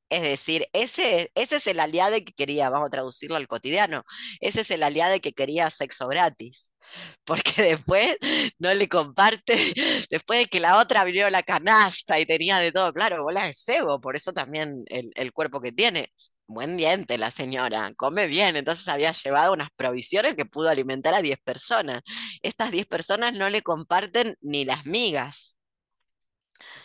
Es 0.08 0.22
decir, 0.22 0.66
ese, 0.72 1.32
ese 1.34 1.56
es 1.56 1.66
el 1.66 1.80
aliado 1.80 2.16
que 2.16 2.32
quería, 2.32 2.70
vamos 2.70 2.86
a 2.88 2.90
traducirlo 2.90 3.36
al 3.36 3.48
cotidiano, 3.48 4.04
ese 4.40 4.60
es 4.60 4.70
el 4.70 4.84
aliado 4.84 5.18
que 5.20 5.32
quería 5.32 5.68
sexo 5.70 6.06
gratis. 6.08 6.72
Porque 7.24 7.62
después 7.62 8.16
no 8.58 8.72
le 8.74 8.88
comparte, 8.88 9.56
después 10.10 10.40
de 10.40 10.46
que 10.46 10.60
la 10.60 10.78
otra 10.78 11.00
abrió 11.00 11.28
la 11.30 11.42
canasta 11.42 12.20
y 12.20 12.26
tenía 12.26 12.58
de 12.58 12.70
todo, 12.72 12.92
claro, 12.92 13.24
bola 13.24 13.46
de 13.46 13.54
cebo, 13.54 14.00
por 14.00 14.16
eso 14.16 14.32
también 14.32 14.84
el, 14.86 15.10
el 15.16 15.32
cuerpo 15.32 15.60
que 15.60 15.72
tiene. 15.72 16.08
Buen 16.48 16.76
diente 16.76 17.18
la 17.18 17.32
señora, 17.32 17.92
come 17.96 18.28
bien, 18.28 18.56
entonces 18.56 18.86
había 18.86 19.10
llevado 19.10 19.52
unas 19.52 19.70
provisiones 19.76 20.36
que 20.36 20.44
pudo 20.46 20.68
alimentar 20.68 21.12
a 21.14 21.22
10 21.22 21.38
personas. 21.42 22.02
Estas 22.42 22.70
10 22.70 22.86
personas 22.86 23.32
no 23.34 23.48
le 23.48 23.62
comparten 23.62 24.36
ni 24.40 24.64
las 24.64 24.86
migas 24.86 25.56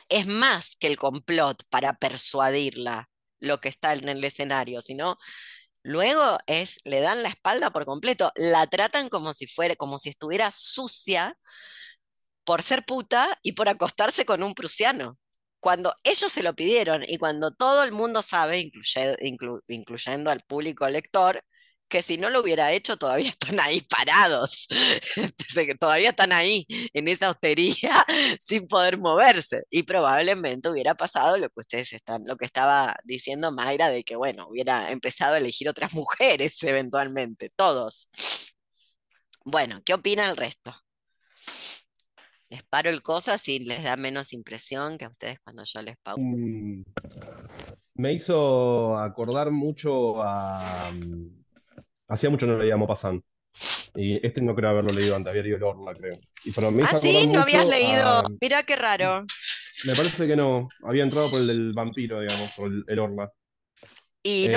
es 0.09 0.27
más 0.27 0.75
que 0.75 0.87
el 0.87 0.97
complot 0.97 1.63
para 1.69 1.93
persuadirla 1.93 3.09
lo 3.41 3.59
que 3.59 3.69
está 3.69 3.93
en 3.93 4.07
el 4.07 4.23
escenario, 4.23 4.81
sino 4.81 5.17
luego 5.83 6.37
es, 6.47 6.77
le 6.85 7.01
dan 7.01 7.23
la 7.23 7.29
espalda 7.29 7.71
por 7.71 7.85
completo, 7.85 8.31
la 8.35 8.67
tratan 8.67 9.09
como 9.09 9.33
si 9.33 9.47
fuera, 9.47 9.75
como 9.75 9.97
si 9.97 10.09
estuviera 10.09 10.51
sucia 10.51 11.37
por 12.45 12.61
ser 12.63 12.85
puta 12.85 13.37
y 13.43 13.53
por 13.53 13.69
acostarse 13.69 14.25
con 14.25 14.43
un 14.43 14.53
prusiano. 14.53 15.17
Cuando 15.59 15.93
ellos 16.03 16.31
se 16.31 16.43
lo 16.43 16.55
pidieron 16.55 17.03
y 17.07 17.17
cuando 17.17 17.51
todo 17.51 17.83
el 17.83 17.91
mundo 17.91 18.21
sabe, 18.21 18.71
incluyendo 19.67 20.31
al 20.31 20.41
público 20.41 20.87
lector, 20.89 21.43
que 21.91 22.01
si 22.01 22.17
no 22.17 22.29
lo 22.29 22.41
hubiera 22.41 22.71
hecho 22.71 22.97
todavía 22.97 23.29
están 23.39 23.59
ahí 23.59 23.81
parados, 23.81 24.67
todavía 25.79 26.09
están 26.09 26.31
ahí 26.31 26.65
en 26.93 27.07
esa 27.07 27.29
hostería 27.29 28.03
sin 28.39 28.65
poder 28.65 28.97
moverse 28.97 29.63
y 29.69 29.83
probablemente 29.83 30.69
hubiera 30.69 30.95
pasado 30.95 31.37
lo 31.37 31.49
que 31.49 31.59
ustedes 31.59 31.93
están, 31.93 32.23
lo 32.25 32.37
que 32.37 32.45
estaba 32.45 32.95
diciendo 33.03 33.51
Mayra 33.51 33.89
de 33.89 34.03
que 34.03 34.15
bueno, 34.15 34.47
hubiera 34.49 34.89
empezado 34.91 35.35
a 35.35 35.37
elegir 35.37 35.69
otras 35.69 35.93
mujeres 36.01 36.63
eventualmente, 36.63 37.51
todos. 37.55 38.09
Bueno, 39.43 39.81
¿qué 39.83 39.93
opina 39.93 40.29
el 40.29 40.37
resto? 40.37 40.73
Les 42.49 42.63
paro 42.63 42.89
el 42.89 43.01
cosa 43.01 43.37
si 43.37 43.59
les 43.59 43.83
da 43.83 43.97
menos 43.97 44.33
impresión 44.33 44.97
que 44.97 45.05
a 45.05 45.09
ustedes 45.09 45.39
cuando 45.39 45.63
yo 45.63 45.81
les 45.81 45.97
pauso. 45.97 46.21
Mm, 46.23 46.83
me 47.95 48.13
hizo 48.13 48.97
acordar 48.97 49.51
mucho 49.51 50.21
a 50.21 50.91
mm, 50.91 51.40
Hacía 52.11 52.29
mucho 52.29 52.45
no 52.45 52.57
leíamos 52.57 52.89
Maupassant. 52.89 53.23
Y 53.95 54.25
este 54.25 54.41
no 54.41 54.53
creo 54.53 54.69
haberlo 54.69 54.93
leído 54.93 55.15
antes, 55.15 55.29
había 55.29 55.43
leído 55.43 55.57
el 55.57 55.63
Orla, 55.63 55.93
creo. 55.93 56.13
Y 56.43 56.51
ah, 56.83 56.99
sí, 57.01 57.27
no 57.27 57.41
habías 57.41 57.67
leído. 57.67 58.23
Mira 58.41 58.63
qué 58.63 58.75
raro. 58.75 59.25
Me 59.85 59.95
parece 59.95 60.27
que 60.27 60.35
no. 60.35 60.67
Había 60.83 61.03
entrado 61.03 61.29
por 61.29 61.39
el 61.39 61.47
del 61.47 61.73
vampiro, 61.73 62.19
digamos, 62.19 62.51
o 62.57 62.65
el, 62.65 62.99
Orla. 62.99 63.31
Y, 64.23 64.49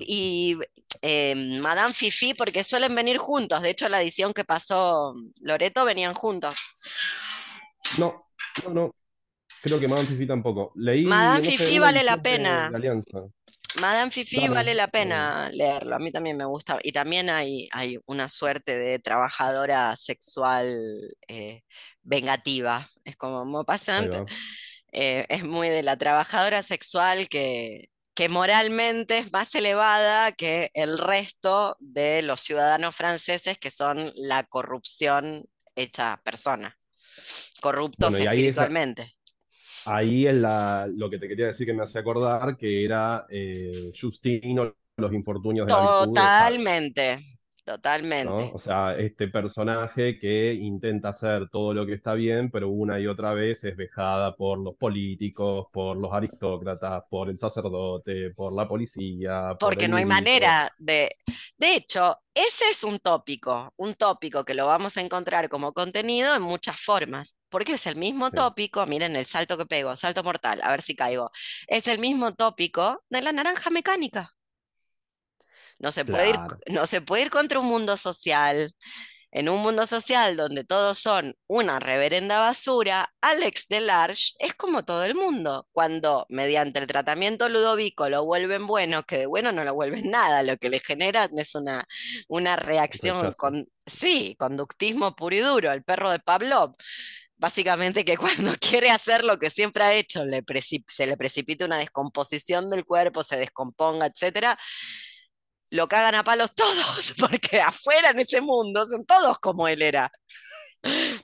y, 0.00 0.58
eh, 1.02 1.30
em, 1.32 1.58
Madame 1.60 1.92
Fifi, 1.92 2.32
porque 2.34 2.64
suelen 2.64 2.94
venir 2.94 3.18
juntos. 3.18 3.62
De 3.62 3.70
hecho, 3.70 3.88
la 3.88 4.02
edición 4.02 4.32
que 4.32 4.44
pasó 4.44 5.14
Loreto 5.42 5.84
venían 5.84 6.14
juntos. 6.14 6.58
No, 7.98 8.30
no, 8.64 8.74
no. 8.74 8.94
Creo 9.62 9.78
que 9.78 9.88
Madame 9.88 10.08
Fifi 10.08 10.26
tampoco. 10.26 10.72
Leí. 10.76 11.04
Madame 11.04 11.42
Fifi 11.42 11.78
vale 11.78 12.02
la 12.02 12.20
pena. 12.22 12.68
Alianza. 12.68 13.20
Madame 13.80 14.10
Fifi 14.10 14.48
vale 14.48 14.74
la 14.74 14.88
pena 14.88 15.50
leerlo, 15.52 15.96
a 15.96 15.98
mí 15.98 16.10
también 16.10 16.36
me 16.36 16.44
gusta. 16.44 16.78
Y 16.82 16.92
también 16.92 17.30
hay, 17.30 17.68
hay 17.72 17.98
una 18.06 18.28
suerte 18.28 18.76
de 18.76 18.98
trabajadora 18.98 19.94
sexual 19.96 21.16
eh, 21.28 21.62
vengativa. 22.02 22.86
Es 23.04 23.16
como 23.16 23.44
Maupassant, 23.44 24.12
eh, 24.92 25.26
es 25.28 25.44
muy 25.44 25.68
de 25.68 25.82
la 25.82 25.96
trabajadora 25.96 26.62
sexual 26.62 27.28
que, 27.28 27.90
que 28.14 28.28
moralmente 28.28 29.18
es 29.18 29.32
más 29.32 29.54
elevada 29.54 30.32
que 30.32 30.70
el 30.74 30.98
resto 30.98 31.76
de 31.78 32.22
los 32.22 32.40
ciudadanos 32.40 32.96
franceses 32.96 33.58
que 33.58 33.70
son 33.70 34.12
la 34.16 34.44
corrupción 34.44 35.44
hecha 35.76 36.20
persona, 36.24 36.76
corruptos 37.60 38.14
espiritualmente 38.14 39.17
ahí 39.88 40.26
es 40.26 40.34
lo 40.34 41.10
que 41.10 41.18
te 41.18 41.28
quería 41.28 41.46
decir 41.46 41.66
que 41.66 41.74
me 41.74 41.82
hace 41.82 41.98
acordar, 41.98 42.56
que 42.56 42.84
era 42.84 43.26
eh, 43.28 43.92
Justino, 43.98 44.74
los 44.96 45.12
infortunios 45.12 45.66
de 45.66 45.72
Totalmente. 45.72 47.18
Totalmente. 47.68 48.50
O 48.54 48.58
sea, 48.58 48.96
este 48.96 49.28
personaje 49.28 50.18
que 50.18 50.54
intenta 50.54 51.10
hacer 51.10 51.50
todo 51.50 51.74
lo 51.74 51.84
que 51.84 51.92
está 51.92 52.14
bien, 52.14 52.50
pero 52.50 52.70
una 52.70 52.98
y 52.98 53.06
otra 53.06 53.34
vez 53.34 53.62
es 53.62 53.76
vejada 53.76 54.34
por 54.34 54.58
los 54.58 54.74
políticos, 54.76 55.66
por 55.70 55.98
los 55.98 56.10
aristócratas, 56.10 57.02
por 57.10 57.28
el 57.28 57.38
sacerdote, 57.38 58.30
por 58.30 58.54
la 58.54 58.66
policía. 58.66 59.54
Porque 59.60 59.86
no 59.86 59.98
hay 59.98 60.06
manera 60.06 60.72
de... 60.78 61.10
De 61.58 61.74
hecho, 61.74 62.16
ese 62.32 62.70
es 62.70 62.82
un 62.84 63.00
tópico, 63.00 63.74
un 63.76 63.92
tópico 63.92 64.46
que 64.46 64.54
lo 64.54 64.66
vamos 64.66 64.96
a 64.96 65.02
encontrar 65.02 65.50
como 65.50 65.74
contenido 65.74 66.34
en 66.34 66.40
muchas 66.40 66.80
formas, 66.80 67.38
porque 67.50 67.74
es 67.74 67.86
el 67.86 67.96
mismo 67.96 68.30
tópico, 68.30 68.86
miren 68.86 69.14
el 69.14 69.26
salto 69.26 69.58
que 69.58 69.66
pego, 69.66 69.94
salto 69.94 70.24
mortal, 70.24 70.60
a 70.62 70.70
ver 70.70 70.80
si 70.80 70.96
caigo, 70.96 71.30
es 71.66 71.86
el 71.86 71.98
mismo 71.98 72.32
tópico 72.32 73.02
de 73.10 73.20
la 73.20 73.32
naranja 73.32 73.68
mecánica. 73.68 74.37
No 75.78 75.92
se, 75.92 76.04
puede 76.04 76.30
ir, 76.30 76.36
no 76.66 76.86
se 76.86 77.00
puede 77.00 77.22
ir 77.22 77.30
contra 77.30 77.60
un 77.60 77.66
mundo 77.66 77.96
social. 77.96 78.72
En 79.30 79.50
un 79.50 79.60
mundo 79.60 79.86
social 79.86 80.38
donde 80.38 80.64
todos 80.64 80.98
son 80.98 81.36
una 81.48 81.78
reverenda 81.80 82.40
basura, 82.40 83.12
Alex 83.20 83.66
Delarge 83.68 84.32
es 84.38 84.54
como 84.54 84.86
todo 84.86 85.04
el 85.04 85.14
mundo. 85.14 85.68
Cuando 85.72 86.24
mediante 86.30 86.78
el 86.78 86.86
tratamiento 86.86 87.48
ludovico 87.50 88.08
lo 88.08 88.24
vuelven 88.24 88.66
bueno, 88.66 89.02
que 89.02 89.18
de 89.18 89.26
bueno 89.26 89.52
no 89.52 89.64
lo 89.64 89.74
vuelven 89.74 90.10
nada, 90.10 90.42
lo 90.42 90.56
que 90.56 90.70
le 90.70 90.80
generan 90.80 91.30
es 91.38 91.54
una, 91.54 91.86
una 92.28 92.56
reacción 92.56 93.32
con, 93.34 93.68
sí, 93.86 94.34
conductismo 94.38 95.14
puro 95.14 95.36
y 95.36 95.40
duro, 95.40 95.72
el 95.72 95.84
perro 95.84 96.10
de 96.10 96.20
Pavlov 96.20 96.74
básicamente 97.38 98.04
que 98.04 98.16
cuando 98.50 98.52
quiere 98.58 98.90
hacer 98.90 99.24
lo 99.24 99.38
que 99.38 99.50
siempre 99.50 99.84
ha 99.84 99.94
hecho, 99.94 100.24
le 100.24 100.42
se 100.88 101.06
le 101.06 101.16
precipita 101.16 101.64
una 101.64 101.78
descomposición 101.78 102.68
del 102.68 102.84
cuerpo, 102.84 103.22
se 103.22 103.36
descomponga, 103.36 104.06
etcétera, 104.06 104.58
lo 105.70 105.88
cagan 105.88 106.14
a 106.14 106.24
palos 106.24 106.54
todos, 106.54 107.14
porque 107.18 107.60
afuera 107.60 108.10
en 108.10 108.20
ese 108.20 108.40
mundo 108.40 108.86
son 108.86 109.04
todos 109.04 109.38
como 109.38 109.68
él 109.68 109.82
era. 109.82 110.10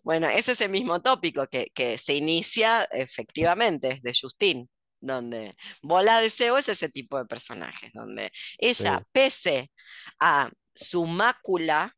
Bueno, 0.03 0.29
ese 0.29 0.53
es 0.53 0.61
el 0.61 0.71
mismo 0.71 1.01
tópico 1.01 1.47
que, 1.47 1.99
se 1.99 2.15
inicia 2.15 2.85
efectivamente 2.91 4.01
de 4.03 4.13
Justin, 4.21 4.69
donde 5.01 5.55
Bola 5.83 6.21
de 6.21 6.31
Seo 6.31 6.59
es 6.59 6.69
ese 6.69 6.89
tipo 6.89 7.19
de 7.19 7.27
personajes, 7.27 7.93
donde 7.93 8.33
ella, 8.59 9.03
pese 9.13 9.71
a 10.19 10.51
su 10.75 11.07
mácula, 11.07 11.97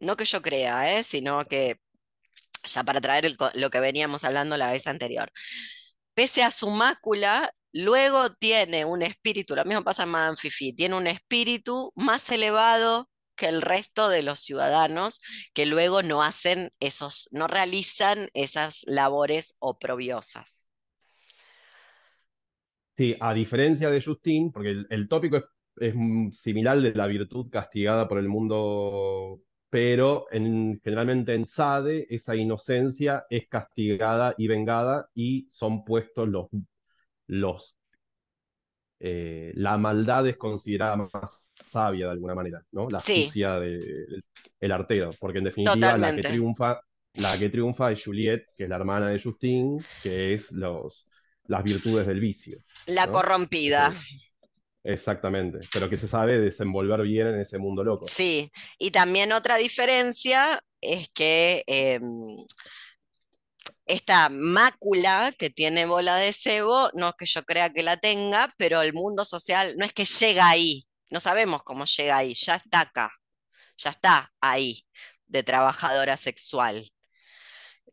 no 0.00 0.16
que 0.16 0.24
yo 0.24 0.42
crea, 0.42 0.98
¿eh? 0.98 1.02
sino 1.04 1.44
que 1.44 1.76
ya 2.64 2.82
para 2.84 3.00
traer 3.00 3.26
el 3.26 3.36
lo 3.54 3.70
que 3.70 3.80
veníamos 3.80 4.24
hablando 4.24 4.56
la 4.56 4.72
vez 4.72 4.86
anterior. 4.86 5.30
Pese 6.14 6.42
a 6.42 6.50
su 6.50 6.70
mácula, 6.70 7.52
luego 7.72 8.32
tiene 8.34 8.84
un 8.84 9.02
espíritu, 9.02 9.54
lo 9.54 9.64
mismo 9.64 9.84
pasa 9.84 10.04
en 10.04 10.10
Madame 10.10 10.36
Fifi, 10.36 10.72
tiene 10.72 10.96
un 10.96 11.06
espíritu 11.06 11.92
más 11.94 12.30
elevado 12.30 13.08
que 13.36 13.46
el 13.46 13.62
resto 13.62 14.10
de 14.10 14.22
los 14.22 14.40
ciudadanos 14.40 15.20
que 15.54 15.64
luego 15.64 16.02
no 16.02 16.22
hacen 16.22 16.70
esos, 16.78 17.28
no 17.32 17.46
realizan 17.46 18.28
esas 18.34 18.84
labores 18.86 19.56
oprobiosas. 19.58 20.68
Sí, 22.96 23.16
a 23.18 23.32
diferencia 23.32 23.88
de 23.88 24.02
Justin, 24.02 24.52
porque 24.52 24.84
el, 24.90 25.08
tópico 25.08 25.38
es, 25.76 25.94
similar 26.38 26.82
de 26.82 26.92
la 26.92 27.06
virtud 27.06 27.48
castigada 27.48 28.06
por 28.06 28.18
el 28.18 28.28
mundo, 28.28 29.40
pero 29.70 30.26
en, 30.30 30.78
generalmente 30.84 31.32
en 31.32 31.46
Sade 31.46 32.06
esa 32.14 32.36
inocencia 32.36 33.24
es 33.30 33.48
castigada 33.48 34.34
y 34.36 34.48
vengada 34.48 35.08
y 35.14 35.46
son 35.48 35.82
puestos 35.82 36.28
los, 36.28 36.48
los 37.30 37.76
eh, 39.02 39.52
la 39.54 39.78
maldad 39.78 40.26
es 40.26 40.36
considerada 40.36 40.96
más 40.96 41.46
sabia 41.64 42.06
de 42.06 42.12
alguna 42.12 42.34
manera, 42.34 42.62
¿no? 42.72 42.88
La 42.90 43.00
Sí. 43.00 43.30
del 43.34 44.24
el 44.60 44.72
artero, 44.72 45.10
porque 45.18 45.38
en 45.38 45.44
definitiva 45.44 45.96
la 45.96 46.14
que 46.14 46.20
triunfa, 46.22 46.80
la 47.14 47.38
que 47.38 47.48
triunfa 47.48 47.92
es 47.92 48.04
Juliette, 48.04 48.46
que 48.56 48.64
es 48.64 48.68
la 48.68 48.76
hermana 48.76 49.08
de 49.08 49.18
Justin, 49.18 49.82
que 50.02 50.34
es 50.34 50.52
los, 50.52 51.06
las 51.46 51.64
virtudes 51.64 52.06
del 52.06 52.20
vicio. 52.20 52.58
La 52.86 53.06
¿no? 53.06 53.12
corrompida. 53.12 53.90
Exactamente, 54.84 55.60
pero 55.72 55.88
que 55.88 55.96
se 55.96 56.08
sabe 56.08 56.38
desenvolver 56.38 57.02
bien 57.02 57.28
en 57.28 57.40
ese 57.40 57.58
mundo 57.58 57.82
loco. 57.84 58.06
Sí, 58.06 58.50
y 58.78 58.90
también 58.90 59.32
otra 59.32 59.56
diferencia 59.56 60.60
es 60.80 61.08
que 61.08 61.64
em, 61.66 62.36
esta 63.90 64.28
mácula 64.30 65.32
que 65.38 65.50
tiene 65.50 65.86
bola 65.86 66.16
de 66.16 66.32
cebo, 66.32 66.90
no 66.94 67.10
es 67.10 67.14
que 67.18 67.26
yo 67.26 67.44
crea 67.44 67.70
que 67.70 67.82
la 67.82 67.96
tenga, 67.96 68.48
pero 68.56 68.82
el 68.82 68.92
mundo 68.94 69.24
social 69.24 69.74
no 69.78 69.84
es 69.84 69.92
que 69.92 70.04
llega 70.04 70.48
ahí, 70.48 70.86
no 71.10 71.20
sabemos 71.20 71.62
cómo 71.64 71.84
llega 71.86 72.16
ahí, 72.18 72.34
ya 72.34 72.56
está 72.56 72.80
acá, 72.80 73.12
ya 73.76 73.90
está 73.90 74.32
ahí, 74.40 74.86
de 75.26 75.42
trabajadora 75.42 76.16
sexual. 76.16 76.90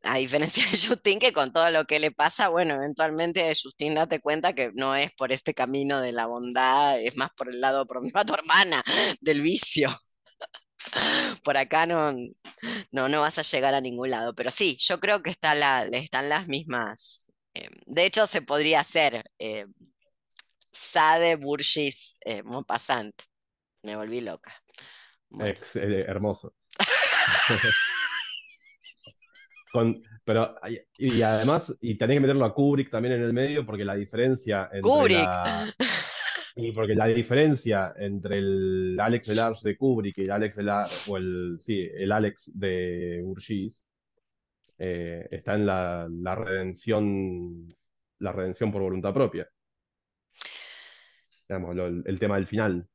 A 0.03 0.17
diferencia 0.17 0.63
de 0.71 0.77
Justin, 0.87 1.19
que 1.19 1.33
con 1.33 1.51
todo 1.51 1.69
lo 1.71 1.85
que 1.85 1.99
le 1.99 2.11
pasa, 2.11 2.49
bueno, 2.49 2.75
eventualmente 2.75 3.53
Justin 3.61 3.95
date 3.95 4.19
cuenta 4.19 4.53
que 4.53 4.71
no 4.75 4.95
es 4.95 5.11
por 5.13 5.31
este 5.31 5.53
camino 5.53 6.01
de 6.01 6.11
la 6.11 6.27
bondad, 6.27 6.99
es 6.99 7.15
más 7.17 7.31
por 7.35 7.49
el 7.49 7.59
lado, 7.61 7.85
por 7.87 7.97
donde 7.97 8.11
va 8.13 8.25
tu 8.25 8.33
hermana, 8.33 8.83
del 9.21 9.41
vicio. 9.41 9.89
Por 11.43 11.57
acá 11.57 11.85
no, 11.85 12.13
no, 12.91 13.09
no 13.09 13.21
vas 13.21 13.38
a 13.39 13.41
llegar 13.43 13.73
a 13.73 13.81
ningún 13.81 14.09
lado, 14.11 14.33
pero 14.35 14.51
sí, 14.51 14.77
yo 14.79 14.99
creo 14.99 15.21
que 15.23 15.29
está 15.31 15.55
la, 15.55 15.85
están 15.85 16.29
las 16.29 16.47
mismas. 16.47 17.27
eh, 17.53 17.69
de 17.85 18.05
hecho, 18.05 18.27
se 18.27 18.41
podría 18.41 18.81
hacer 18.81 19.23
eh, 19.39 19.65
Sade, 20.71 21.35
Burgis, 21.35 22.17
eh, 22.25 22.43
Maupassant. 22.43 23.15
Me 23.83 23.95
volví 23.95 24.21
loca. 24.21 24.53
Bueno, 25.29 25.51
Ex- 25.51 25.75
eh, 25.75 26.01
hermoso. 26.07 26.53
Con- 29.71 30.01
pero, 30.23 30.55
y 30.97 31.17
y 31.17 31.21
además, 31.21 31.75
y 31.81 31.97
tenés 31.97 32.15
que 32.15 32.19
meterlo 32.21 32.45
a 32.45 32.53
Kubrick 32.53 32.89
también 32.89 33.15
en 33.15 33.21
el 33.23 33.33
medio, 33.33 33.65
porque 33.65 33.83
la 33.85 33.95
diferencia 33.95 34.69
entre 34.71 34.81
Kubrick. 34.81 35.09
la, 35.09 35.67
y 36.58 36.72
porque 36.72 36.95
la 36.95 37.05
diferencia 37.08 37.93
entre 37.97 38.39
el 38.39 38.97
Alex 38.99 39.28
Delarge 39.28 39.70
de 39.70 39.78
Kubrick 39.78 40.18
y 40.20 40.24
el 40.24 40.32
Alex 40.32 40.55
Delarge, 40.55 41.12
o 41.12 41.18
el, 41.18 41.58
sí, 41.60 41.88
el 41.93 42.12
Alex 42.12 42.51
de 42.55 43.22
Urgis, 43.24 43.86
eh, 44.80 45.28
está 45.32 45.55
en 45.55 45.66
la, 45.68 46.08
la 46.12 46.36
redención, 46.36 47.68
la 48.20 48.32
redención 48.34 48.72
por 48.72 48.82
voluntad 48.84 49.14
propia. 49.14 49.49
Digamos, 51.47 51.76
lo- 51.76 51.88
el, 51.88 52.03
el 52.05 52.20
tema 52.20 52.36
del 52.36 52.47
final, 52.47 52.88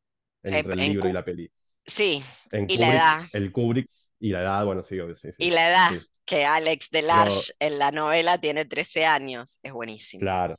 entre 0.43 0.75
el 0.75 0.85
en 0.85 0.87
libro 0.87 1.09
y 1.09 1.13
la 1.13 1.25
peli. 1.25 1.51
sí, 1.87 2.23
En 2.53 2.67
y 2.67 2.79
la 2.79 2.93
edad. 2.93 3.27
el 3.33 3.51
Kubrick 3.53 3.89
y 4.21 4.31
la 4.31 4.43
edad, 4.43 4.65
bueno, 4.65 4.83
sí, 4.83 4.99
obvio, 5.01 5.17
sí, 5.17 5.33
sí, 5.33 5.45
Y 5.45 5.51
la 5.51 5.69
edad, 5.69 5.91
sí, 5.91 6.07
que 6.25 6.45
Alex 6.47 6.89
pero 7.09 7.47
Delarge 7.47 7.53
en 7.59 7.79
la 7.79 7.91
novela 7.91 8.39
tiene 8.39 8.65
13 8.65 9.05
años, 9.07 9.59
es 9.63 9.73
buenísimo. 9.73 10.27
claro, 10.29 10.57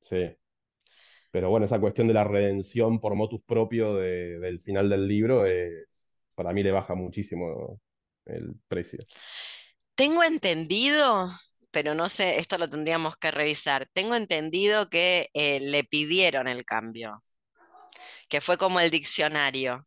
sí. 0.00 0.36
Pero 1.36 1.50
bueno, 1.50 1.66
esa 1.66 1.78
cuestión 1.78 2.08
de 2.08 2.14
la 2.14 2.24
redención 2.24 2.98
por 2.98 3.14
motus 3.14 3.42
propio 3.44 3.94
de- 3.96 4.38
del 4.38 4.58
final 4.60 4.88
del 4.88 5.06
libro 5.06 5.44
es, 5.44 6.26
para 6.34 6.52
mí 6.54 6.62
le 6.62 6.72
baja 6.72 6.94
muchísimo 6.94 7.78
el 8.24 8.54
precio. 8.68 9.06
Tengo 9.94 10.22
entendido, 10.24 11.30
pero 11.70 11.94
no 11.94 12.08
sé, 12.08 12.38
esto 12.38 12.58
lo 12.58 12.68
tendríamos 12.70 13.16
que 13.16 13.30
revisar. 13.30 13.86
Tengo 13.92 14.14
entendido 14.14 14.88
que 14.88 15.28
eh, 15.34 15.60
le 15.60 15.84
pidieron 15.84 16.48
el 16.48 16.64
cambio, 16.64 17.22
que 18.28 18.40
fue 18.40 18.58
como 18.58 18.80
el 18.80 18.90
diccionario. 18.90 19.82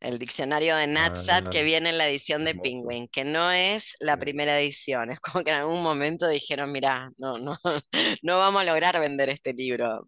El 0.00 0.18
diccionario 0.18 0.76
de 0.76 0.86
Natsat 0.86 1.48
que 1.50 1.58
Ah, 1.58 1.62
viene 1.62 1.90
en 1.90 1.98
la 1.98 2.08
edición 2.08 2.44
de. 2.44 2.54
Penguin, 2.54 3.06
que 3.08 3.22
no 3.22 3.50
es 3.50 3.96
la 4.00 4.16
primera 4.16 4.58
edición. 4.58 5.10
Es 5.10 5.20
como 5.20 5.44
que 5.44 5.50
en 5.50 5.58
algún 5.58 5.82
momento 5.82 6.26
dijeron, 6.26 6.72
mira, 6.72 7.12
no, 7.18 7.38
no, 7.38 7.58
no 8.22 8.38
vamos 8.38 8.62
a 8.62 8.64
lograr 8.64 8.98
vender 8.98 9.28
este 9.28 9.52
libro. 9.52 10.06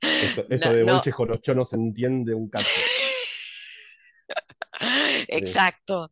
Esto, 0.00 0.46
esto 0.50 0.68
No, 0.70 0.74
de 0.74 0.84
no. 0.84 0.92
Bolche 0.94 1.12
Jorocho 1.12 1.54
no 1.54 1.64
se 1.66 1.76
entiende 1.76 2.34
un 2.34 2.48
cacho. 2.48 2.66
Exacto. 5.28 6.08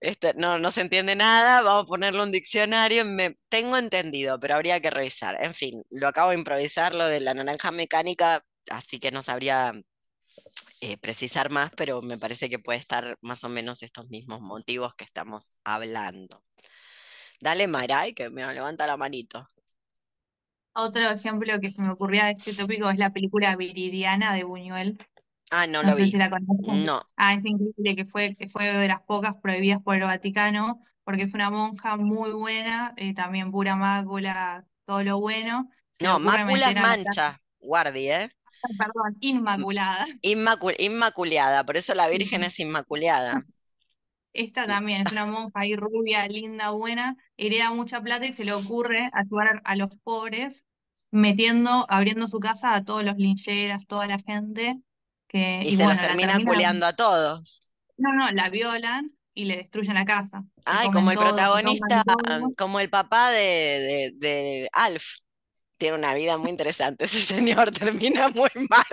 Este, 0.00 0.34
no, 0.34 0.58
no 0.58 0.70
se 0.70 0.82
entiende 0.82 1.16
nada, 1.16 1.62
vamos 1.62 1.84
a 1.84 1.86
ponerle 1.86 2.22
un 2.22 2.30
diccionario. 2.32 3.04
Me, 3.04 3.36
tengo 3.48 3.76
entendido, 3.76 4.38
pero 4.38 4.54
habría 4.54 4.80
que 4.80 4.90
revisar. 4.90 5.36
En 5.42 5.52
fin, 5.52 5.82
lo 5.90 6.08
acabo 6.08 6.30
de 6.30 6.38
improvisar, 6.38 6.94
lo 6.94 7.06
de 7.06 7.20
la 7.20 7.34
naranja 7.34 7.70
mecánica, 7.70 8.44
así 8.70 8.98
que 9.00 9.10
no 9.10 9.20
sabría 9.20 9.72
eh, 10.84 10.98
precisar 10.98 11.50
más, 11.50 11.70
pero 11.76 12.02
me 12.02 12.18
parece 12.18 12.48
que 12.50 12.58
puede 12.58 12.78
estar 12.78 13.16
más 13.22 13.44
o 13.44 13.48
menos 13.48 13.82
estos 13.82 14.08
mismos 14.10 14.40
motivos 14.40 14.94
que 14.94 15.04
estamos 15.04 15.56
hablando. 15.64 16.44
Dale, 17.40 17.66
Maray, 17.68 18.14
que 18.14 18.30
me 18.30 18.44
levanta 18.52 18.86
la 18.86 18.96
manito. 18.96 19.48
Otro 20.74 21.10
ejemplo 21.10 21.60
que 21.60 21.70
se 21.70 21.82
me 21.82 21.90
ocurría 21.90 22.24
de 22.26 22.32
este 22.32 22.54
tópico 22.54 22.90
es 22.90 22.98
la 22.98 23.12
película 23.12 23.54
Viridiana 23.56 24.34
de 24.34 24.44
Buñuel. 24.44 24.98
Ah, 25.50 25.66
no 25.66 25.82
No 25.82 25.90
lo 25.90 25.96
sé 25.96 26.02
vi. 26.04 26.10
si 26.10 26.16
la 26.16 26.30
conocen. 26.30 26.84
No. 26.84 27.02
Ah, 27.16 27.34
es 27.34 27.44
increíble 27.44 27.94
que 27.96 28.04
fue, 28.06 28.34
que 28.36 28.48
fue 28.48 28.64
de 28.66 28.88
las 28.88 29.02
pocas 29.02 29.36
prohibidas 29.36 29.80
por 29.82 29.94
el 29.96 30.02
Vaticano, 30.02 30.82
porque 31.04 31.22
es 31.22 31.34
una 31.34 31.50
monja 31.50 31.96
muy 31.96 32.32
buena, 32.32 32.92
eh, 32.96 33.14
también 33.14 33.52
pura 33.52 33.76
mácula, 33.76 34.66
todo 34.84 35.02
lo 35.04 35.20
bueno. 35.20 35.70
No, 36.00 36.18
mácula 36.18 36.70
es 36.70 36.80
mancha, 36.80 37.40
guardi, 37.60 38.10
¿eh? 38.10 38.30
Perdón, 38.78 39.16
inmaculada. 39.20 40.06
Inmacu- 40.22 40.74
inmaculada, 40.78 41.64
por 41.64 41.76
eso 41.76 41.94
la 41.94 42.08
Virgen 42.08 42.42
es 42.44 42.58
inmaculada. 42.60 43.42
Esta 44.32 44.66
también 44.66 45.02
es 45.02 45.12
una 45.12 45.26
monja 45.26 45.60
ahí 45.60 45.76
rubia, 45.76 46.26
linda, 46.26 46.70
buena, 46.70 47.16
hereda 47.36 47.70
mucha 47.70 48.00
plata 48.00 48.26
y 48.26 48.32
se 48.32 48.44
le 48.44 48.52
ocurre 48.52 49.08
ayudar 49.12 49.62
a 49.64 49.76
los 49.76 49.96
pobres, 50.02 50.64
metiendo, 51.12 51.86
abriendo 51.88 52.26
su 52.26 52.40
casa 52.40 52.74
a 52.74 52.84
todos 52.84 53.04
los 53.04 53.16
lincheras, 53.16 53.86
toda 53.86 54.06
la 54.08 54.18
gente, 54.18 54.80
que, 55.28 55.50
Y 55.62 55.68
y 55.68 55.76
se 55.76 55.86
los 55.86 55.86
bueno, 55.86 56.00
termina 56.00 56.28
terminan, 56.32 56.44
culeando 56.44 56.86
a 56.86 56.92
todos. 56.94 57.74
no, 57.96 58.12
no, 58.12 58.30
la 58.32 58.50
violan 58.50 59.10
y 59.34 59.44
le 59.44 59.56
destruyen 59.56 59.94
la 59.94 60.04
casa. 60.04 60.44
Ay, 60.64 60.90
como 60.90 61.10
el 61.10 61.16
todo, 61.16 61.28
protagonista, 61.28 62.02
como 62.56 62.80
el 62.80 62.90
papá 62.90 63.30
de, 63.30 63.38
de, 63.38 64.12
de 64.16 64.68
Alf. 64.72 65.04
Tiene 65.84 65.98
una 65.98 66.14
vida 66.14 66.38
muy 66.38 66.48
interesante. 66.48 67.04
Ese 67.04 67.20
señor 67.20 67.70
termina 67.78 68.28
muy 68.30 68.48
mal. 68.70 68.86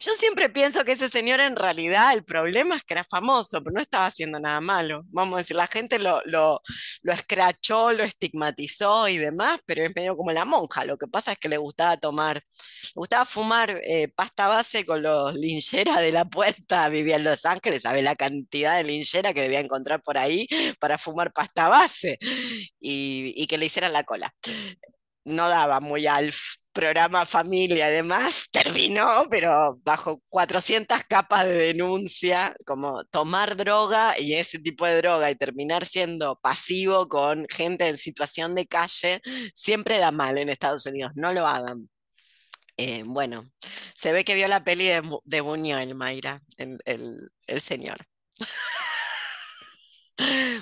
Yo 0.00 0.12
siempre 0.16 0.48
pienso 0.48 0.84
que 0.84 0.92
ese 0.92 1.10
señor 1.10 1.40
en 1.40 1.54
realidad 1.54 2.14
el 2.14 2.24
problema 2.24 2.76
es 2.76 2.82
que 2.82 2.94
era 2.94 3.04
famoso, 3.04 3.62
pero 3.62 3.74
no 3.74 3.80
estaba 3.82 4.06
haciendo 4.06 4.40
nada 4.40 4.62
malo. 4.62 5.02
Vamos 5.08 5.34
a 5.34 5.38
decir, 5.38 5.54
la 5.54 5.66
gente 5.66 5.98
lo, 5.98 6.22
lo, 6.24 6.62
lo 7.02 7.12
escrachó, 7.12 7.92
lo 7.92 8.04
estigmatizó 8.04 9.06
y 9.08 9.18
demás, 9.18 9.60
pero 9.66 9.84
es 9.84 9.94
medio 9.94 10.16
como 10.16 10.32
la 10.32 10.46
monja. 10.46 10.86
Lo 10.86 10.96
que 10.96 11.08
pasa 11.08 11.32
es 11.32 11.38
que 11.38 11.50
le 11.50 11.58
gustaba 11.58 11.98
tomar, 11.98 12.36
le 12.36 12.92
gustaba 12.94 13.26
fumar 13.26 13.78
eh, 13.84 14.08
pasta 14.08 14.48
base 14.48 14.86
con 14.86 15.02
los 15.02 15.34
lincheras 15.34 16.00
de 16.00 16.12
la 16.12 16.24
puerta. 16.24 16.88
Vivía 16.88 17.16
en 17.16 17.24
Los 17.24 17.44
Ángeles, 17.44 17.82
sabe 17.82 18.00
la 18.00 18.16
cantidad 18.16 18.78
de 18.78 18.84
linchera 18.84 19.34
que 19.34 19.42
debía 19.42 19.60
encontrar 19.60 20.02
por 20.02 20.16
ahí 20.16 20.46
para 20.80 20.96
fumar 20.96 21.34
pasta 21.34 21.68
base 21.68 22.18
y, 22.80 23.34
y 23.36 23.46
que 23.46 23.58
le 23.58 23.66
hicieran 23.66 23.92
la 23.92 24.04
cola 24.04 24.34
no 25.26 25.48
daba 25.50 25.80
muy 25.80 26.06
al 26.06 26.32
programa 26.72 27.26
familia, 27.26 27.86
además 27.86 28.48
terminó, 28.52 29.08
pero 29.30 29.78
bajo 29.84 30.22
400 30.28 31.04
capas 31.04 31.44
de 31.46 31.54
denuncia, 31.54 32.54
como 32.66 33.04
tomar 33.06 33.56
droga 33.56 34.18
y 34.18 34.34
ese 34.34 34.58
tipo 34.58 34.86
de 34.86 34.96
droga 34.98 35.30
y 35.30 35.36
terminar 35.36 35.84
siendo 35.86 36.38
pasivo 36.40 37.08
con 37.08 37.46
gente 37.50 37.88
en 37.88 37.96
situación 37.98 38.54
de 38.54 38.66
calle, 38.66 39.20
siempre 39.54 39.98
da 39.98 40.10
mal 40.10 40.38
en 40.38 40.48
Estados 40.50 40.86
Unidos, 40.86 41.12
no 41.16 41.32
lo 41.32 41.46
hagan. 41.46 41.88
Eh, 42.78 43.04
bueno, 43.06 43.50
se 43.96 44.12
ve 44.12 44.24
que 44.24 44.34
vio 44.34 44.48
la 44.48 44.64
peli 44.64 44.86
de, 44.86 45.02
de 45.24 45.40
Buñuel, 45.40 45.94
Mayra, 45.94 46.40
el- 46.58 47.30
el 47.46 47.60
señor. 47.62 47.98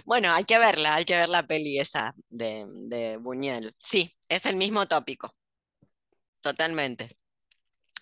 Bueno, 0.06 0.32
hay 0.32 0.44
que 0.44 0.58
verla, 0.58 0.96
hay 0.96 1.04
que 1.04 1.16
ver 1.16 1.28
la 1.28 1.46
peli 1.46 1.78
esa 1.80 2.14
de, 2.28 3.18
Buñuel. 3.20 3.74
Sí, 3.78 4.12
es 4.28 4.46
el 4.46 4.56
mismo 4.56 4.86
tópico, 4.86 5.34
totalmente. 6.40 7.08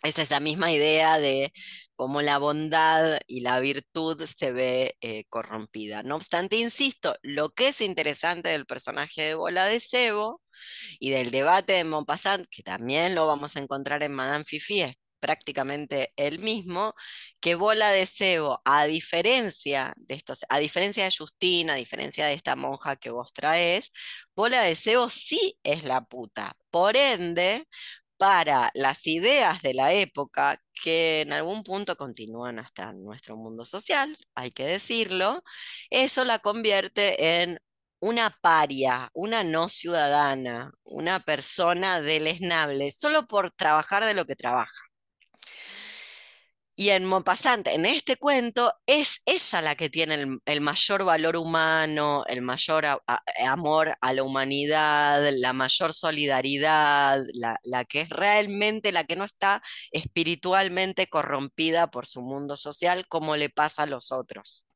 Es 0.03 0.19
esa 0.19 0.41
misma 0.41 0.73
idea 0.73 1.19
de 1.19 1.53
cómo 1.95 2.23
la 2.23 2.39
bondad 2.39 3.21
y 3.29 3.41
la 3.41 3.61
virtud 3.61 4.25
se 4.27 4.51
ve 4.53 4.97
eh, 5.01 5.25
corrompida. 5.29 6.03
No 6.03 6.17
obstante, 6.17 6.57
insisto, 6.57 7.15
lo 7.23 7.51
que 7.51 7.69
es 7.69 7.81
interesante 7.81 8.49
del 8.49 8.67
personaje 8.67 9.23
de 9.23 9.35
Bola 9.35 9.65
de 9.67 9.79
Cebo 9.81 10.43
y 10.99 11.11
del 11.11 11.31
debate 11.31 11.75
de 11.75 11.85
Maupassant, 11.85 12.47
que 12.51 12.63
también 12.65 13.15
lo 13.15 13.27
vamos 13.29 13.57
a 13.57 13.61
encontrar 13.61 14.03
en 14.03 14.13
Madame 14.13 14.45
Fifi, 14.45 14.83
prácticamente 15.23 16.13
el 16.17 16.41
mismo, 16.41 16.95
que 17.41 17.55
Bola 17.55 17.91
de 17.91 18.07
Cebo, 18.07 18.61
a 18.67 18.87
diferencia 18.87 19.95
de 19.97 20.15
estos, 20.17 20.45
a 20.51 20.59
diferencia 20.59 21.05
de 21.05 21.15
Justina, 21.17 21.75
a 21.75 21.77
diferencia 21.77 22.27
de 22.27 22.35
esta 22.35 22.57
monja 22.57 22.97
que 22.97 23.11
vos 23.11 23.33
traes, 23.33 23.93
Bola 24.37 24.63
de 24.63 24.75
Cebo 24.77 25.09
sí 25.09 25.59
es 25.63 25.85
la 25.85 26.03
puta. 26.05 26.57
Por 26.71 26.97
ende, 26.97 27.67
para 28.17 28.71
las 28.75 29.07
ideas 29.07 29.63
de 29.63 29.75
la 29.75 29.93
época, 29.93 30.63
que 30.75 31.23
en 31.23 31.33
algún 31.33 31.65
punto 31.65 31.97
continúan 31.97 32.59
hasta 32.61 32.93
nuestro 32.93 33.37
mundo 33.37 33.65
social, 33.65 34.17
hay 34.35 34.51
que 34.53 34.65
decirlo, 34.65 35.43
eso 35.91 36.25
la 36.25 36.39
convierte 36.39 37.43
en 37.43 37.59
una 38.01 38.31
paria, 38.41 39.11
una 39.15 39.45
no 39.45 39.69
ciudadana, 39.69 40.73
una 40.85 41.21
persona 41.21 42.01
deleznable, 42.01 42.91
solo 42.93 43.27
por 43.27 43.53
trabajar 43.53 44.05
de 44.05 44.15
lo 44.15 44.25
que 44.27 44.37
trabaja. 44.37 44.92
Y 46.83 46.91
en 46.91 47.05
Maupassant, 47.05 47.69
en 47.69 47.87
este 47.87 48.17
cuento, 48.17 48.75
es 48.87 49.21
ella 49.25 49.63
la 49.63 49.77
que 49.77 49.89
tiene 49.89 50.41
el, 50.45 50.61
mayor 50.61 51.05
valor 51.05 51.37
humano, 51.37 52.25
el 52.27 52.43
mayor 52.43 52.85
amor 53.47 53.97
a 54.01 54.13
la 54.13 54.25
humanidad, 54.25 55.31
la 55.37 55.53
mayor 55.53 55.95
solidaridad, 55.95 57.23
la, 57.35 57.57
la, 57.63 57.85
que 57.85 58.01
es 58.01 58.09
realmente 58.09 58.91
la 58.91 59.05
que 59.05 59.15
no 59.15 59.25
está 59.25 59.63
espiritualmente 59.93 61.07
corrompida 61.07 61.89
por 61.89 62.05
su 62.05 62.21
mundo 62.21 62.57
social 62.57 63.07
como 63.07 63.37
le 63.37 63.49
pasa 63.49 63.85
a 63.85 63.87
los 63.87 64.11
otros 64.11 64.67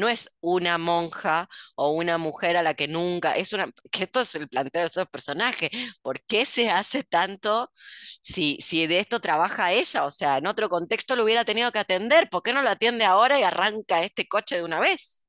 no 0.00 0.08
es 0.08 0.30
una 0.40 0.78
monja 0.78 1.48
o 1.76 1.90
una 1.90 2.18
mujer 2.18 2.56
a 2.56 2.62
la 2.62 2.74
que 2.74 2.88
nunca, 2.88 3.36
es 3.36 3.52
una, 3.52 3.70
que 3.92 4.04
esto 4.04 4.20
es 4.20 4.34
el 4.34 4.48
planteo 4.48 4.82
de 4.82 4.86
esos 4.88 5.08
personajes, 5.08 5.70
¿por 6.02 6.22
qué 6.22 6.44
se 6.46 6.70
hace 6.70 7.04
tanto 7.04 7.70
si, 8.22 8.58
si 8.62 8.86
de 8.86 9.00
esto 9.00 9.20
trabaja 9.20 9.72
ella? 9.72 10.04
O 10.04 10.10
sea, 10.10 10.38
en 10.38 10.46
otro 10.46 10.68
contexto 10.68 11.16
lo 11.16 11.24
hubiera 11.24 11.44
tenido 11.44 11.70
que 11.72 11.78
atender, 11.78 12.28
¿por 12.30 12.42
qué 12.42 12.52
no 12.52 12.62
lo 12.62 12.70
atiende 12.70 13.04
ahora 13.04 13.38
y 13.38 13.42
arranca 13.42 14.02
este 14.02 14.26
coche 14.28 14.56
de 14.56 14.64
una 14.64 14.80
vez? 14.80 15.24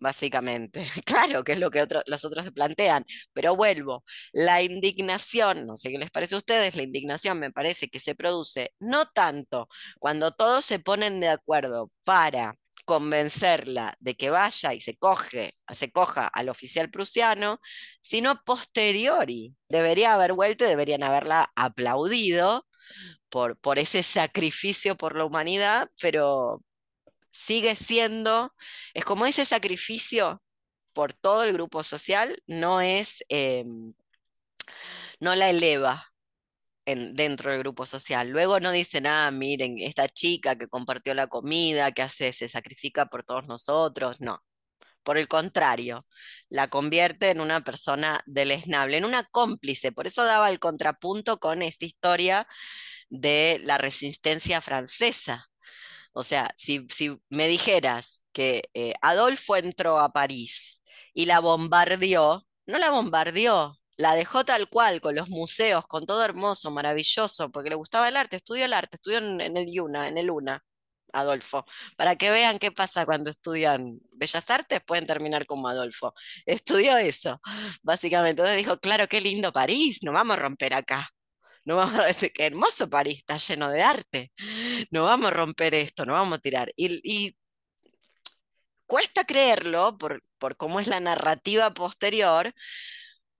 básicamente. 0.00 0.82
Claro 1.04 1.44
que 1.44 1.52
es 1.52 1.58
lo 1.60 1.70
que 1.70 1.86
los 2.06 2.24
otros 2.24 2.44
se 2.44 2.52
plantean, 2.52 3.04
pero 3.32 3.56
vuelvo, 3.56 4.04
la 4.32 4.62
indignación, 4.62 5.66
no 5.66 5.76
sé 5.76 5.90
qué 5.90 5.98
les 5.98 6.10
parece 6.10 6.34
a 6.34 6.38
ustedes, 6.38 6.76
la 6.76 6.82
indignación 6.82 7.38
me 7.38 7.52
parece 7.52 7.88
que 7.88 8.00
se 8.00 8.14
produce 8.14 8.72
no 8.80 9.06
tanto 9.06 9.68
cuando 9.98 10.32
todos 10.32 10.64
se 10.64 10.78
ponen 10.78 11.20
de 11.20 11.28
acuerdo 11.28 11.90
para 12.04 12.56
convencerla 12.90 13.94
de 14.00 14.16
que 14.16 14.30
vaya 14.30 14.74
y 14.74 14.80
se 14.80 14.96
coge, 14.96 15.54
se 15.70 15.92
coja 15.92 16.26
al 16.26 16.48
oficial 16.48 16.90
prusiano, 16.90 17.60
sino 18.00 18.42
posteriori. 18.42 19.54
Debería 19.68 20.14
haber 20.14 20.32
vuelto 20.32 20.64
y 20.64 20.68
deberían 20.68 21.04
haberla 21.04 21.52
aplaudido 21.54 22.66
por, 23.28 23.56
por 23.60 23.78
ese 23.78 24.02
sacrificio 24.02 24.96
por 24.96 25.14
la 25.16 25.24
humanidad, 25.24 25.88
pero 26.00 26.64
sigue 27.30 27.76
siendo, 27.76 28.52
es 28.92 29.04
como 29.04 29.24
ese 29.24 29.44
sacrificio 29.44 30.42
por 30.92 31.12
todo 31.12 31.44
el 31.44 31.52
grupo 31.52 31.84
social, 31.84 32.42
no 32.48 32.80
es, 32.80 33.24
em, 33.28 33.94
no 35.20 35.36
la 35.36 35.50
eleva, 35.50 36.02
dentro 36.96 37.50
del 37.50 37.60
grupo 37.60 37.86
social. 37.86 38.28
Luego 38.30 38.60
no 38.60 38.72
dicen, 38.72 39.06
ah, 39.06 39.30
miren, 39.30 39.78
esta 39.78 40.08
chica 40.08 40.56
que 40.56 40.68
compartió 40.68 41.14
la 41.14 41.26
comida, 41.26 41.92
que 41.92 42.02
hace, 42.02 42.32
se 42.32 42.48
sacrifica 42.48 43.06
por 43.06 43.24
todos 43.24 43.46
nosotros. 43.46 44.20
No. 44.20 44.42
Por 45.02 45.18
el 45.18 45.28
contrario, 45.28 46.06
la 46.48 46.68
convierte 46.68 47.30
en 47.30 47.40
una 47.40 47.62
persona 47.62 48.22
deleznable, 48.26 48.96
en 48.98 49.04
una 49.04 49.24
cómplice. 49.24 49.92
Por 49.92 50.06
eso 50.06 50.24
daba 50.24 50.50
el 50.50 50.58
contrapunto 50.58 51.38
con 51.38 51.62
esta 51.62 51.86
historia 51.86 52.46
de 53.10 53.60
la 53.64 53.78
resistencia 53.78 54.60
francesa. 54.60 55.50
O 56.12 56.22
sea, 56.24 56.50
si, 56.56 56.86
me 57.28 57.48
dijeras 57.48 58.22
que 58.32 58.70
eh, 58.74 58.94
Adolfo 59.02 59.56
entró 59.56 60.00
a 60.00 60.12
París 60.12 60.82
y 61.14 61.26
la 61.26 61.40
bombardeó, 61.40 62.46
no 62.66 62.78
la 62.78 62.90
bombardeó, 62.90 63.74
la 64.00 64.14
dejó 64.14 64.44
tal 64.44 64.68
cual, 64.68 65.00
con 65.00 65.14
los 65.14 65.28
museos, 65.28 65.86
con 65.86 66.06
todo 66.06 66.24
hermoso, 66.24 66.70
maravilloso, 66.70 67.50
porque 67.50 67.70
le 67.70 67.76
gustaba 67.76 68.08
el 68.08 68.16
arte, 68.16 68.36
estudió 68.36 68.64
el 68.64 68.72
arte, 68.72 68.96
estudió 68.96 69.18
en, 69.18 69.40
el 69.56 69.68
IUNA, 69.68 70.08
en 70.08 70.18
el 70.18 70.30
UNA, 70.30 70.64
Adolfo, 71.12 71.66
para 71.96 72.16
que 72.16 72.30
vean 72.30 72.58
qué 72.58 72.72
pasa 72.72 73.04
cuando 73.04 73.30
estudian 73.30 73.98
Bellas 74.12 74.48
Artes, 74.50 74.80
pueden 74.86 75.06
terminar 75.06 75.44
como 75.46 75.68
Adolfo. 75.68 76.14
Estudió 76.46 76.96
eso, 76.98 77.40
básicamente. 77.82 78.42
Entonces 78.42 78.56
dijo, 78.56 78.78
claro, 78.78 79.06
qué 79.08 79.20
lindo 79.20 79.52
París, 79.52 79.98
no 80.02 80.12
vamos 80.12 80.36
a 80.36 80.40
romper 80.40 80.74
acá. 80.74 81.10
No 81.64 81.76
vamos 81.76 81.98
a, 81.98 82.06
qué 82.34 82.46
hermoso 82.46 82.88
París, 82.88 83.18
está 83.18 83.36
lleno 83.36 83.70
de 83.70 83.82
arte. 83.82 84.32
No 84.90 85.04
vamos 85.04 85.28
a 85.28 85.30
romper 85.34 85.74
esto, 85.74 86.06
no 86.06 86.14
vamos 86.14 86.38
a 86.38 86.40
tirar. 86.40 86.72
Y, 86.76 87.36
cuesta 88.86 89.24
creerlo 89.24 89.96
por, 89.98 90.20
por 90.38 90.56
cómo 90.56 90.80
es 90.80 90.88
la 90.88 91.00
narrativa 91.00 91.72
posterior, 91.74 92.52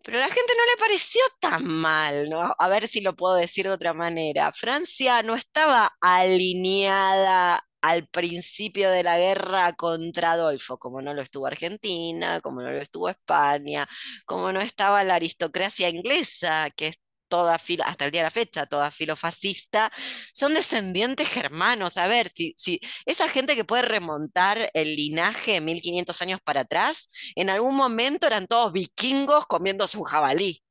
pero 0.03 0.19
a 0.19 0.21
la 0.21 0.27
gente 0.27 0.53
no 0.57 0.65
le 0.65 0.79
pareció 0.79 1.21
tan 1.41 1.67
mal, 1.67 2.29
¿no? 2.29 2.55
A 2.59 2.69
ver 2.69 2.89
si 2.89 3.01
lo 3.01 3.15
puedo 3.17 3.35
decir 3.35 3.67
de 3.67 3.73
otra 3.73 3.95
manera. 3.95 4.53
Francia 4.53 5.23
no 5.23 5.35
estaba 5.35 5.97
alineada 6.01 7.65
al 7.83 8.07
principio 8.09 8.91
de 8.91 9.03
la 9.03 9.19
guerra 9.19 9.73
contra 9.75 10.33
Adolfo, 10.33 10.79
como 10.79 11.01
no 11.03 11.15
lo 11.15 11.23
estuvo 11.23 11.47
Argentina, 11.47 12.41
como 12.41 12.63
no 12.63 12.71
lo 12.71 12.79
estuvo 12.79 13.09
España, 13.09 13.89
como 14.27 14.53
no 14.53 14.61
estaba 14.61 15.05
la 15.05 15.15
aristocracia 15.15 15.89
inglesa, 15.89 16.69
que 16.77 16.89
toda 17.31 17.59
filo, 17.59 17.85
hasta 17.87 18.05
el 18.05 18.11
día 18.11 18.21
de 18.23 18.27
la 18.27 18.31
fecha, 18.31 18.67
toda 18.67 18.91
filofascista, 18.91 19.91
son 20.35 20.55
descendientes 20.55 21.29
germanos. 21.29 21.97
A 21.97 22.07
ver, 22.09 22.31
si, 22.35 22.55
si 22.59 22.81
esa 23.07 23.29
gente 23.29 23.57
que 23.57 23.65
puede 23.65 23.83
remontar 23.83 24.71
el 24.75 24.97
linaje 24.97 25.61
1500 25.63 26.21
años 26.23 26.41
para 26.45 26.63
atrás, 26.63 27.09
en 27.37 27.51
algún 27.51 27.75
momento 27.77 28.27
eran 28.27 28.47
todos 28.47 28.73
vikingos 28.73 29.47
comiendo 29.47 29.89
su 29.89 30.03
jabalí. 30.03 30.63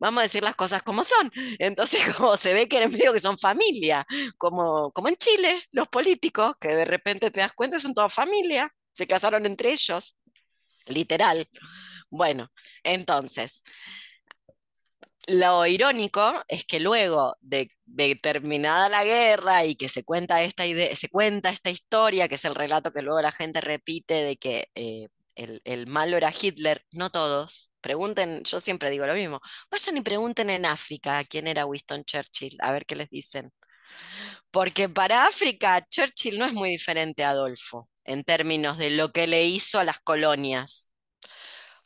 Vamos 0.00 0.20
a 0.20 0.22
decir 0.24 0.42
las 0.42 0.56
cosas 0.56 0.82
como 0.82 1.04
son. 1.04 1.30
Entonces, 1.58 2.00
como 2.16 2.36
se 2.36 2.54
ve 2.54 2.68
que 2.68 2.82
en 2.82 2.90
medio 2.90 3.12
que 3.12 3.20
son 3.20 3.38
familia, 3.38 4.06
como, 4.38 4.90
como 4.92 5.08
en 5.08 5.16
Chile, 5.16 5.62
los 5.72 5.88
políticos, 5.88 6.54
que 6.58 6.68
de 6.68 6.86
repente 6.86 7.30
te 7.30 7.40
das 7.40 7.52
cuenta 7.52 7.78
son 7.78 7.94
toda 7.94 8.08
familia, 8.08 8.72
se 8.92 9.06
casaron 9.06 9.46
entre 9.46 9.72
ellos, 9.72 10.16
literal. 10.86 11.48
Bueno, 12.10 12.50
entonces, 12.82 13.62
lo 15.30 15.66
irónico 15.66 16.42
es 16.48 16.64
que 16.66 16.80
luego 16.80 17.36
de, 17.40 17.70
terminada 18.22 18.88
la 18.88 19.04
guerra 19.04 19.64
y 19.64 19.74
que 19.76 19.88
se 19.88 20.04
cuenta, 20.04 20.42
esta 20.42 20.64
se 20.64 21.08
cuenta 21.08 21.50
esta 21.50 21.70
historia, 21.70 22.28
que 22.28 22.36
es 22.36 22.44
el 22.44 22.54
relato 22.54 22.92
que 22.92 23.02
luego 23.02 23.20
la 23.20 23.32
gente 23.32 23.60
repite 23.60 24.14
de 24.14 24.36
que 24.36 24.68
eh, 24.74 25.08
el, 25.34 25.86
malo 25.86 26.16
era 26.16 26.32
Hitler, 26.38 26.84
no 26.92 27.10
todos. 27.10 27.70
Pregunten, 27.80 28.42
yo 28.44 28.60
siempre 28.60 28.90
digo 28.90 29.06
lo 29.06 29.14
mismo, 29.14 29.40
vayan 29.70 29.96
y 29.96 30.00
pregunten 30.02 30.50
en 30.50 30.66
África 30.66 31.24
quién 31.24 31.46
era 31.46 31.66
Winston 31.66 32.04
Churchill, 32.04 32.56
a 32.60 32.72
ver 32.72 32.86
qué 32.86 32.96
les 32.96 33.08
dicen. 33.10 33.52
Porque 34.50 34.88
para 34.88 35.26
África 35.26 35.86
Churchill 35.88 36.38
no 36.38 36.46
es 36.46 36.54
muy 36.54 36.70
diferente 36.70 37.24
a 37.24 37.30
Adolfo 37.30 37.88
en 38.04 38.24
términos 38.24 38.78
de 38.78 38.90
lo 38.90 39.12
que 39.12 39.26
le 39.26 39.44
hizo 39.44 39.78
a 39.78 39.84
las 39.84 40.00
colonias. 40.00 40.90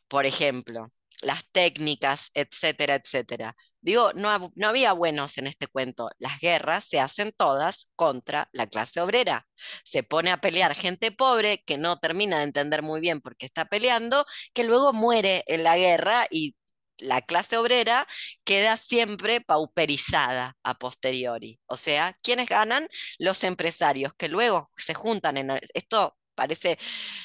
Por 0.07 0.25
ejemplo, 0.25 0.87
las 1.21 1.49
técnicas, 1.51 2.31
etcétera, 2.33 2.95
etcétera. 2.95 3.55
Digo, 3.81 4.11
no, 4.13 4.29
había 4.65 4.93
buenos 4.93 5.37
en 5.37 5.47
este 5.47 5.67
cuento. 5.67 6.09
Las 6.17 6.39
guerras 6.39 6.85
se 6.85 6.99
hacen 6.99 7.31
todas 7.37 7.89
contra 7.95 8.49
la 8.51 8.67
clase 8.67 9.01
obrera. 9.01 9.47
Se 9.83 10.03
pone 10.03 10.31
a 10.31 10.41
pelear 10.41 10.75
gente 10.75 11.11
pobre 11.11 11.63
que 11.65 11.77
no 11.77 11.99
termina 11.99 12.37
de 12.39 12.43
entender 12.45 12.81
muy 12.81 12.99
bien 13.01 13.21
por 13.21 13.37
qué 13.37 13.45
está 13.45 13.65
peleando, 13.65 14.25
que 14.53 14.63
luego 14.63 14.93
muere 14.93 15.43
en 15.47 15.63
la 15.63 15.77
guerra 15.77 16.25
y 16.29 16.55
la 16.97 17.21
clase 17.21 17.57
obrera 17.57 18.07
queda 18.43 18.77
siempre 18.77 19.41
pauperizada 19.41 20.57
a 20.63 20.75
posteriori. 20.75 21.59
O 21.65 21.77
sea, 21.77 22.17
¿quiénes 22.21 22.49
ganan? 22.49 22.87
Los 23.19 23.43
empresarios, 23.43 24.13
que 24.17 24.29
luego 24.29 24.71
se 24.77 24.93
juntan 24.93 25.37
en... 25.37 25.51
Esto 25.73 26.17
parece 26.35 26.77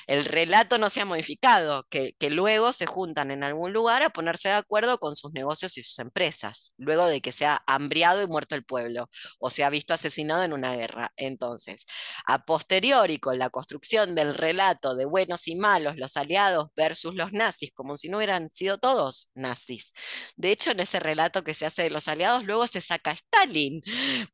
el 0.06 0.24
relato 0.24 0.78
no 0.78 0.90
se 0.90 1.00
ha 1.00 1.04
modificado, 1.04 1.86
que, 1.88 2.14
luego 2.30 2.72
se 2.72 2.86
juntan 2.86 3.30
en 3.30 3.42
algún 3.44 3.72
lugar 3.72 4.02
a 4.02 4.10
ponerse 4.10 4.48
de 4.48 4.54
acuerdo 4.54 4.98
con 4.98 5.16
sus 5.16 5.32
negocios 5.32 5.76
y 5.76 5.82
sus 5.82 5.98
empresas, 5.98 6.72
luego 6.78 7.06
de 7.06 7.20
que 7.20 7.32
se 7.32 7.46
ha 7.46 7.62
hambriado 7.66 8.22
y 8.22 8.26
muerto 8.26 8.54
el 8.54 8.64
pueblo 8.64 9.10
o 9.38 9.50
se 9.50 9.64
ha 9.64 9.70
visto 9.70 9.94
asesinado 9.94 10.44
en 10.44 10.52
una 10.52 10.74
guerra. 10.74 11.12
Entonces, 11.16 11.86
a 12.26 12.44
posteriori, 12.44 13.18
con 13.18 13.38
la 13.38 13.50
construcción 13.50 14.14
del 14.14 14.34
relato 14.34 14.94
de 14.94 15.04
buenos 15.04 15.48
y 15.48 15.56
malos, 15.56 15.96
los 15.96 16.16
aliados 16.16 16.68
versus 16.76 17.14
los 17.14 17.32
nazis, 17.32 17.72
como 17.74 17.96
si 17.96 18.08
no 18.08 18.18
hubieran 18.18 18.50
sido 18.50 18.78
todos 18.78 19.28
nazis. 19.34 19.92
De 20.36 20.50
hecho, 20.52 20.70
en 20.70 20.80
ese 20.80 21.00
relato 21.00 21.44
que 21.44 21.54
se 21.54 21.66
hace 21.66 21.82
de 21.82 21.90
los 21.90 22.08
aliados, 22.08 22.44
luego 22.44 22.66
se 22.66 22.80
saca 22.80 23.12
Stalin, 23.12 23.82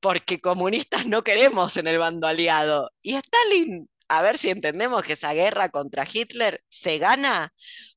porque 0.01 0.41
comunistas 0.41 1.07
no 1.07 1.23
queremos 1.23 1.77
en 1.77 1.87
el 1.89 1.99
bando 1.99 2.27
aliado. 2.27 2.91
Y 3.03 3.15
Stalin 3.15 3.89
a 4.09 4.23
ver 4.23 4.39
si 4.39 4.51
entendemos 4.51 5.03
que 5.03 5.15
esa 5.15 5.33
guerra 5.35 5.69
contra 5.71 6.07
Hitler 6.11 6.63
se 6.69 6.99
gana 6.99 7.53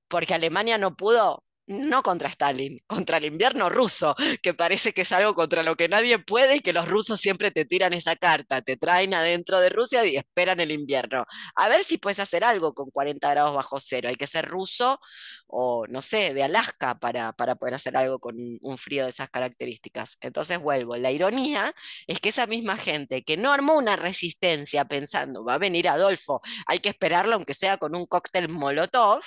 porque 0.07 0.33
Alemania 0.33 0.77
no 0.77 0.95
pudo 0.95 1.45
no 1.69 2.01
contra 2.01 2.29
Stalin, 2.29 2.79
contra 2.87 3.17
el 3.17 3.25
invierno 3.25 3.69
ruso, 3.69 4.15
que 4.41 4.53
parece 4.53 4.91
que 4.91 5.03
es 5.03 5.11
algo 5.11 5.35
contra 5.35 5.63
lo 5.63 5.75
que 5.75 5.87
nadie 5.87 6.19
puede 6.19 6.57
y 6.57 6.59
que 6.61 6.73
los 6.73 6.87
rusos 6.87 7.19
siempre 7.19 7.51
te 7.51 7.65
tiran 7.65 7.93
esa 7.93 8.15
carta, 8.15 8.61
te 8.61 8.75
traen 8.75 9.13
adentro 9.13 9.59
de 9.61 9.69
Rusia 9.69 10.05
y 10.05 10.15
esperan 10.17 10.59
el 10.59 10.71
invierno. 10.71 11.25
A 11.55 11.69
ver 11.69 11.83
si 11.83 11.97
puedes 11.97 12.19
hacer 12.19 12.43
algo 12.43 12.73
con 12.73 12.89
40 12.89 13.29
grados 13.29 13.55
bajo 13.55 13.79
cero. 13.79 14.09
Hay 14.09 14.15
que 14.15 14.27
ser 14.27 14.47
ruso 14.47 14.99
o, 15.47 15.85
no 15.87 16.01
sé, 16.01 16.33
de 16.33 16.43
Alaska 16.43 16.99
para, 16.99 17.33
para 17.33 17.55
poder 17.55 17.75
hacer 17.75 17.95
algo 17.97 18.19
con 18.19 18.35
un 18.61 18.77
frío 18.77 19.03
de 19.05 19.11
esas 19.11 19.29
características. 19.29 20.17
Entonces 20.21 20.59
vuelvo. 20.59 20.97
La 20.97 21.11
ironía 21.11 21.73
es 22.07 22.19
que 22.19 22.29
esa 22.29 22.47
misma 22.47 22.77
gente 22.77 23.23
que 23.23 23.37
no 23.37 23.51
armó 23.51 23.75
una 23.77 23.95
resistencia 23.95 24.85
pensando, 24.85 25.43
va 25.45 25.55
a 25.55 25.57
venir 25.59 25.87
Adolfo, 25.89 26.41
hay 26.67 26.79
que 26.79 26.89
esperarlo 26.89 27.35
aunque 27.35 27.53
sea 27.53 27.77
con 27.77 27.95
un 27.95 28.05
cóctel 28.05 28.49
Molotov, 28.49 29.21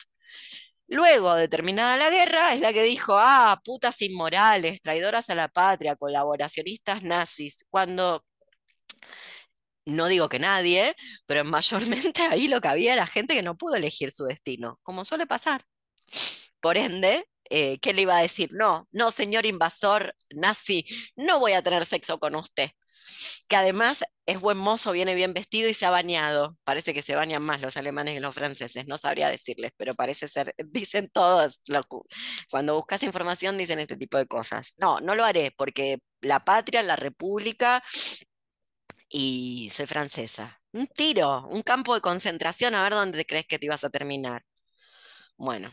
Luego, 0.88 1.34
determinada 1.34 1.96
la 1.96 2.10
guerra, 2.10 2.54
es 2.54 2.60
la 2.60 2.72
que 2.72 2.82
dijo, 2.82 3.16
ah, 3.18 3.60
putas 3.64 4.02
inmorales, 4.02 4.82
traidoras 4.82 5.30
a 5.30 5.34
la 5.34 5.48
patria, 5.48 5.96
colaboracionistas 5.96 7.02
nazis, 7.02 7.64
cuando 7.70 8.24
no 9.86 10.06
digo 10.08 10.28
que 10.28 10.38
nadie, 10.38 10.94
pero 11.26 11.44
mayormente 12.12 12.22
ahí 12.22 12.48
lo 12.48 12.60
que 12.60 12.68
había 12.68 12.92
era 12.94 13.06
gente 13.06 13.34
que 13.34 13.42
no 13.42 13.56
pudo 13.56 13.76
elegir 13.76 14.12
su 14.12 14.24
destino, 14.24 14.78
como 14.82 15.04
suele 15.04 15.26
pasar. 15.26 15.62
Por 16.60 16.76
ende, 16.76 17.24
eh, 17.50 17.78
¿qué 17.80 17.92
le 17.92 18.02
iba 18.02 18.16
a 18.16 18.22
decir? 18.22 18.50
No, 18.52 18.88
no, 18.92 19.10
señor 19.10 19.46
invasor 19.46 20.14
nazi, 20.30 20.86
no 21.16 21.40
voy 21.40 21.52
a 21.52 21.62
tener 21.62 21.84
sexo 21.86 22.18
con 22.18 22.34
usted 22.36 22.70
que 23.48 23.56
además 23.56 24.04
es 24.26 24.40
buen 24.40 24.56
mozo, 24.56 24.92
viene 24.92 25.14
bien 25.14 25.34
vestido 25.34 25.68
y 25.68 25.74
se 25.74 25.86
ha 25.86 25.90
bañado. 25.90 26.56
Parece 26.64 26.94
que 26.94 27.02
se 27.02 27.14
bañan 27.14 27.42
más 27.42 27.60
los 27.60 27.76
alemanes 27.76 28.14
que 28.14 28.20
los 28.20 28.34
franceses, 28.34 28.86
no 28.86 28.98
sabría 28.98 29.28
decirles, 29.28 29.72
pero 29.76 29.94
parece 29.94 30.28
ser, 30.28 30.54
dicen 30.66 31.10
todos, 31.12 31.60
cuando 32.50 32.74
buscas 32.76 33.02
información 33.02 33.58
dicen 33.58 33.80
este 33.80 33.96
tipo 33.96 34.18
de 34.18 34.26
cosas. 34.26 34.74
No, 34.76 35.00
no 35.00 35.14
lo 35.14 35.24
haré 35.24 35.52
porque 35.56 35.98
la 36.20 36.44
patria, 36.44 36.82
la 36.82 36.96
república 36.96 37.82
y 39.08 39.70
soy 39.72 39.86
francesa. 39.86 40.60
Un 40.72 40.86
tiro, 40.86 41.46
un 41.48 41.62
campo 41.62 41.94
de 41.94 42.00
concentración, 42.00 42.74
a 42.74 42.82
ver 42.82 42.92
dónde 42.92 43.26
crees 43.26 43.46
que 43.46 43.58
te 43.58 43.66
ibas 43.66 43.84
a 43.84 43.90
terminar. 43.90 44.42
Bueno, 45.36 45.72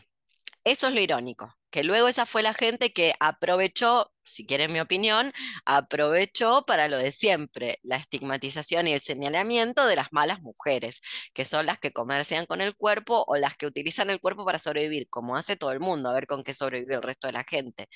eso 0.64 0.88
es 0.88 0.94
lo 0.94 1.00
irónico 1.00 1.59
que 1.70 1.84
luego 1.84 2.08
esa 2.08 2.26
fue 2.26 2.42
la 2.42 2.54
gente 2.54 2.92
que 2.92 3.14
aprovechó, 3.20 4.12
si 4.24 4.46
quieren 4.46 4.72
mi 4.72 4.80
opinión, 4.80 5.32
aprovechó 5.64 6.64
para 6.66 6.88
lo 6.88 6.98
de 6.98 7.12
siempre, 7.12 7.78
la 7.82 7.96
estigmatización 7.96 8.88
y 8.88 8.92
el 8.92 9.00
señalamiento 9.00 9.86
de 9.86 9.96
las 9.96 10.12
malas 10.12 10.40
mujeres, 10.42 11.00
que 11.34 11.44
son 11.44 11.66
las 11.66 11.78
que 11.78 11.92
comercian 11.92 12.46
con 12.46 12.60
el 12.60 12.76
cuerpo 12.76 13.24
o 13.26 13.36
las 13.36 13.56
que 13.56 13.66
utilizan 13.66 14.10
el 14.10 14.20
cuerpo 14.20 14.44
para 14.44 14.58
sobrevivir, 14.58 15.08
como 15.08 15.36
hace 15.36 15.56
todo 15.56 15.72
el 15.72 15.80
mundo, 15.80 16.10
a 16.10 16.14
ver 16.14 16.26
con 16.26 16.44
qué 16.44 16.54
sobrevive 16.54 16.94
el 16.94 17.02
resto 17.02 17.26
de 17.28 17.32
la 17.34 17.44
gente. 17.44 17.88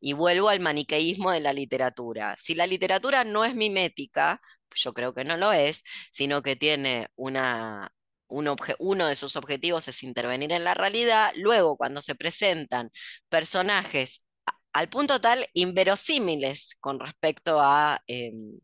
Y 0.00 0.12
vuelvo 0.14 0.48
al 0.48 0.60
maniqueísmo 0.60 1.32
de 1.32 1.40
la 1.40 1.52
literatura. 1.52 2.36
Si 2.36 2.54
la 2.54 2.66
literatura 2.66 3.24
no 3.24 3.44
es 3.44 3.54
mimética, 3.54 4.40
yo 4.74 4.92
creo 4.94 5.14
que 5.14 5.24
no 5.24 5.36
lo 5.36 5.52
es, 5.52 5.82
sino 6.10 6.42
que 6.42 6.56
tiene 6.56 7.08
una 7.16 7.90
uno 8.28 9.06
de 9.06 9.16
sus 9.16 9.36
objetivos 9.36 9.88
es 9.88 10.02
intervenir 10.02 10.52
en 10.52 10.64
la 10.64 10.74
realidad, 10.74 11.32
luego 11.36 11.76
cuando 11.76 12.02
se 12.02 12.14
presentan 12.14 12.90
personajes 13.28 14.24
al 14.72 14.88
punto 14.88 15.20
tal 15.20 15.46
inverosímiles 15.54 16.76
con 16.80 17.00
respecto 17.00 17.60
a, 17.60 18.00
em, 18.06 18.60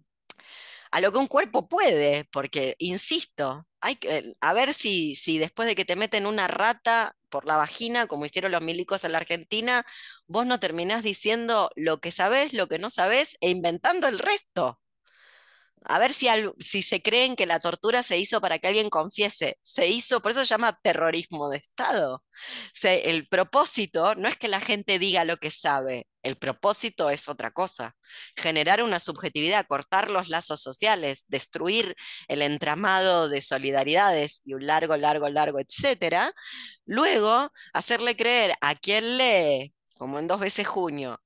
a 0.91 1.01
lo 1.01 1.12
que 1.12 1.19
un 1.19 1.27
cuerpo 1.27 1.69
puede, 1.69 2.25
porque, 2.27 2.77
insisto, 2.79 3.67
hay 3.81 3.97
que, 3.97 4.35
a 4.41 4.53
ver 4.53 4.75
si, 4.75 5.17
si 5.17 5.39
después 5.39 5.69
de 5.69 5.75
que 5.75 5.85
te 5.85 5.97
meten 5.97 6.27
una 6.27 6.47
rata 6.49 7.17
por 7.31 7.47
la 7.47 7.57
vagina, 7.57 8.07
como 8.07 8.27
hicieron 8.27 8.53
los 8.53 8.62
milicos 8.62 9.05
en 9.05 9.12
la 9.12 9.19
Argentina, 9.19 9.85
vos 10.27 10.47
no 10.47 10.61
terminás 10.61 11.03
diciendo 11.03 11.71
lo 11.77 12.01
que 12.01 12.12
sabés, 12.12 12.53
lo 12.53 12.69
que 12.69 12.79
no 12.79 12.91
sabés 12.91 13.37
e 13.41 13.51
inventando 13.51 14.07
el 14.09 14.19
resto. 14.21 14.81
A 15.85 15.99
ver 15.99 16.12
si, 16.12 16.28
si 16.59 16.82
se 16.82 17.03
creen 17.03 17.37
que 17.37 17.47
la 17.47 17.59
tortura 17.59 18.03
se 18.03 18.18
hizo 18.18 18.41
para 18.41 18.59
que 18.59 18.68
alguien 18.68 18.91
confiese. 18.91 19.59
Se 19.62 19.87
hizo, 19.89 20.20
por 20.22 20.32
eso 20.32 20.41
se 20.41 20.47
llama 20.47 20.78
terrorismo 20.82 21.51
de 21.51 21.59
Estado. 21.59 22.22
el 22.82 23.28
propósito 23.28 24.14
no 24.14 24.28
es 24.28 24.37
que 24.37 24.49
la 24.49 24.61
gente 24.61 24.99
diga 24.99 25.24
lo 25.24 25.37
que 25.37 25.51
sabe, 25.51 26.07
el 26.24 26.37
propósito 26.37 27.11
es 27.11 27.28
otra 27.28 27.51
cosa. 27.53 27.95
Generar 28.37 28.82
una 28.82 28.99
subjetividad, 28.99 29.66
cortar 29.66 30.11
los 30.11 30.28
lazos 30.28 30.61
sociales, 30.62 31.24
destruir 31.28 31.95
el 32.28 32.43
entramado 32.43 33.28
de 33.28 33.43
solidaridades 33.43 34.41
y 34.45 34.55
un 34.55 34.66
largo, 34.66 34.97
largo, 34.97 35.28
largo, 35.28 35.61
etcétera. 35.61 36.32
Luego, 36.87 37.51
hacerle 37.74 38.16
creer 38.16 38.55
a 38.61 38.74
quien 38.74 39.18
lee, 39.18 39.74
como 39.99 40.18
en 40.18 40.26
dos 40.28 40.41
veces 40.41 40.66
junio, 40.66 41.20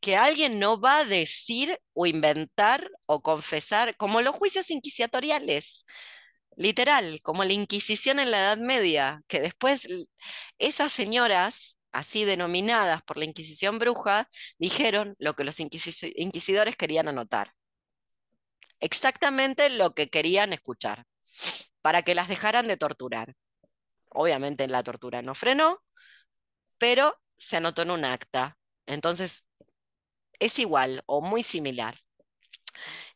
que 0.00 0.16
alguien 0.16 0.58
no 0.58 0.80
va 0.80 0.98
a 0.98 1.04
decir 1.04 1.80
o 1.92 2.06
inventar 2.06 2.90
o 3.06 3.22
confesar, 3.22 3.96
como 3.96 4.20
los 4.22 4.34
juicios 4.34 4.70
inquisitoriales, 4.70 5.84
literal, 6.56 7.20
como 7.22 7.44
la 7.44 7.52
Inquisición 7.52 8.18
en 8.18 8.30
la 8.30 8.38
Edad 8.38 8.58
Media, 8.58 9.22
que 9.28 9.40
después 9.40 9.88
esas 10.58 10.92
señoras, 10.92 11.78
así 11.92 12.24
denominadas 12.24 13.02
por 13.02 13.16
la 13.16 13.24
Inquisición 13.24 13.78
bruja, 13.78 14.28
dijeron 14.58 15.14
lo 15.18 15.34
que 15.34 15.44
los 15.44 15.58
inquisidores 15.60 16.76
querían 16.76 17.08
anotar. 17.08 17.52
Exactamente 18.80 19.70
lo 19.70 19.94
que 19.94 20.08
querían 20.08 20.52
escuchar, 20.52 21.04
para 21.80 22.02
que 22.02 22.14
las 22.14 22.28
dejaran 22.28 22.68
de 22.68 22.76
torturar. 22.76 23.34
Obviamente 24.10 24.68
la 24.68 24.82
tortura 24.82 25.22
no 25.22 25.34
frenó, 25.34 25.82
pero 26.78 27.20
se 27.36 27.56
anotó 27.56 27.82
en 27.82 27.90
un 27.90 28.04
acta. 28.04 28.56
Entonces, 28.86 29.44
es 30.38 30.58
igual 30.58 31.02
o 31.06 31.20
muy 31.20 31.42
similar. 31.42 31.98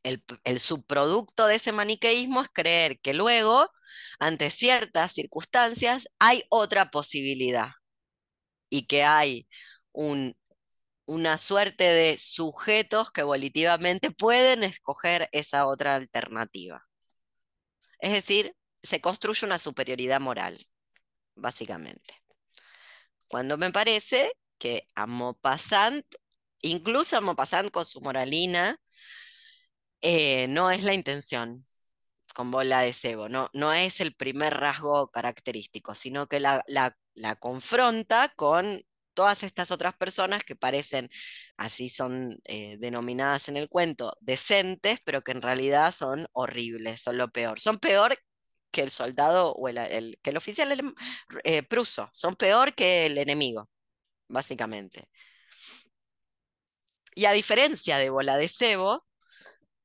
El, 0.03 0.61
subproducto 0.61 1.47
de 1.47 1.57
ese 1.57 1.73
maniqueísmo 1.73 2.43
es 2.43 2.49
creer 2.53 3.01
que 3.01 3.15
luego, 3.15 3.71
ante 4.19 4.51
ciertas 4.51 5.13
circunstancias, 5.13 6.09
hay 6.19 6.45
otra 6.51 6.91
posibilidad 6.91 7.71
y 8.71 8.87
que 8.87 9.05
hay 9.05 9.47
una 9.93 11.39
suerte 11.39 11.85
de 11.85 12.19
sujetos 12.19 13.13
que 13.13 13.23
volitivamente 13.23 14.11
pueden 14.11 14.65
escoger 14.65 15.29
esa 15.33 15.67
otra 15.67 15.97
alternativa. 15.97 16.87
Es 18.01 18.13
decir, 18.13 18.57
se 18.83 19.01
construye 19.01 19.47
una 19.47 19.59
superioridad 19.59 20.21
moral, 20.21 20.59
básicamente. 21.35 22.15
Cuando 23.29 23.57
me 23.57 23.71
parece 23.73 24.33
que 24.59 24.87
a 24.95 25.07
Maupassant 25.07 26.05
incluso 26.63 27.21
Maupassant 27.21 27.71
con 27.71 27.85
su 27.85 28.01
moralina, 28.01 28.79
eh, 30.01 30.49
no 30.49 30.71
es 30.71 30.83
la 30.83 30.95
intención 30.95 31.59
con 32.35 32.51
bola 32.51 32.81
de 32.81 32.93
cebo, 32.93 33.29
no, 33.29 33.51
no 33.53 33.73
es 33.73 34.01
el 34.01 34.15
primer 34.15 34.55
rasgo 34.55 35.11
característico, 35.11 35.95
sino 35.95 36.27
que 36.29 36.41
la, 36.41 36.65
confronta 37.41 38.31
con 38.37 38.83
todas 39.15 39.43
estas 39.43 39.71
otras 39.71 39.95
personas 39.97 40.45
que 40.45 40.57
parecen, 40.57 41.11
así 41.57 41.89
son 41.91 42.41
eh, 42.45 42.79
denominadas 42.79 43.49
en 43.49 43.57
el 43.59 43.69
cuento, 43.69 44.13
decentes, 44.21 45.01
pero 45.05 45.23
que 45.23 45.33
en 45.33 45.43
realidad 45.43 45.93
son 45.93 46.27
horribles, 46.33 47.03
son 47.03 47.19
lo 47.19 47.31
peor. 47.31 47.61
Son 47.61 47.79
peor 47.79 48.19
que 48.71 48.83
el 48.83 48.91
soldado 48.91 49.53
o 49.53 49.69
el, 49.69 50.19
que 50.23 50.31
el 50.31 50.37
oficial 50.39 50.95
eh, 51.45 51.63
pruso, 51.63 52.11
son 52.13 52.37
peor 52.37 52.75
que 52.75 53.07
el 53.07 53.19
enemigo, 53.19 53.69
básicamente. 54.29 55.09
Y 57.15 57.27
a 57.27 57.33
diferencia 57.33 57.99
de 57.99 58.11
bola 58.11 58.37
de 58.37 58.49
cebo, 58.49 59.07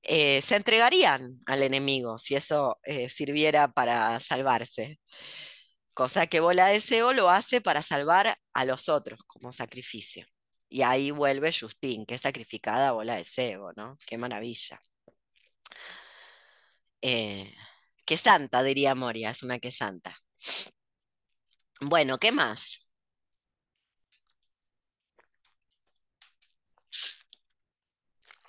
eh, 0.04 0.42
se 0.42 0.56
entregarían 0.56 1.40
al 1.48 1.64
enemigo 1.64 2.18
si 2.18 2.36
eso 2.36 2.80
eh, 2.84 3.10
sirviera 3.10 3.70
para 3.70 4.20
salvarse. 4.20 5.00
Cosa 5.96 6.28
que 6.28 6.40
bola 6.40 6.68
de 6.68 6.80
cebo 6.80 7.14
lo 7.14 7.30
hace 7.30 7.62
para 7.62 7.82
salvar 7.82 8.38
a 8.54 8.66
los 8.66 8.90
otros 8.90 9.20
como 9.28 9.52
sacrificio. 9.52 10.26
Y 10.70 10.82
ahí 10.84 11.12
vuelve 11.12 11.52
Justin, 11.54 12.06
que 12.06 12.16
es 12.16 12.22
sacrificada 12.22 12.90
a 12.90 12.92
bola 12.94 13.16
de 13.16 13.26
cebo, 13.26 13.72
¿no? 13.76 13.98
Qué 14.06 14.18
maravilla. 14.18 14.80
Eh, 17.02 17.52
Que 18.08 18.18
santa, 18.18 18.64
diría 18.64 18.96
Moria, 18.96 19.32
es 19.32 19.44
una 19.44 19.60
que 19.60 19.72
santa. 19.72 20.18
Bueno, 21.82 22.18
¿qué 22.18 22.32
más? 22.32 22.87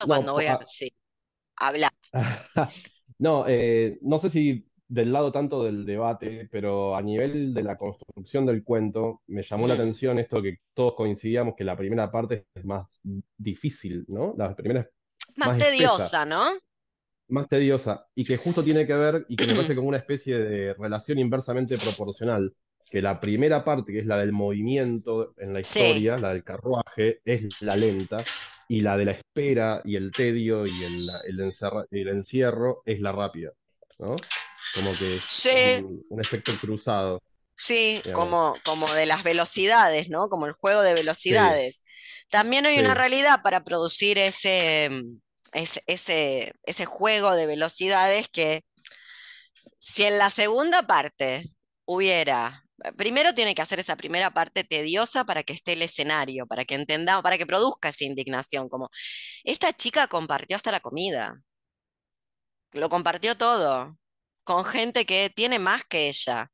Cuando 0.07 0.32
No, 0.32 0.34
voy 0.34 0.46
a... 0.46 0.59
ah, 0.59 0.62
Sí, 0.64 0.92
habla. 1.57 1.92
no, 3.18 3.44
eh, 3.49 3.99
no 4.03 4.18
sé 4.18 4.30
si 4.30 4.66
del 4.88 5.12
lado 5.12 5.30
tanto 5.32 5.62
del 5.64 5.84
debate, 5.84 6.49
pero 6.51 6.96
a 6.96 7.03
nivel 7.03 7.53
de 7.55 7.62
la 7.62 7.76
construcción 7.76 8.46
del 8.46 8.64
cuento, 8.64 9.22
me 9.26 9.42
llamó 9.42 9.66
la 9.68 9.74
atención 9.74 10.18
esto 10.18 10.40
que 10.42 10.59
todos 10.74 10.94
coincidíamos 10.94 11.55
que 11.57 11.64
la 11.64 11.76
primera 11.76 12.11
parte 12.11 12.46
es 12.55 12.64
más 12.64 13.01
difícil, 13.36 14.05
¿no? 14.09 14.34
La 14.38 14.55
primera 14.57 14.80
es 14.82 14.88
Más 15.36 15.57
más 15.57 15.59
espesa. 15.59 16.12
tediosa, 16.12 16.26
¿no? 16.26 16.59
más 17.28 17.49
tediosa 17.49 18.07
y 18.14 18.24
que 18.24 18.36
justo 18.36 18.62
tiene 18.64 18.86
que 18.86 18.94
ver 18.94 19.26
y 19.28 19.36
que 19.36 19.46
me 19.46 19.55
parece 19.55 19.74
como 19.76 19.88
una 19.88 19.99
especie 19.99 20.38
de 20.38 20.74
relación 20.74 21.18
inversamente 21.18 21.78
proporcional, 21.78 22.55
que 22.90 23.03
la 23.03 23.20
primera 23.20 23.64
parte, 23.64 23.92
que 23.92 23.99
es 24.01 24.07
la 24.07 24.16
del 24.18 24.32
movimiento 24.32 25.34
en 25.38 25.53
la 25.53 25.61
Sí, 25.62 26.01
historia, 26.01 26.18
la 26.18 26.30
del 26.32 26.44
carruaje, 26.44 27.20
es 27.24 27.51
la 27.61 27.76
lenta, 27.76 28.30
y 28.68 28.82
la 28.82 28.96
de 28.96 29.04
la 29.06 29.12
espera 29.12 29.82
y 29.84 29.96
el 29.96 30.12
tedio 30.12 30.66
y 30.66 30.84
el, 30.84 31.08
el, 31.28 31.40
encerra- 31.40 31.86
el 31.90 32.08
encierro 32.08 32.82
es 32.86 33.00
la 33.00 33.12
rápida, 33.12 33.52
¿no? 33.98 34.28
Como 34.70 34.96
que 34.98 35.16
es 35.16 35.26
sí, 35.26 35.82
un, 35.82 36.04
un 36.08 36.20
efecto 36.20 36.58
cruzado, 36.60 37.20
sí, 37.56 38.02
digamos. 38.04 38.36
como, 38.36 38.54
como 38.64 38.92
de 38.94 39.06
las 39.06 39.22
velocidades, 39.24 40.08
¿no? 40.10 40.28
Como 40.28 40.46
el 40.46 40.52
juego 40.52 40.82
de 40.82 40.94
Sí, 41.16 41.34
velocidades. 41.34 41.82
También 42.30 42.66
hay 42.66 42.78
una 42.78 42.94
realidad 42.94 43.42
para 43.42 43.64
producir 43.64 44.18
ese, 44.18 44.90
ese, 45.52 45.82
ese, 45.86 46.52
ese 46.64 46.84
juego 46.86 47.34
de 47.34 47.46
velocidades 47.46 48.28
que 48.28 48.62
si 49.78 50.04
en 50.04 50.18
la 50.18 50.30
segunda 50.30 50.86
parte 50.86 51.44
hubiera, 51.84 52.64
primero 52.97 53.35
tiene 53.35 53.55
que 53.55 53.62
hacer 53.62 53.81
esa 53.81 53.97
primera 53.97 54.31
parte 54.33 54.64
tediosa 54.64 55.24
para 55.24 55.43
que 55.43 55.53
esté 55.53 55.74
el 55.74 55.83
escenario, 55.83 56.47
para 56.47 56.64
que 56.64 56.74
entendamos, 56.74 57.22
para 57.22 57.39
que 57.39 57.47
produzca 57.47 57.91
esa 57.91 58.05
indignación, 58.05 58.68
como 58.68 58.91
esta 59.45 59.72
chica 59.72 60.09
compartió 60.09 60.57
hasta 60.57 60.72
la 60.72 60.81
comida, 60.81 61.41
lo 62.72 62.89
compartió 62.89 63.37
todo, 63.37 63.97
con 64.45 64.64
gente 64.64 65.07
que 65.07 65.31
tiene 65.35 65.59
más 65.59 65.85
que 65.85 66.09
ella 66.09 66.51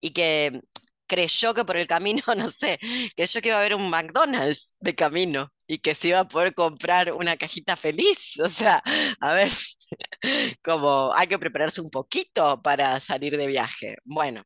y 0.00 0.10
que 0.12 0.60
creyó 1.06 1.54
que 1.54 1.64
por 1.64 1.76
el 1.76 1.86
camino, 1.86 2.22
no 2.36 2.50
sé, 2.50 2.78
creyó 3.16 3.40
que 3.42 3.48
iba 3.48 3.56
a 3.56 3.60
haber 3.60 3.74
un 3.74 3.90
McDonald's 3.90 4.74
de 4.80 4.94
camino 4.94 5.52
y 5.66 5.78
que 5.78 5.94
se 5.94 6.08
iba 6.08 6.20
a 6.20 6.28
poder 6.28 6.54
comprar 6.54 7.12
una 7.12 7.36
cajita 7.36 7.76
feliz. 7.76 8.38
O 8.40 8.48
sea, 8.48 8.82
a 9.20 9.34
ver, 9.34 9.52
como 10.62 11.12
hay 11.14 11.26
que 11.26 11.38
prepararse 11.38 11.80
un 11.80 11.90
poquito 11.90 12.60
para 12.62 13.00
salir 13.00 13.36
de 13.36 13.46
viaje. 13.46 13.96
Bueno, 14.04 14.42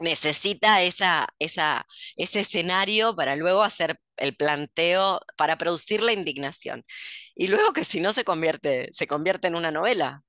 necesita 0.00 0.82
esa, 0.82 1.28
esa, 1.38 1.86
ese 2.16 2.40
escenario 2.40 3.14
para 3.16 3.36
luego 3.36 3.62
hacer 3.62 3.98
el 4.16 4.36
planteo, 4.36 5.20
para 5.36 5.58
producir 5.58 6.02
la 6.02 6.12
indignación. 6.12 6.84
Y 7.34 7.48
luego 7.48 7.72
que 7.72 7.84
si 7.84 8.00
no 8.00 8.12
se 8.12 8.24
convierte, 8.24 8.90
se 8.92 9.06
convierte 9.06 9.48
en 9.48 9.56
una 9.56 9.70
novela. 9.70 10.22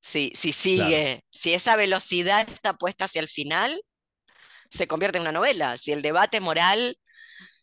Si, 0.00 0.32
si 0.34 0.52
claro, 0.52 0.90
sigue, 0.90 1.24
si 1.30 1.54
esa 1.54 1.76
velocidad 1.76 2.48
está 2.48 2.74
puesta 2.74 3.04
hacia 3.04 3.20
el 3.20 3.28
final, 3.28 3.80
se 4.70 4.86
convierte 4.88 5.18
en 5.18 5.22
una 5.22 5.32
novela. 5.32 5.76
Si 5.76 5.92
el 5.92 6.02
debate 6.02 6.40
moral 6.40 6.98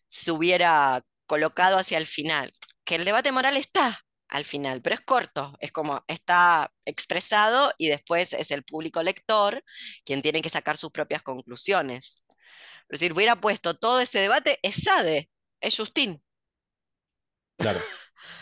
se 0.08 0.32
hubiera 0.32 1.02
colocado 1.26 1.78
hacia 1.78 1.98
el 1.98 2.08
final, 2.08 2.54
que 2.86 2.96
el 2.96 3.06
debate 3.06 3.32
moral 3.32 3.58
está 3.58 4.04
al 4.30 4.46
final, 4.46 4.82
pero 4.82 4.96
es 4.96 5.02
corto, 5.02 5.56
es 5.60 5.72
como 5.72 6.04
está 6.08 6.72
expresado 6.86 7.74
y 7.78 7.90
después 7.90 8.34
es 8.34 8.52
el 8.52 8.64
público 8.64 9.04
lector 9.04 9.64
quien 10.06 10.22
tiene 10.22 10.42
que 10.42 10.50
sacar 10.50 10.78
sus 10.78 10.92
propias 10.92 11.24
conclusiones. 11.24 12.26
Pero 12.88 13.00
si 13.00 13.12
hubiera 13.12 13.38
puesto 13.42 13.76
todo 13.78 14.00
ese 14.02 14.20
debate, 14.20 14.60
es 14.64 14.84
Sade, 14.84 15.30
es 15.62 15.78
Justín, 15.78 16.22
claro, 17.58 17.86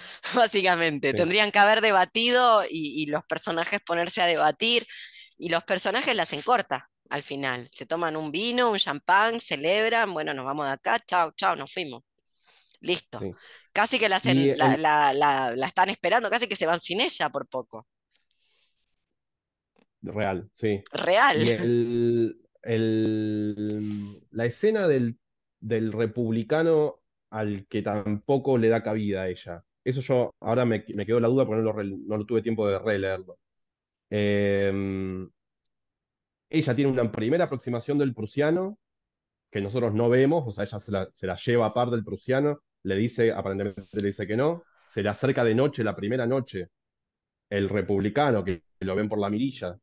básicamente. 0.35 1.13
sí, 1.13 1.15
Tendrían 1.15 1.51
que 1.51 1.59
haber 1.59 1.81
debatido 1.81 2.63
y, 2.69 3.03
y 3.03 3.05
los 3.07 3.23
personajes 3.25 3.81
ponerse 3.81 4.21
a 4.21 4.25
debatir 4.25 4.85
y 5.37 5.49
los 5.49 5.63
personajes 5.63 6.15
la 6.15 6.23
hacen 6.23 6.41
corta 6.41 6.89
al 7.09 7.23
final. 7.23 7.69
Se 7.73 7.85
toman 7.85 8.17
un 8.17 8.31
vino, 8.31 8.71
un 8.71 8.79
champán, 8.79 9.39
celebran, 9.39 10.13
bueno, 10.13 10.33
nos 10.33 10.45
vamos 10.45 10.65
de 10.67 10.73
acá, 10.73 10.99
chao, 11.05 11.31
chao, 11.35 11.55
nos 11.55 11.73
fuimos. 11.73 12.03
Listo. 12.81 13.19
sí. 13.19 13.37
Casi 13.77 13.99
que 13.99 14.09
la, 14.09 14.15
Y 14.15 14.17
hacen- 14.17 14.57
la, 14.57 14.73
el, 14.73 14.81
la- 14.81 15.13
la- 15.13 15.55
la 15.55 15.67
están 15.67 15.89
esperando, 15.89 16.31
casi 16.31 16.47
que 16.47 16.55
se 16.55 16.65
van 16.65 16.79
sin 16.79 16.99
ella 16.99 17.29
por 17.29 17.47
poco. 17.47 17.85
real, 20.01 20.49
sí. 20.55 20.81
Real. 20.93 21.43
Y 21.43 21.49
el, 21.49 22.41
el- 22.63 24.17
la 24.31 24.45
escena 24.45 24.87
del, 24.87 25.19
del 25.59 25.91
republicano 25.91 26.99
al 27.29 27.67
que 27.67 27.83
tampoco 27.83 28.57
le 28.57 28.69
da 28.69 28.81
cabida 28.81 29.23
a 29.23 29.29
ella. 29.29 29.63
Eso 29.83 30.01
yo 30.01 30.31
ahora 30.39 30.65
me, 30.65 30.83
me 30.95 31.05
quedó 31.05 31.19
la 31.19 31.27
duda 31.27 31.45
porque 31.45 31.61
no 31.61 31.71
lo, 31.73 31.83
no 31.83 32.17
lo 32.17 32.25
tuve 32.25 32.41
tiempo 32.41 32.67
de 32.67 32.79
releerlo. 32.79 33.37
Eh, 34.09 35.27
ella 36.49 36.75
tiene 36.75 36.91
una 36.91 37.11
primera 37.11 37.45
aproximación 37.45 37.97
del 37.99 38.15
prusiano 38.15 38.79
que 39.51 39.61
nosotros 39.61 39.93
no 39.93 40.09
vemos, 40.09 40.45
o 40.47 40.51
sea, 40.51 40.63
ella 40.63 40.79
se 40.79 40.91
la, 40.91 41.07
se 41.13 41.27
la 41.27 41.35
lleva 41.35 41.67
a 41.67 41.73
par 41.73 41.89
del 41.89 42.03
prusiano, 42.03 42.61
le 42.87 42.95
dice, 42.97 43.31
aparentemente 43.31 43.81
le 44.01 44.07
dice 44.09 44.27
que 44.27 44.37
no, 44.37 44.63
se 44.85 45.03
le 45.03 45.09
acerca 45.09 45.43
de 45.43 45.55
noche, 45.55 45.83
la 45.83 45.95
primera 45.95 46.25
noche, 46.27 46.69
el 47.49 47.69
republicano, 47.69 48.43
que 48.43 48.63
lo 48.81 48.95
ven 48.95 49.09
por 49.09 49.19
la 49.19 49.29
mirilla, 49.29 49.77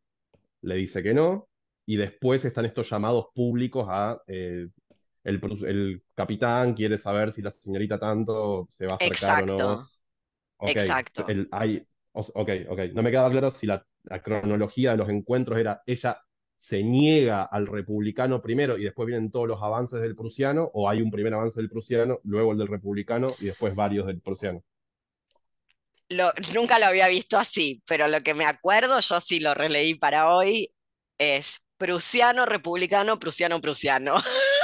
le 0.63 0.77
dice 0.77 1.03
que 1.03 1.15
no, 1.15 1.49
y 1.87 1.97
después 1.97 2.45
están 2.45 2.67
estos 2.67 2.91
llamados 2.91 3.29
públicos 3.35 3.87
a 3.91 4.21
eh, 4.29 4.69
el, 5.25 5.41
el 5.67 6.05
capitán 6.15 6.75
quiere 6.75 6.99
saber 6.99 7.33
si 7.33 7.43
la 7.43 7.51
señorita 7.51 7.99
tanto 8.01 8.69
se 8.71 8.87
va 8.87 8.95
a 8.95 8.97
acercar 8.99 9.41
o 9.41 9.47
no. 9.47 9.81
Exacto, 9.81 9.91
Ok, 10.59 10.77
exacto. 10.77 11.25
el, 11.27 11.49
hay, 11.53 11.87
os- 12.13 12.33
ok, 12.35 12.51
ok. 12.69 12.81
No 12.95 13.03
me 13.03 13.11
quedaba 13.11 13.31
claro 13.31 13.51
si 13.51 13.67
la, 13.67 13.85
la 14.05 14.23
cronología 14.23 14.93
de 14.93 14.97
los 14.99 15.09
encuentros 15.09 15.59
era 15.59 15.83
ella 15.87 16.21
se 16.57 16.83
niega 16.83 17.43
al 17.45 17.67
republicano 17.67 18.43
primero 18.43 18.79
y 18.79 18.85
después 18.85 19.07
vienen 19.07 19.31
todos 19.31 19.49
los 19.49 19.63
avances 19.63 20.01
del 20.01 20.17
prusiano, 20.17 20.71
o 20.75 20.89
hay 20.89 21.03
un 21.03 21.11
primer 21.11 21.35
avance 21.35 21.61
del 21.61 21.71
prusiano, 21.71 22.21
luego 22.25 22.53
el 22.53 22.59
del 22.59 22.69
republicano 22.69 23.29
y 23.41 23.47
después 23.47 23.75
varios 23.75 24.07
del 24.07 24.21
prusiano. 24.21 24.63
Lo- 26.11 26.33
nunca 26.55 26.79
lo 26.79 26.87
había 26.87 27.09
visto 27.09 27.39
así, 27.39 27.83
pero 27.87 28.09
lo 28.09 28.21
que 28.23 28.35
me 28.35 28.45
acuerdo, 28.45 29.01
yo 29.01 29.21
sí 29.21 29.41
lo 29.41 29.55
releí 29.55 29.95
para 29.95 30.29
hoy, 30.35 30.69
es 31.19 31.61
prusiano, 31.79 32.47
republicano, 32.47 33.19
prusiano, 33.19 33.61
prusiano. 33.61 34.15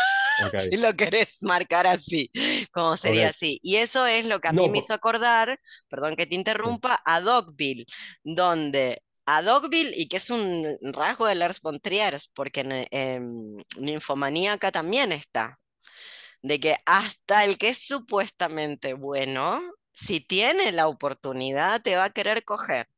Si 0.56 0.76
lo 0.78 0.92
querés 0.94 1.42
marcar 1.42 1.86
así, 1.86 2.30
como 2.72 2.96
sería 2.96 3.28
así. 3.28 3.58
Y 3.62 3.76
eso 3.76 4.06
es 4.06 4.26
lo 4.26 4.40
que 4.40 4.48
a 4.48 4.52
mí 4.52 4.68
No, 4.68 4.70
me 4.70 4.78
hizo 4.78 4.94
acordar, 4.94 5.58
perdón 5.88 6.16
que 6.16 6.26
te 6.26 6.34
interrumpa, 6.34 7.00
a 7.04 7.20
Dogville, 7.20 7.86
donde 8.24 9.02
a 9.26 9.42
Dogville, 9.42 9.92
y 9.96 10.08
que 10.08 10.18
es 10.18 10.30
un 10.30 10.66
rasgo 10.82 11.26
de 11.26 11.34
Lars 11.36 11.60
von 11.60 11.80
Trier, 11.80 12.18
porque 12.34 12.60
en, 12.60 12.72
en 12.90 13.56
Ninfomaníaca 13.78 14.72
también 14.72 15.12
está, 15.12 15.60
de 16.42 16.60
que 16.60 16.76
hasta 16.86 17.44
el 17.44 17.58
que 17.58 17.70
es 17.70 17.78
supuestamente 17.86 18.94
bueno, 18.94 19.62
si 19.92 20.20
tiene 20.20 20.72
la 20.72 20.88
oportunidad, 20.88 21.82
te 21.82 21.96
va 21.96 22.04
a 22.04 22.10
querer 22.10 22.44
coger. 22.44 22.88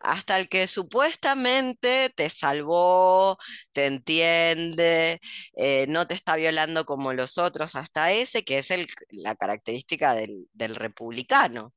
Hasta 0.00 0.38
el 0.38 0.48
que 0.48 0.66
supuestamente 0.66 2.10
te 2.14 2.30
salvó, 2.30 3.38
te 3.72 3.86
entiende, 3.86 5.20
eh, 5.56 5.86
no 5.88 6.06
te 6.06 6.14
está 6.14 6.36
violando 6.36 6.84
como 6.84 7.12
los 7.12 7.38
otros, 7.38 7.76
hasta 7.76 8.12
ese 8.12 8.44
que 8.44 8.58
es 8.58 8.70
el- 8.70 8.86
la 9.10 9.34
característica 9.36 10.14
del 10.14 10.74
republicano. 10.76 11.72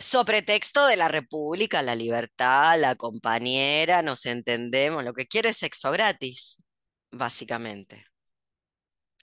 So 0.00 0.24
pretexto 0.24 0.86
de 0.86 0.96
la 0.96 1.08
república, 1.08 1.82
la 1.82 1.94
libertad, 1.94 2.78
la 2.78 2.94
compañera, 2.94 4.02
nos 4.02 4.26
entendemos, 4.26 5.04
lo 5.04 5.12
que 5.12 5.26
quiere 5.26 5.50
es 5.50 5.56
sexo 5.58 5.90
gratis, 5.90 6.56
básicamente. 7.10 8.06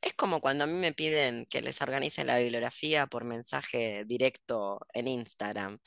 Es 0.02 0.14
como 0.14 0.42
cuando 0.42 0.66
a 0.66 0.68
mí 0.68 0.74
me 0.74 0.94
piden 0.94 1.46
que 1.48 1.62
les 1.62 1.82
organice 1.82 2.24
la 2.24 2.38
bibliografía 2.38 3.08
por 3.08 3.24
mensaje 3.24 4.04
directo 4.06 4.80
en 4.94 5.08
Instagram. 5.08 5.80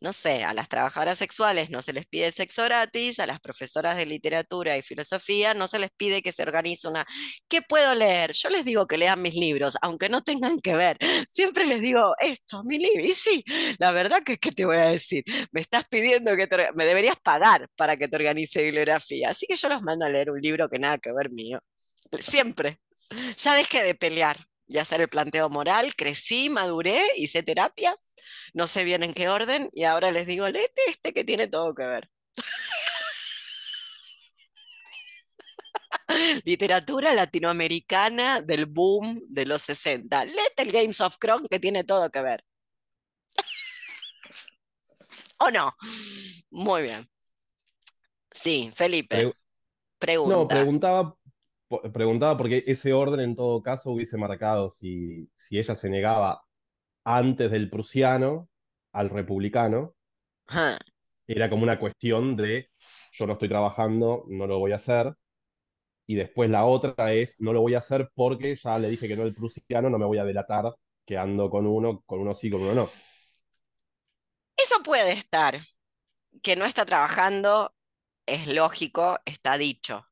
No 0.00 0.12
sé, 0.12 0.44
a 0.44 0.54
las 0.54 0.68
trabajadoras 0.68 1.18
sexuales 1.18 1.70
no 1.70 1.82
se 1.82 1.92
les 1.92 2.06
pide 2.06 2.30
sexo 2.30 2.62
gratis, 2.64 3.18
a 3.18 3.26
las 3.26 3.40
profesoras 3.40 3.96
de 3.96 4.06
literatura 4.06 4.76
y 4.76 4.82
filosofía 4.82 5.54
no 5.54 5.66
se 5.66 5.80
les 5.80 5.90
pide 5.90 6.22
que 6.22 6.32
se 6.32 6.42
organice 6.42 6.86
una... 6.86 7.04
¿Qué 7.48 7.62
puedo 7.62 7.94
leer? 7.94 8.32
Yo 8.32 8.48
les 8.48 8.64
digo 8.64 8.86
que 8.86 8.96
lean 8.96 9.20
mis 9.20 9.34
libros, 9.34 9.76
aunque 9.82 10.08
no 10.08 10.22
tengan 10.22 10.60
que 10.60 10.76
ver. 10.76 10.98
Siempre 11.28 11.66
les 11.66 11.80
digo, 11.80 12.14
esto, 12.20 12.62
mi 12.62 12.78
libro. 12.78 13.04
Y 13.04 13.10
sí, 13.10 13.44
la 13.78 13.90
verdad 13.90 14.22
que, 14.22 14.38
¿qué 14.38 14.52
te 14.52 14.64
voy 14.64 14.76
a 14.76 14.86
decir? 14.86 15.24
Me 15.50 15.60
estás 15.60 15.84
pidiendo 15.88 16.36
que 16.36 16.46
te... 16.46 16.72
me 16.74 16.84
deberías 16.84 17.16
pagar 17.20 17.68
para 17.76 17.96
que 17.96 18.06
te 18.06 18.16
organice 18.16 18.62
bibliografía. 18.62 19.30
Así 19.30 19.46
que 19.46 19.56
yo 19.56 19.68
los 19.68 19.82
mando 19.82 20.06
a 20.06 20.08
leer 20.08 20.30
un 20.30 20.40
libro 20.40 20.68
que 20.68 20.78
nada 20.78 20.98
que 20.98 21.12
ver 21.12 21.30
mío. 21.30 21.60
Siempre. 22.20 22.78
Ya 23.36 23.54
dejé 23.54 23.82
de 23.82 23.94
pelear 23.94 24.46
y 24.68 24.78
hacer 24.78 25.00
el 25.00 25.08
planteo 25.08 25.48
moral, 25.48 25.94
crecí, 25.96 26.50
maduré, 26.50 27.00
hice 27.16 27.42
terapia 27.42 27.96
no 28.54 28.66
sé 28.66 28.84
bien 28.84 29.02
en 29.02 29.14
qué 29.14 29.28
orden, 29.28 29.70
y 29.72 29.84
ahora 29.84 30.10
les 30.10 30.26
digo, 30.26 30.48
léete 30.48 30.80
este 30.88 31.12
que 31.12 31.24
tiene 31.24 31.46
todo 31.48 31.74
que 31.74 31.84
ver. 31.84 32.08
Literatura 36.44 37.14
latinoamericana 37.14 38.40
del 38.42 38.66
boom 38.66 39.20
de 39.28 39.46
los 39.46 39.62
60. 39.62 40.24
Léete 40.24 40.62
el 40.62 40.72
Games 40.72 41.00
of 41.00 41.18
Thrones 41.18 41.48
que 41.50 41.60
tiene 41.60 41.84
todo 41.84 42.10
que 42.10 42.22
ver. 42.22 42.44
¿O 45.40 45.50
no? 45.50 45.74
Muy 46.50 46.82
bien. 46.82 47.08
Sí, 48.32 48.70
Felipe, 48.74 49.32
Pre- 49.98 50.14
No, 50.14 50.46
pregunta. 50.46 50.54
preguntaba, 50.54 51.16
preguntaba 51.92 52.36
porque 52.38 52.64
ese 52.66 52.92
orden 52.92 53.20
en 53.20 53.34
todo 53.34 53.62
caso 53.62 53.90
hubiese 53.90 54.16
marcado 54.16 54.70
si, 54.70 55.28
si 55.34 55.58
ella 55.58 55.74
se 55.74 55.90
negaba 55.90 56.42
antes 57.08 57.50
del 57.50 57.70
prusiano 57.70 58.48
al 58.92 59.08
republicano, 59.08 59.94
era 61.26 61.48
como 61.48 61.62
una 61.62 61.78
cuestión 61.78 62.36
de 62.36 62.68
yo 63.12 63.26
no 63.26 63.34
estoy 63.34 63.48
trabajando, 63.48 64.24
no 64.28 64.46
lo 64.46 64.58
voy 64.58 64.72
a 64.72 64.76
hacer. 64.76 65.14
Y 66.06 66.16
después 66.16 66.50
la 66.50 66.64
otra 66.64 67.12
es 67.12 67.36
no 67.38 67.52
lo 67.52 67.60
voy 67.62 67.74
a 67.74 67.78
hacer 67.78 68.10
porque 68.14 68.56
ya 68.56 68.78
le 68.78 68.88
dije 68.90 69.08
que 69.08 69.16
no 69.16 69.22
el 69.22 69.34
prusiano, 69.34 69.88
no 69.88 69.98
me 69.98 70.06
voy 70.06 70.18
a 70.18 70.24
delatar 70.24 70.74
que 71.06 71.16
ando 71.16 71.48
con 71.48 71.66
uno, 71.66 72.02
con 72.04 72.20
uno 72.20 72.34
sí, 72.34 72.50
con 72.50 72.62
uno 72.62 72.74
no. 72.74 72.90
Eso 74.56 74.82
puede 74.82 75.12
estar. 75.12 75.58
Que 76.42 76.56
no 76.56 76.66
está 76.66 76.84
trabajando 76.84 77.74
es 78.26 78.46
lógico, 78.48 79.18
está 79.24 79.56
dicho. 79.56 80.06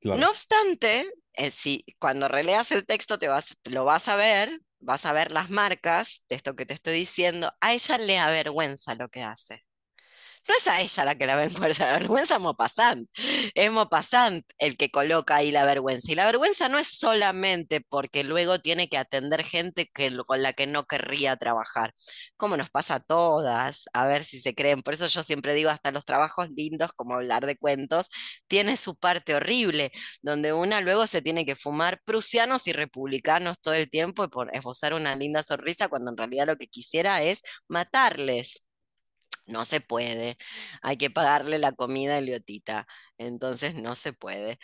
Claro. 0.00 0.20
No 0.20 0.30
obstante, 0.30 1.06
eh, 1.34 1.50
si 1.50 1.84
cuando 2.00 2.26
releas 2.26 2.72
el 2.72 2.84
texto 2.84 3.18
te 3.18 3.28
vas, 3.28 3.56
lo 3.70 3.84
vas 3.84 4.08
a 4.08 4.16
ver, 4.16 4.60
vas 4.84 5.06
a 5.06 5.12
ver 5.12 5.32
las 5.32 5.50
marcas 5.50 6.24
de 6.28 6.36
esto 6.36 6.54
que 6.56 6.66
te 6.66 6.74
estoy 6.74 6.94
diciendo. 6.94 7.52
A 7.60 7.72
ella 7.74 7.98
le 7.98 8.18
avergüenza 8.18 8.94
lo 8.94 9.08
que 9.08 9.22
hace. 9.22 9.64
No 10.48 10.54
es 10.56 10.66
a 10.68 10.80
ella 10.80 11.04
la 11.04 11.14
que 11.16 11.26
la 11.26 11.36
vergüenza, 11.36 11.86
la 11.86 11.92
vergüenza 11.98 12.34
es 12.36 12.40
Maupassant. 12.40 13.08
Es 13.54 13.70
Maupassant 13.72 14.44
el 14.58 14.76
que 14.76 14.90
coloca 14.90 15.36
ahí 15.36 15.50
la 15.50 15.64
vergüenza. 15.64 16.12
Y 16.12 16.14
la 16.14 16.26
vergüenza 16.26 16.68
no 16.68 16.78
es 16.78 16.88
solamente 16.88 17.80
porque 17.80 18.24
luego 18.24 18.58
tiene 18.58 18.88
que 18.88 18.98
atender 18.98 19.42
gente 19.44 19.86
que, 19.92 20.14
con 20.26 20.42
la 20.42 20.52
que 20.52 20.66
no 20.66 20.84
querría 20.84 21.36
trabajar, 21.36 21.94
como 22.36 22.56
nos 22.56 22.70
pasa 22.70 22.96
a 22.96 23.00
todas, 23.00 23.84
a 23.92 24.06
ver 24.06 24.24
si 24.24 24.40
se 24.40 24.54
creen. 24.54 24.82
Por 24.82 24.94
eso 24.94 25.06
yo 25.06 25.22
siempre 25.22 25.54
digo, 25.54 25.70
hasta 25.70 25.90
los 25.92 26.04
trabajos 26.04 26.48
lindos, 26.50 26.92
como 26.94 27.14
hablar 27.14 27.46
de 27.46 27.56
cuentos, 27.56 28.08
tiene 28.46 28.76
su 28.76 28.96
parte 28.96 29.34
horrible, 29.34 29.92
donde 30.22 30.52
una 30.52 30.80
luego 30.80 31.06
se 31.06 31.22
tiene 31.22 31.46
que 31.46 31.56
fumar 31.56 32.00
prusianos 32.04 32.66
y 32.66 32.72
republicanos 32.72 33.58
todo 33.60 33.74
el 33.74 33.88
tiempo 33.90 34.24
y 34.24 34.28
por 34.28 34.54
esbozar 34.54 34.94
una 34.94 35.16
linda 35.16 35.42
sonrisa 35.42 35.88
cuando 35.88 36.10
en 36.10 36.16
realidad 36.16 36.46
lo 36.46 36.56
que 36.56 36.66
quisiera 36.66 37.22
es 37.22 37.40
matarles. 37.68 38.62
No 39.46 39.64
se 39.64 39.80
puede. 39.80 40.36
Hay 40.82 40.96
que 40.96 41.10
pagarle 41.10 41.58
la 41.58 41.72
comida 41.72 42.14
a 42.14 42.18
Eliotita. 42.18 42.86
Entonces 43.18 43.74
no 43.74 43.94
se 43.94 44.12
puede, 44.12 44.58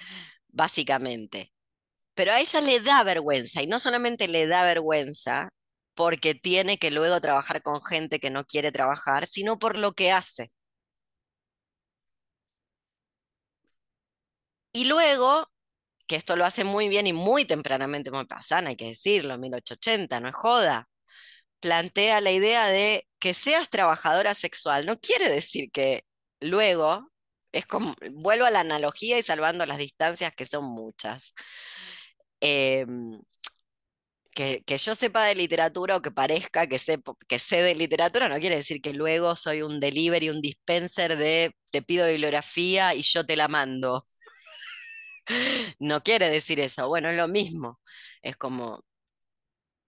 básicamente. 0.48 1.52
Pero 2.14 2.32
a 2.32 2.40
ella 2.40 2.60
le 2.60 2.80
da 2.80 3.02
vergüenza 3.04 3.62
y 3.62 3.66
no 3.68 3.80
solamente 3.80 4.28
le 4.28 4.46
da 4.46 4.64
vergüenza 4.64 5.50
porque 5.94 6.34
tiene 6.34 6.78
que 6.78 6.90
luego 6.92 7.20
trabajar 7.20 7.62
con 7.62 7.82
gente 7.84 8.20
que 8.20 8.30
no 8.30 8.44
quiere 8.44 8.72
trabajar, 8.72 9.26
sino 9.26 9.58
por 9.58 9.76
lo 9.78 9.92
que 9.94 10.12
hace. 10.12 10.50
Y 14.72 14.84
luego, 14.86 15.48
que 16.08 16.16
esto 16.16 16.36
lo 16.36 16.46
hace 16.46 16.64
muy 16.64 16.88
bien 16.90 17.08
y 17.08 17.14
muy 17.14 17.46
tempranamente 17.46 18.12
Maupassant, 18.12 18.68
hay 18.68 18.76
que 18.76 18.86
decirlo, 18.88 19.38
1880, 19.38 20.20
no 20.20 20.28
es 20.30 20.36
joda, 20.36 20.89
plantea 21.60 22.20
la 22.20 22.32
idea 22.32 22.66
de 22.68 23.06
que 23.18 23.34
seas 23.34 23.70
trabajadora 23.70 24.34
sexual. 24.34 24.86
No 24.86 24.98
quiere 25.00 25.28
decir 25.28 25.70
que 25.72 26.04
luego, 26.40 27.10
es 27.52 27.66
como, 27.66 27.94
vuelvo 28.12 28.46
a 28.46 28.50
la 28.50 28.60
analogía 28.60 29.18
y 29.18 29.22
salvando 29.22 29.66
las 29.66 29.78
distancias 29.78 30.34
que 30.34 30.46
son 30.46 30.64
muchas. 30.64 31.34
Em, 32.40 33.20
que, 34.32 34.62
que 34.64 34.78
yo 34.78 34.94
sepa 34.94 35.24
de 35.24 35.34
literatura 35.34 35.96
o 35.96 36.02
que 36.02 36.10
parezca 36.10 36.66
que 36.66 36.78
sé, 36.78 36.98
que 37.28 37.38
sé 37.38 37.62
de 37.62 37.74
literatura 37.74 38.28
no 38.28 38.38
quiere 38.38 38.56
decir 38.56 38.80
que 38.80 38.94
luego 38.94 39.34
soy 39.36 39.62
un 39.62 39.80
delivery, 39.80 40.30
un 40.30 40.40
dispenser 40.40 41.16
de 41.16 41.52
te 41.70 41.82
pido 41.82 42.06
bibliografía 42.06 42.94
y 42.94 43.02
yo 43.02 43.24
te 43.26 43.36
la 43.36 43.48
mando. 43.48 44.04
No 45.78 46.02
quiere 46.02 46.28
decir 46.28 46.60
eso. 46.60 46.88
Bueno, 46.88 47.10
es 47.10 47.16
lo 47.16 47.28
mismo. 47.28 47.80
Es 48.22 48.36
como, 48.36 48.84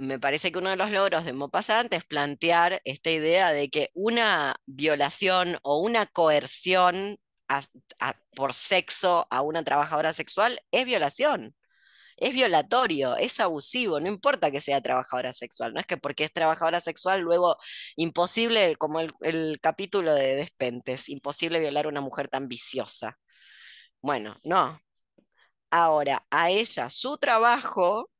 me 0.03 0.19
parece 0.19 0.53
que 0.53 0.59
uno 0.59 0.71
de 0.71 0.77
los 0.77 0.91
logros 0.91 1.25
de 1.25 1.33
Maupassant 1.33 1.93
es 1.95 2.05
plantear 2.05 2.81
esta 2.85 3.11
idea 3.11 3.53
de 3.53 3.71
que 3.71 3.91
una 3.95 4.57
violación 4.67 5.59
o 5.63 5.79
una 5.79 6.07
coerción 6.07 7.19
por 8.35 8.55
sexo 8.55 9.27
a 9.31 9.43
una 9.43 9.63
trabajadora 9.65 10.13
sexual 10.13 10.61
es 10.73 10.85
violación. 10.87 11.55
Es 12.17 12.35
violatorio, 12.35 13.17
es 13.17 13.41
abusivo, 13.41 14.01
no 14.01 14.09
importa 14.09 14.51
que 14.51 14.61
sea 14.61 14.81
trabajadora 14.83 15.33
sexual, 15.33 15.75
no 15.75 15.81
es 15.81 15.87
que 15.87 15.97
porque 15.97 16.25
es 16.25 16.33
trabajadora 16.33 16.81
sexual 16.81 17.21
luego 17.23 17.57
imposible, 17.97 18.77
como 18.77 19.01
el, 19.01 19.13
el 19.23 19.59
capítulo 19.61 20.15
de 20.15 20.37
Despentes, 20.37 21.09
imposible 21.09 21.61
violar 21.61 21.87
a 21.87 21.89
una 21.89 22.01
mujer 22.01 22.29
tan 22.29 22.49
viciosa. 22.49 23.19
Bueno, 24.03 24.37
no. 24.45 24.79
Ahora, 25.71 26.25
a 26.31 26.51
ella 26.51 26.91
su 26.91 27.17
trabajo 27.19 28.11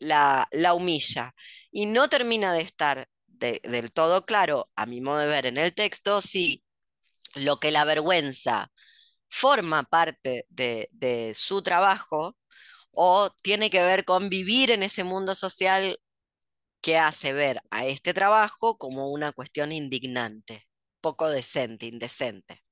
la, 0.00 0.48
la 0.52 0.74
humilla 0.74 1.34
y 1.70 1.86
no 1.86 2.08
termina 2.08 2.52
de 2.52 2.62
estar 2.62 3.08
de- 3.26 3.60
del 3.64 3.92
todo 3.92 4.24
claro, 4.24 4.70
a 4.76 4.86
mi 4.86 5.00
modo 5.00 5.18
de 5.18 5.26
ver 5.26 5.46
en 5.46 5.58
el 5.58 5.74
texto, 5.74 6.20
si 6.22 6.62
lo 7.34 7.58
que 7.60 7.70
la 7.70 7.82
avergüenza 7.82 8.72
forma 9.28 9.84
parte 9.84 10.46
de, 10.50 10.88
de 10.92 11.34
su 11.36 11.62
trabajo 11.62 12.36
o 12.92 13.30
tiene 13.42 13.70
que 13.70 13.82
ver 13.84 14.04
con 14.04 14.28
vivir 14.30 14.70
en 14.72 14.82
ese 14.82 15.04
mundo 15.04 15.34
social 15.34 15.98
que 16.82 16.98
hace 16.98 17.32
ver 17.32 17.60
a 17.70 17.86
este 17.86 18.14
trabajo 18.14 18.78
como 18.78 19.10
una 19.12 19.32
cuestión 19.32 19.72
indignante, 19.72 20.68
poco 21.00 21.28
decente, 21.30 21.86
indecente. 21.86 22.62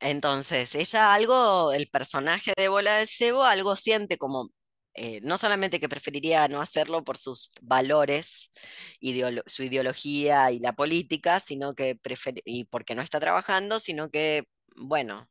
Entonces, 0.00 0.74
ella 0.74 1.12
algo, 1.14 1.72
el 1.72 1.88
personaje 1.88 2.52
de 2.56 2.68
Bola 2.68 2.96
de 2.96 3.06
Cebo, 3.06 3.44
algo 3.44 3.76
siente 3.76 4.18
como, 4.18 4.50
eh, 4.94 5.20
no 5.22 5.38
solamente 5.38 5.80
que 5.80 5.88
preferiría 5.88 6.48
no 6.48 6.60
hacerlo 6.60 7.04
por 7.04 7.16
sus 7.18 7.50
valores, 7.62 8.50
su 9.46 9.62
ideología 9.62 10.50
y 10.52 10.58
la 10.60 10.72
política, 10.74 11.40
sino 11.40 11.74
que 11.74 11.98
y 12.44 12.64
porque 12.64 12.94
no 12.94 13.02
está 13.02 13.20
trabajando, 13.20 13.78
sino 13.80 14.10
que, 14.10 14.44
bueno, 14.76 15.28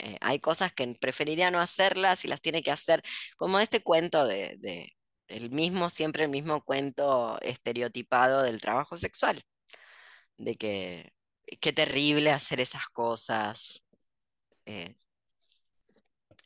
eh, 0.00 0.16
hay 0.20 0.40
cosas 0.40 0.72
que 0.72 0.94
preferiría 1.00 1.50
no 1.50 1.60
hacerlas 1.60 2.24
y 2.24 2.28
las 2.28 2.40
tiene 2.40 2.62
que 2.62 2.70
hacer, 2.70 3.02
como 3.36 3.58
este 3.60 3.82
cuento 3.82 4.26
de, 4.26 4.56
de 4.58 4.92
el 5.28 5.50
mismo, 5.50 5.90
siempre 5.90 6.24
el 6.24 6.30
mismo 6.30 6.64
cuento 6.64 7.38
estereotipado 7.42 8.42
del 8.42 8.60
trabajo 8.60 8.96
sexual, 8.96 9.44
de 10.38 10.56
que 10.56 11.12
qué 11.60 11.72
terrible 11.72 12.30
hacer 12.32 12.60
esas 12.60 12.86
cosas. 12.90 13.82
eh, 14.66 14.96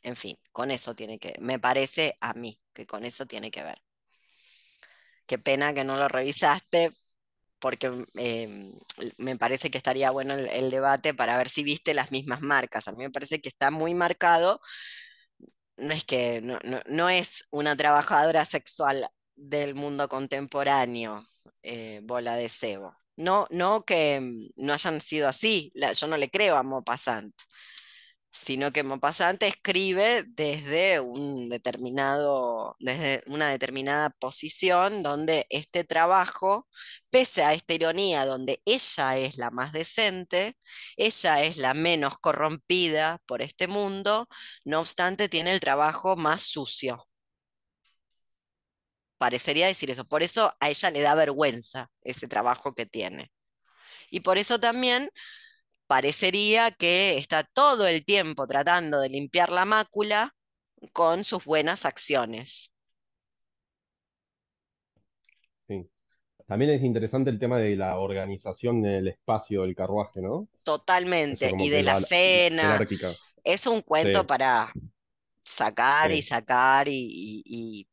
en 0.03 0.15
fin, 0.15 0.37
con 0.51 0.71
eso 0.71 0.95
tiene 0.95 1.19
que, 1.19 1.35
me 1.39 1.59
parece 1.59 2.17
a 2.21 2.33
mí 2.33 2.59
que 2.73 2.85
con 2.85 3.05
eso 3.05 3.25
tiene 3.25 3.51
que 3.51 3.63
ver. 3.63 3.81
Qué 5.25 5.37
pena 5.37 5.73
que 5.73 5.83
no 5.83 5.97
lo 5.97 6.07
revisaste, 6.07 6.91
porque 7.59 8.05
eh, 8.17 8.71
me 9.17 9.37
parece 9.37 9.71
que 9.71 9.77
estaría 9.77 10.11
bueno 10.11 10.35
el, 10.35 10.71
debate 10.71 11.13
para 11.13 11.37
ver 11.37 11.49
si 11.49 11.63
viste 11.63 11.93
las 11.93 12.11
mismas 12.11 12.41
marcas. 12.41 12.87
A 12.87 12.91
mí 12.93 12.99
me 13.03 13.11
parece 13.11 13.41
que 13.41 13.49
está 13.49 13.71
muy 13.71 13.93
marcado, 13.95 14.61
no 15.77 15.93
es 15.93 16.03
que 16.03 16.41
no, 16.41 16.59
no- 16.63 16.81
no 16.87 17.09
es 17.09 17.45
una 17.51 17.75
trabajadora 17.75 18.45
sexual 18.45 19.07
del 19.35 19.75
mundo 19.75 20.09
contemporáneo, 20.09 21.25
eh, 21.63 22.01
bola 22.03 22.35
de 22.35 22.49
cebo. 22.49 22.95
No, 23.15 23.47
no 23.51 23.83
que 23.85 24.19
mm, 24.21 24.49
no 24.65 24.73
hayan 24.73 25.01
sido 25.01 25.27
así, 25.27 25.71
yo 25.95 26.07
no 26.07 26.17
le 26.17 26.29
creo 26.29 26.55
a 26.57 26.63
Maupassant, 26.63 27.33
sino 28.37 28.71
que 28.71 28.83
Maupassant 28.83 29.41
escribe 29.43 30.23
desde 30.27 30.99
un 30.99 31.49
determinado, 31.49 32.75
desde 32.79 33.23
una 33.27 33.49
determinada 33.49 34.09
posición 34.11 35.03
donde 35.03 35.47
este 35.49 35.83
trabajo, 35.83 36.67
pese 37.09 37.43
a 37.43 37.53
esta 37.53 37.73
ironía, 37.73 38.25
donde 38.25 38.61
ella 38.65 39.17
es 39.17 39.37
la 39.37 39.49
más 39.51 39.71
decente, 39.73 40.55
ella 40.97 41.43
es 41.43 41.57
la 41.57 41.73
menos 41.73 42.17
corrompida 42.19 43.19
por 43.25 43.41
este 43.41 43.67
mundo, 43.67 44.27
no 44.65 44.79
obstante 44.81 45.29
tiene 45.29 45.51
el 45.53 45.59
trabajo 45.59 46.15
más 46.15 46.41
sucio. 46.43 47.07
Parecería 49.17 49.67
decir 49.67 49.89
eso. 49.91 50.05
Por 50.05 50.21
eso 50.23 50.53
a 50.59 50.69
ella 50.69 50.91
le 50.91 51.01
da 51.01 51.15
vergüenza 51.15 51.89
ese 52.01 52.27
trabajo 52.27 52.73
que 52.75 52.85
tiene. 52.85 53.31
Y 54.11 54.21
por 54.21 54.37
eso 54.37 54.59
también 54.59 55.09
parecería 55.87 56.71
que 56.71 57.17
está 57.17 57.43
todo 57.43 57.87
el 57.87 58.05
tiempo 58.05 58.47
tratando 58.47 58.99
de 59.01 59.09
limpiar 59.09 59.51
la 59.51 59.65
mácula 59.65 60.35
con 60.93 61.23
sus 61.23 61.45
buenas 61.45 61.85
acciones. 61.85 62.71
También 66.45 66.71
es 66.71 66.83
interesante 66.83 67.29
el 67.29 67.39
tema 67.39 67.57
de 67.57 67.75
la 67.77 67.97
organización 67.99 68.81
del 68.81 69.07
espacio 69.07 69.61
del 69.63 69.75
carruaje, 69.75 70.21
¿no? 70.21 70.47
Totalmente. 70.63 71.53
Y 71.57 71.69
de 71.69 71.83
la 71.83 71.97
cena. 71.97 72.85
jerárquica. 72.85 73.19
Es 73.43 73.67
un 73.67 73.81
cuento 73.81 74.25
Sí, 74.25 74.27
para 74.27 74.77
sacar 75.43 76.11
y 76.11 76.21
sí. 76.21 76.23
sacar 76.23 76.87
y, 76.89 76.93
y- 76.95 77.43
y 77.45 77.89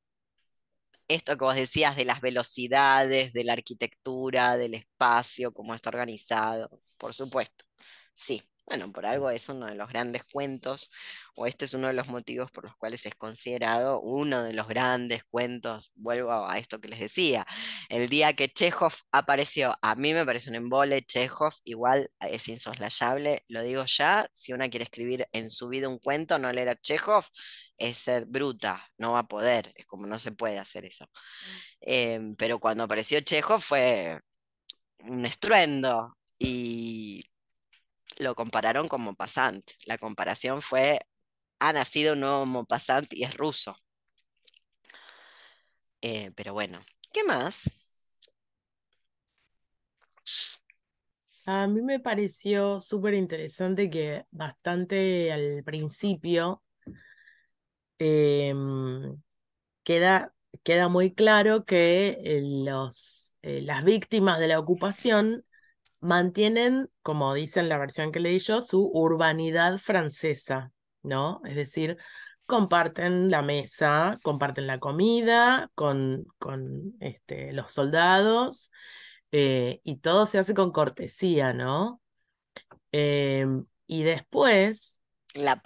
esto 1.08 1.36
que 1.36 1.44
vos 1.44 1.54
decías 1.56 1.96
de 1.96 2.04
las 2.04 2.20
velocidades, 2.20 3.32
de 3.32 3.44
la 3.44 3.52
arquitectura, 3.54 4.56
del 4.56 4.74
espacio, 4.74 5.52
cómo 5.52 5.74
está 5.74 5.90
organizado, 5.90 6.70
por 6.98 7.14
supuesto. 7.14 7.63
Sí, 8.14 8.40
bueno, 8.66 8.90
por 8.92 9.04
algo 9.06 9.28
es 9.30 9.48
uno 9.48 9.66
de 9.66 9.74
los 9.74 9.88
grandes 9.88 10.22
cuentos, 10.24 10.88
o 11.36 11.46
este 11.46 11.64
es 11.66 11.74
uno 11.74 11.88
de 11.88 11.92
los 11.92 12.08
motivos 12.08 12.50
por 12.50 12.64
los 12.64 12.76
cuales 12.76 13.04
es 13.06 13.14
considerado 13.14 14.00
uno 14.00 14.42
de 14.42 14.52
los 14.54 14.68
grandes 14.68 15.24
cuentos. 15.24 15.92
Vuelvo 15.94 16.32
a 16.32 16.58
esto 16.58 16.80
que 16.80 16.88
les 16.88 17.00
decía. 17.00 17.46
El 17.88 18.08
día 18.08 18.32
que 18.34 18.48
Chekhov 18.48 18.92
apareció, 19.12 19.76
a 19.82 19.94
mí 19.96 20.14
me 20.14 20.24
parece 20.24 20.48
un 20.48 20.56
embole, 20.56 21.02
Chekhov 21.04 21.52
igual 21.64 22.08
es 22.20 22.48
insoslayable, 22.48 23.44
lo 23.48 23.62
digo 23.62 23.84
ya, 23.86 24.26
si 24.32 24.52
una 24.52 24.70
quiere 24.70 24.84
escribir 24.84 25.28
en 25.32 25.50
su 25.50 25.68
vida 25.68 25.88
un 25.88 25.98
cuento, 25.98 26.38
no 26.38 26.50
leer 26.52 26.70
a 26.70 26.76
Chekhov, 26.80 27.24
es 27.76 27.98
ser 27.98 28.26
bruta, 28.26 28.86
no 28.98 29.12
va 29.12 29.20
a 29.20 29.28
poder, 29.28 29.72
es 29.76 29.84
como 29.86 30.06
no 30.06 30.18
se 30.18 30.32
puede 30.32 30.58
hacer 30.58 30.84
eso. 30.84 31.06
Em, 31.80 32.36
pero 32.36 32.58
cuando 32.60 32.84
apareció 32.84 33.20
Chekhov 33.20 33.60
fue 33.60 34.20
un 35.00 35.26
estruendo 35.26 36.16
y 36.38 37.22
lo 38.18 38.34
compararon 38.34 38.88
con 38.88 39.02
Maupassant. 39.02 39.70
La 39.86 39.98
comparación 39.98 40.62
fue, 40.62 41.00
ha 41.60 41.72
nacido 41.72 42.14
un 42.14 42.20
nuevo 42.20 42.46
Maupassant 42.46 43.12
y 43.12 43.24
es 43.24 43.36
ruso. 43.36 43.76
Eh, 46.02 46.32
pero 46.36 46.52
bueno, 46.52 46.80
¿qué 47.12 47.24
más? 47.24 47.70
A 51.46 51.66
mí 51.66 51.82
me 51.82 52.00
pareció 52.00 52.80
súper 52.80 53.14
interesante 53.14 53.90
que 53.90 54.24
bastante 54.30 55.30
al 55.32 55.62
principio 55.64 56.62
em, 57.98 59.20
queda, 59.84 60.34
queda 60.64 60.88
muy 60.88 61.14
claro 61.14 61.64
que 61.64 62.18
eh, 62.24 62.42
los, 62.44 63.34
eh, 63.42 63.62
las 63.62 63.84
víctimas 63.84 64.40
de 64.40 64.48
la 64.48 64.58
ocupación 64.60 65.44
mantienen, 66.04 66.90
como 67.02 67.32
dice 67.34 67.60
en 67.60 67.68
la 67.70 67.78
versión 67.78 68.12
que 68.12 68.20
leí 68.20 68.38
yo, 68.38 68.60
su 68.60 68.90
urbanidad 68.92 69.78
francesa, 69.78 70.70
¿no? 71.02 71.40
Es 71.44 71.56
decir, 71.56 71.96
comparten 72.46 73.30
la 73.30 73.40
mesa, 73.40 74.18
comparten 74.22 74.66
la 74.66 74.78
comida 74.78 75.70
con, 75.74 76.26
con 76.38 76.94
este, 77.00 77.54
los 77.54 77.72
soldados 77.72 78.70
eh, 79.32 79.80
y 79.82 79.96
todo 79.96 80.26
se 80.26 80.38
hace 80.38 80.52
con 80.52 80.72
cortesía, 80.72 81.54
¿no? 81.54 82.02
Em, 82.92 83.64
y 83.86 84.02
después, 84.02 85.00
La 85.34 85.60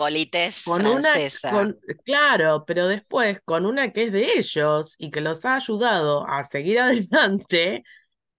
con 0.65 0.87
una, 0.87 1.03
francesa. 1.03 1.51
con, 1.51 1.81
claro, 2.05 2.65
pero 2.65 2.87
después 2.87 3.41
con 3.45 3.67
una 3.67 3.93
que 3.93 4.05
es 4.05 4.13
de 4.13 4.39
ellos 4.39 4.95
y 4.99 5.11
que 5.11 5.21
los 5.21 5.45
ha 5.45 5.57
ayudado 5.57 6.27
a 6.29 6.45
seguir 6.45 6.79
adelante, 6.81 7.83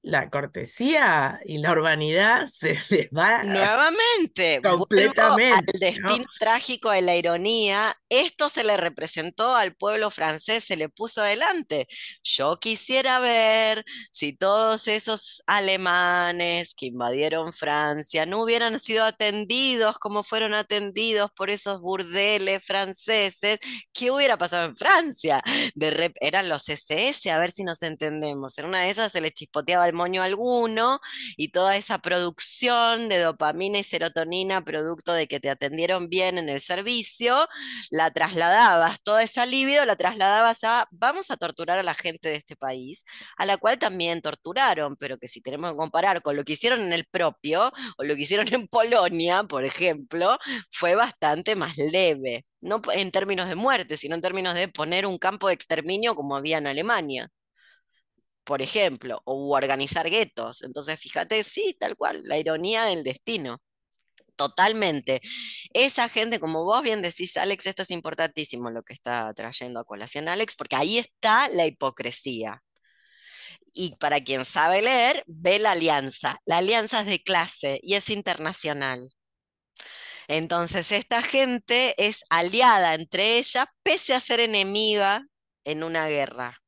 la 0.02 0.30
cortesía 0.30 1.39
y 1.43 1.58
la 1.58 1.72
urbanidad 1.72 2.47
se 2.47 2.74
les 2.89 3.10
va 3.10 3.43
Nuevamente, 3.43 4.56
al 4.56 4.62
completamente, 4.62 5.74
¿no? 5.74 6.10
destino 6.10 6.26
trágico 6.39 6.91
de 6.91 7.02
la 7.02 7.16
ironía. 7.16 7.99
Esto 8.10 8.49
se 8.49 8.64
le 8.64 8.78
representó 8.78 9.55
al 9.55 9.76
pueblo 9.76 10.10
francés, 10.10 10.64
se 10.64 10.76
le 10.76 10.89
puso 10.89 11.22
adelante. 11.22 11.88
Yo 12.24 12.60
quisiera 12.60 13.20
ver 13.20 13.86
si 14.12 14.34
todos 14.34 14.88
esos 14.88 15.43
alemanes 15.47 16.74
que 16.76 16.88
invadieron 16.88 17.53
Francia 17.53 18.26
no 18.26 18.41
hubieran 18.43 18.80
sido 18.80 19.05
atendidos 19.05 19.97
como 19.99 20.24
fueron 20.24 20.53
atendidos 20.55 21.32
por 21.36 21.49
esos 21.49 21.82
burdeles 21.82 22.64
franceses. 22.66 23.60
¿Qué 23.93 24.12
hubiera 24.12 24.38
pasado 24.38 24.66
en 24.66 24.76
Francia? 24.76 25.41
De 25.76 26.14
eran 26.22 26.49
los 26.49 26.70
SS, 26.70 27.30
a 27.32 27.38
ver 27.39 27.51
si 27.51 27.64
nos 27.64 27.82
entendemos. 27.84 28.57
En 28.57 28.66
una 28.66 28.82
de 28.82 28.89
esas 28.89 29.12
se 29.12 29.22
le 29.22 29.32
chispoteaba 29.32 29.88
el 29.88 29.93
moño 29.93 30.22
a 30.22 30.26
alguno 30.26 30.99
y 31.38 31.49
toda 31.51 31.76
esa 31.76 31.99
producción 31.99 33.10
de 33.10 33.20
dopamina 33.20 33.80
y 33.80 33.84
serotonina, 33.84 34.64
producto 34.64 35.14
de 35.14 35.28
que 35.28 35.39
te 35.39 35.49
atendieron 35.49 36.10
bien 36.10 36.38
en 36.38 36.49
el 36.49 36.60
servicio, 36.62 37.47
la 38.00 38.12
trasladabas, 38.12 39.02
toda 39.04 39.24
esa 39.24 39.45
libido 39.45 39.84
la 39.86 39.95
trasladabas 39.97 40.64
a, 40.64 40.88
vamos 40.91 41.32
a 41.32 41.38
torturar 41.38 41.80
a 41.80 41.84
la 41.84 41.93
gente 41.93 42.30
de 42.30 42.36
este 42.36 42.56
país, 42.56 43.04
a 43.38 43.45
la 43.45 43.58
cual 43.58 43.78
también 43.78 44.22
torturaron, 44.22 44.95
pero 44.95 45.18
que 45.18 45.28
si 45.28 45.41
tenemos 45.41 45.72
que 45.72 45.78
comparar 45.78 46.22
con 46.22 46.36
lo 46.38 46.43
que 46.45 46.54
hicieron 46.54 46.80
en 46.82 46.93
el 46.93 47.06
propio 47.06 47.72
o 47.97 48.04
lo 48.04 48.16
que 48.16 48.22
hicieron 48.22 48.47
en 48.54 48.68
Polonia, 48.68 49.43
por 49.43 49.66
ejemplo, 49.66 50.38
fue 50.72 50.95
bastante 50.95 51.56
más 51.56 51.78
leve. 51.78 52.45
No 52.62 52.82
en 52.93 53.12
términos 53.12 53.50
de 53.50 53.56
muerte, 53.56 53.97
sino 53.97 54.16
en 54.16 54.22
términos 54.22 54.54
de 54.56 54.68
poner 54.70 55.06
un 55.06 55.18
campo 55.18 55.47
de 55.47 55.54
exterminio 55.56 56.16
como 56.16 56.36
había 56.38 56.58
en 56.60 56.68
Alemania 56.68 57.30
por 58.43 58.62
ejemplo, 58.62 59.22
o 59.26 59.56
organizar 59.56 60.10
guetos. 60.10 60.64
Entonces, 60.64 61.00
fíjate, 61.00 61.43
sí, 61.43 61.76
tal 61.80 61.95
cual, 61.95 62.22
la 62.24 62.38
ironía 62.38 62.84
del 62.86 63.04
destino. 63.04 63.60
Totalmente. 64.40 65.20
Esa 65.74 66.08
gente, 66.08 66.40
como 66.40 66.64
vos 66.64 66.82
bien 66.82 67.02
decís, 67.02 67.36
Alex, 67.36 67.66
esto 67.66 67.84
es 67.84 67.92
importantísimo 67.92 68.70
lo 68.72 68.84
que 68.84 68.94
está 68.94 69.34
trayendo 69.34 69.82
a 69.82 69.84
colación 69.84 70.30
Alex, 70.30 70.56
porque 70.56 70.78
ahí 70.78 70.98
está 70.98 71.50
la 71.50 71.66
hipocresía. 71.66 72.64
Y 73.74 73.96
para 73.98 74.22
quien 74.24 74.46
sabe 74.46 74.82
leer, 74.82 75.24
ve 75.28 75.60
la 75.60 75.72
alianza. 75.72 76.40
La 76.46 76.60
alianza 76.60 77.02
es 77.02 77.08
de 77.08 77.22
clase 77.22 77.80
y 77.84 77.96
es 77.96 78.10
internacional. 78.10 79.10
Entonces, 80.30 80.94
esta 80.94 81.22
gente 81.22 81.96
es 81.98 82.24
aliada 82.30 82.94
entre 82.96 83.40
ellas, 83.40 83.66
pese 83.84 84.14
a 84.14 84.22
ser 84.22 84.40
enemiga 84.40 85.26
en 85.66 85.84
una 85.84 86.08
guerra. 86.08 86.62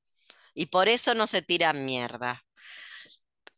Y 0.54 0.68
por 0.68 0.90
eso 0.90 1.16
no 1.16 1.28
se 1.28 1.42
tiran 1.42 1.86
mierda. 1.86 2.44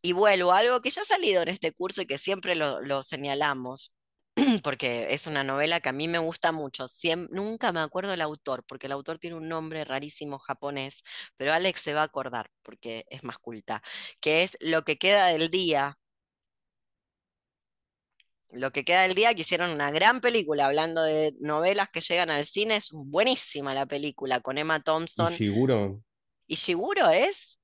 Y 0.04 0.14
vuelvo 0.14 0.52
a 0.52 0.60
algo 0.60 0.82
que 0.82 0.92
ya 0.92 1.02
ha 1.02 1.06
salido 1.06 1.42
en 1.42 1.50
este 1.50 1.72
curso 1.72 2.04
y 2.04 2.06
que 2.06 2.18
siempre 2.20 2.56
lo 2.56 3.04
señalamos, 3.04 3.94
porque 4.64 5.08
es 5.14 5.28
una 5.28 5.44
novela 5.44 5.80
que 5.80 5.90
a 5.90 5.92
mí 5.94 6.08
me 6.08 6.18
gusta 6.20 6.52
mucho. 6.52 6.88
Siem- 6.88 7.28
nunca 7.32 7.72
me 7.72 7.80
acuerdo 7.82 8.14
el 8.14 8.22
autor, 8.22 8.64
porque 8.66 8.88
el 8.88 8.94
autor 8.94 9.20
tiene 9.20 9.36
un 9.38 9.48
nombre 9.48 9.84
rarísimo 9.86 10.40
japonés, 10.40 11.04
pero 11.38 11.54
Alex 11.54 11.82
se 11.82 11.94
va 11.94 12.02
a 12.02 12.04
acordar 12.06 12.50
porque 12.64 13.06
es 13.10 13.24
más 13.24 13.38
culta, 13.40 13.82
que 14.20 14.44
es 14.44 14.58
Lo 14.62 14.84
que 14.84 14.98
queda 14.98 15.28
del 15.28 15.50
día. 15.50 16.00
Lo 18.52 18.72
que 18.72 18.86
queda 18.86 19.02
del 19.04 19.16
día, 19.16 19.34
que 19.34 19.42
hicieron 19.42 19.72
una 19.72 19.90
gran 19.92 20.22
película 20.22 20.68
hablando 20.68 21.02
de 21.04 21.34
novelas 21.40 21.90
que 21.90 22.02
llegan 22.02 22.30
al 22.30 22.46
cine, 22.46 22.76
es 22.78 22.90
buenísima 22.92 23.74
la 23.74 23.86
película 23.88 24.42
con 24.42 24.58
Emma 24.60 24.80
Thompson. 24.82 25.34
Ishiguro, 25.34 26.04
¿Y 26.48 26.56
Shiguro 26.56 27.10
es? 27.10 27.60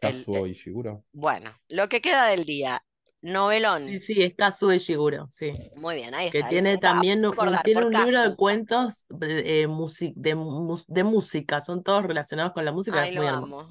El, 0.00 0.20
Kazuo 0.24 0.46
eh, 0.46 0.50
Ishiguro. 0.50 1.04
bueno, 1.12 1.56
lo 1.68 1.88
que 1.88 2.00
queda 2.00 2.28
del 2.28 2.44
día, 2.44 2.82
novelón. 3.22 3.82
sí, 4.00 4.22
es 4.22 4.34
Kazuo 4.34 4.72
Ishiguro, 4.72 5.28
sí. 5.30 5.52
Muy 5.76 5.96
bien, 5.96 6.14
ahí 6.14 6.30
Que 6.30 6.38
está. 6.38 6.50
tiene 6.50 6.72
¿viste? 6.72 6.86
Ah, 6.86 6.90
también 6.92 7.24
un, 7.24 7.32
acordar, 7.32 7.62
tiene 7.62 7.84
un 7.84 7.92
libro 7.92 8.18
de 8.20 8.24
Casu. 8.26 8.36
cuentos 8.36 9.06
de, 9.08 9.62
eh, 9.62 9.68
musi- 9.68 10.12
de, 10.16 11.04
música, 11.04 11.60
son 11.60 11.82
todos 11.82 12.04
relacionados 12.04 12.52
con 12.52 12.64
la 12.64 12.72
música, 12.72 13.02
Ay, 13.02 13.10
es 13.10 13.14
lo 13.16 13.20
muy 13.22 13.28
amo. 13.30 13.62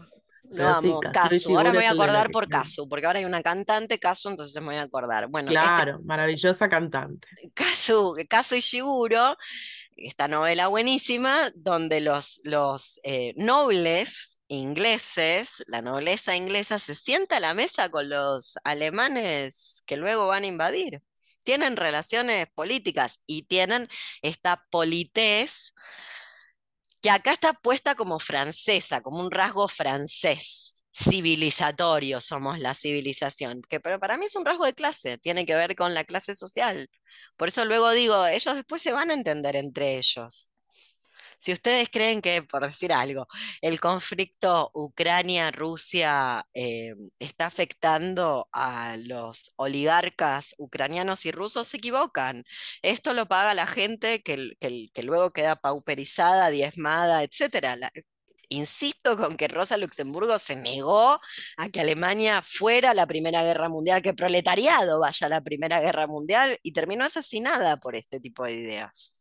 Lo 0.49 0.55
Pero 0.55 0.81
sí, 0.81 0.87
amo. 0.87 0.99
Casu. 1.01 1.57
Ahora 1.57 1.71
me 1.71 1.79
voy 1.79 1.85
a 1.87 1.91
acordar 1.91 2.27
que 2.27 2.31
por. 2.31 2.47
Casu, 2.47 2.87
porque 2.87 3.05
ahora 3.05 3.19
hay 3.19 3.25
una 3.25 3.41
cantante, 3.43 3.99
Casu, 3.99 4.29
entonces 4.29 4.55
me 4.61 4.67
voy 4.67 4.75
a 4.77 4.83
acordar. 4.83 5.27
Bueno, 5.27 5.49
este 5.49 5.59
Claro, 5.59 5.99
maravillosa 6.05 6.69
cantante. 6.69 7.27
Kazu, 7.53 8.15
Kazu 8.29 8.55
Ishiguro, 8.55 9.35
esta 9.97 10.27
novela 10.29 10.67
buenísima, 10.67 11.51
donde 11.55 11.99
los, 11.99 12.39
los 12.43 12.99
eh, 13.03 13.33
nobles 13.35 14.36
ingleses, 14.47 15.63
la 15.67 15.81
nobleza 15.81 16.35
inglesa, 16.35 16.79
se 16.79 16.95
sienta 16.95 17.37
a 17.37 17.39
la 17.39 17.53
mesa 17.53 17.89
con 17.89 18.09
los 18.09 18.57
alemanes 18.63 19.83
que 19.85 19.97
luego 19.97 20.27
van 20.27 20.43
a 20.43 20.47
invadir. 20.47 21.01
Tienen 21.43 21.77
relaciones 21.77 22.47
políticas 22.55 23.21
y 23.25 23.43
tienen 23.43 23.87
esta 24.21 24.65
politez 24.69 25.73
que 27.01 27.09
acá 27.09 27.31
está 27.33 27.53
puesta 27.53 27.95
como 27.95 28.19
francesa, 28.19 29.01
como 29.01 29.21
un 29.21 29.31
rasgo 29.31 29.67
francés, 29.67 30.83
civilizatorio, 30.93 32.21
somos 32.21 32.59
la 32.59 32.73
civilización, 32.73 33.61
que 33.69 33.79
pero 33.79 33.99
para 33.99 34.17
mí 34.17 34.25
es 34.25 34.35
un 34.35 34.45
rasgo 34.45 34.65
de 34.65 34.73
clase, 34.73 35.17
tiene 35.19 35.45
que 35.45 35.55
ver 35.55 35.75
con 35.75 35.93
la 35.93 36.03
clase 36.05 36.35
social. 36.35 36.89
Por 37.37 37.49
eso 37.49 37.65
luego 37.65 37.91
digo, 37.91 38.25
ellos 38.27 38.55
después 38.55 38.81
se 38.81 38.91
van 38.91 39.11
a 39.11 39.13
entender 39.13 39.55
entre 39.55 39.97
ellos. 39.97 40.51
Si 41.37 41.53
ustedes 41.53 41.89
creen 41.89 42.21
que, 42.21 42.41
por 42.43 42.65
decir 42.65 42.91
algo, 42.93 43.27
el 43.61 43.79
conflicto 43.79 44.71
Ucrania-Rusia 44.73 46.45
eh, 46.53 46.93
está 47.19 47.45
afectando 47.47 48.49
a 48.51 48.97
los 48.97 49.53
oligarcas 49.57 50.55
ucranianos 50.57 51.25
y 51.25 51.31
rusos, 51.31 51.67
se 51.67 51.77
equivocan. 51.77 52.43
Esto 52.81 53.13
lo 53.13 53.27
paga 53.27 53.53
la 53.53 53.67
gente 53.67 54.21
que, 54.23 54.55
luego 55.03 55.31
queda 55.31 55.55
pauperizada, 55.57 56.49
diezmada, 56.49 57.23
etcétera. 57.23 57.75
La, 57.75 57.91
Insisto 58.49 59.17
con 59.17 59.35
que 59.35 59.47
Rosa 59.49 59.75
Luxemburgo 59.77 60.39
se 60.39 60.55
negó 60.55 61.19
a 61.57 61.69
que 61.69 61.81
Alemania 61.81 62.41
fuera 62.41 62.93
la 62.93 63.05
Primera 63.05 63.43
Guerra 63.43 63.67
Mundial, 63.67 64.01
que 64.01 64.13
proletariado 64.13 64.99
vaya 64.99 65.27
a 65.27 65.29
la 65.29 65.41
Primera 65.41 65.81
Guerra 65.81 66.07
Mundial 66.07 66.57
y 66.63 66.71
terminó 66.71 67.03
asesinada 67.05 67.77
por 67.77 67.95
este 67.95 68.19
tipo 68.21 68.45
de 68.45 68.53
ideas. 68.53 69.17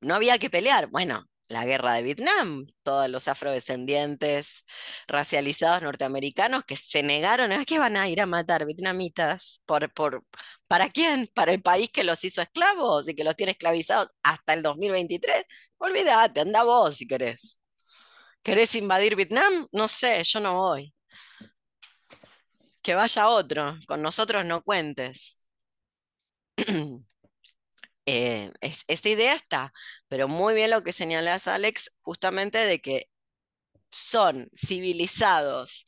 No 0.00 0.14
había 0.14 0.38
que 0.38 0.50
pelear. 0.50 0.88
Bueno, 0.88 1.24
la 1.48 1.64
guerra 1.64 1.94
de 1.94 2.02
Vietnam, 2.02 2.66
todos 2.82 3.08
los 3.10 3.26
afrodescendientes 3.28 4.64
racializados 5.08 5.82
norteamericanos 5.82 6.64
que 6.64 6.76
se 6.76 7.02
negaron, 7.02 7.52
¿a 7.52 7.64
qué 7.64 7.78
van 7.78 7.96
a 7.96 8.08
ir 8.08 8.20
a 8.20 8.26
matar 8.26 8.66
vietnamitas? 8.66 9.62
¿Por, 9.66 9.92
por, 9.92 10.24
¿Para 10.66 10.88
quién? 10.88 11.28
¿Para 11.34 11.52
el 11.52 11.62
país 11.62 11.90
que 11.90 12.04
los 12.04 12.22
hizo 12.24 12.42
esclavos 12.42 13.08
y 13.08 13.14
que 13.14 13.24
los 13.24 13.36
tiene 13.36 13.52
esclavizados 13.52 14.10
hasta 14.22 14.52
el 14.54 14.62
2023? 14.62 15.44
Olvídate, 15.78 16.40
anda 16.40 16.62
vos 16.64 16.96
si 16.96 17.06
querés. 17.06 17.58
¿Querés 18.42 18.74
invadir 18.74 19.16
Vietnam? 19.16 19.66
No 19.72 19.88
sé, 19.88 20.22
yo 20.24 20.40
no 20.40 20.54
voy. 20.54 20.94
Que 22.82 22.94
vaya 22.94 23.28
otro, 23.28 23.74
con 23.86 24.02
nosotros 24.02 24.44
no 24.44 24.62
cuentes. 24.62 25.42
Eh, 28.10 28.50
esta 28.62 29.08
idea 29.10 29.34
está, 29.34 29.70
pero 30.08 30.28
muy 30.28 30.54
bien 30.54 30.70
lo 30.70 30.82
que 30.82 30.94
señalas, 30.94 31.46
Alex, 31.46 31.92
justamente 32.00 32.56
de 32.58 32.80
que 32.80 33.10
son 33.90 34.50
civilizados 34.56 35.84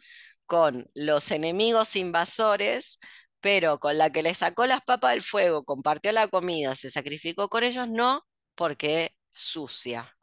con 0.47 0.91
los 0.95 1.31
enemigos 1.31 1.97
invasores, 1.97 2.99
pero 3.41 3.81
con 3.81 3.99
la 3.99 4.11
que 4.13 4.23
le 4.23 4.35
sacó 4.35 4.67
las 4.67 4.83
papas 4.83 5.13
del 5.13 5.23
fuego, 5.23 5.65
compartió 5.65 6.13
la 6.13 6.29
comida, 6.29 6.77
se 6.77 6.91
sacrificó 6.91 7.49
con 7.49 7.65
ellos, 7.65 7.89
no 7.89 8.27
porque 8.55 9.17
sucia, 9.33 10.17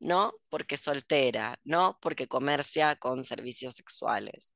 no 0.00 0.34
porque 0.50 0.76
soltera, 0.76 1.58
no 1.64 1.98
porque 2.00 2.28
comercia 2.28 2.96
con 2.96 3.24
servicios 3.24 3.74
sexuales. 3.74 4.52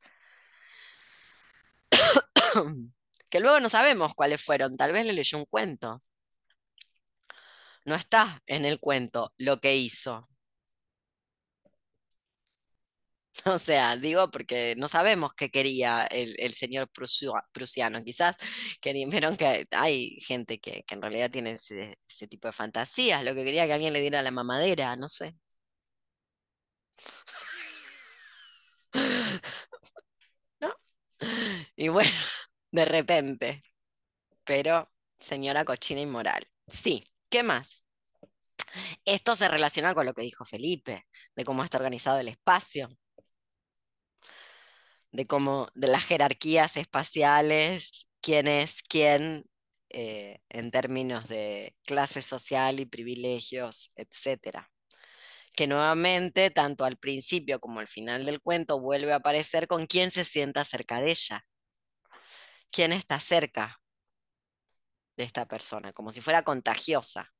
que 3.30 3.40
luego 3.40 3.60
no 3.60 3.68
sabemos 3.68 4.14
cuáles 4.14 4.44
fueron, 4.44 4.76
tal 4.76 4.92
vez 4.92 5.06
le 5.06 5.12
leyó 5.12 5.38
un 5.38 5.46
cuento. 5.46 6.00
No 7.84 7.94
está 7.94 8.42
en 8.46 8.64
el 8.66 8.78
cuento 8.80 9.32
lo 9.38 9.60
que 9.60 9.76
hizo. 9.76 10.28
O 13.46 13.58
sea, 13.58 13.96
digo 13.96 14.30
porque 14.30 14.74
no 14.76 14.88
sabemos 14.88 15.32
qué 15.34 15.50
quería 15.50 16.06
el, 16.06 16.52
señor 16.52 16.88
prusiano. 17.52 18.02
Quizás 18.04 18.36
que 18.80 18.92
vieron 18.92 19.36
que 19.36 19.66
hay 19.72 20.16
gente 20.20 20.58
que, 20.60 20.84
en 20.88 21.02
realidad 21.02 21.30
tiene 21.30 21.52
ese, 21.52 21.96
tipo 22.28 22.48
de 22.48 22.52
fantasías. 22.52 23.24
Lo 23.24 23.34
que 23.34 23.44
quería 23.44 23.66
que 23.66 23.72
alguien 23.74 23.92
le 23.92 24.00
diera 24.00 24.22
la 24.22 24.30
mamadera, 24.30 24.96
no 24.96 25.08
sé. 25.08 25.34
¿No? 30.60 30.74
Y 31.76 31.88
bueno, 31.88 32.10
de 32.72 32.84
repente. 32.84 33.60
Pero, 34.44 34.90
señora 35.18 35.64
cochina 35.64 36.00
inmoral. 36.00 36.44
Sí, 36.68 37.04
¿qué 37.34 37.42
más? 37.42 37.84
Esto 39.04 39.34
se 39.34 39.48
relaciona 39.48 39.92
con 39.92 40.06
lo 40.06 40.14
que 40.14 40.22
dijo 40.22 40.44
Felipe, 40.44 41.04
de 41.34 41.44
cómo 41.44 41.64
está 41.64 41.78
organizado 41.78 42.20
el 42.20 42.28
espacio, 42.28 42.88
de 45.10 45.26
cómo, 45.26 45.68
de 45.74 45.88
las 45.88 46.04
jerarquías 46.04 46.76
espaciales, 46.76 48.06
quién 48.20 48.46
es 48.46 48.84
quién 48.84 49.46
eh, 49.90 50.42
en 50.48 50.70
términos 50.70 51.28
de 51.28 51.74
clase 51.84 52.22
social 52.22 52.78
y 52.78 52.86
privilegios, 52.86 53.90
etc. 53.96 54.68
Que 55.56 55.66
nuevamente, 55.66 56.50
tanto 56.50 56.84
al 56.84 56.98
principio 56.98 57.58
como 57.58 57.80
al 57.80 57.88
final 57.88 58.26
del 58.26 58.40
cuento, 58.40 58.78
vuelve 58.78 59.12
a 59.12 59.16
aparecer 59.16 59.66
con 59.66 59.86
quién 59.88 60.12
se 60.12 60.24
sienta 60.24 60.64
cerca 60.64 61.00
de 61.00 61.10
ella, 61.10 61.44
quién 62.70 62.92
está 62.92 63.18
cerca 63.18 63.80
de 65.16 65.24
esta 65.24 65.46
persona, 65.46 65.92
como 65.92 66.10
si 66.12 66.20
fuera 66.20 66.42
contagiosa. 66.44 67.32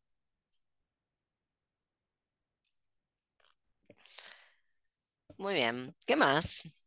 Muy 5.39 5.55
bien, 5.55 5.95
¿qué 6.07 6.17
más? 6.17 6.84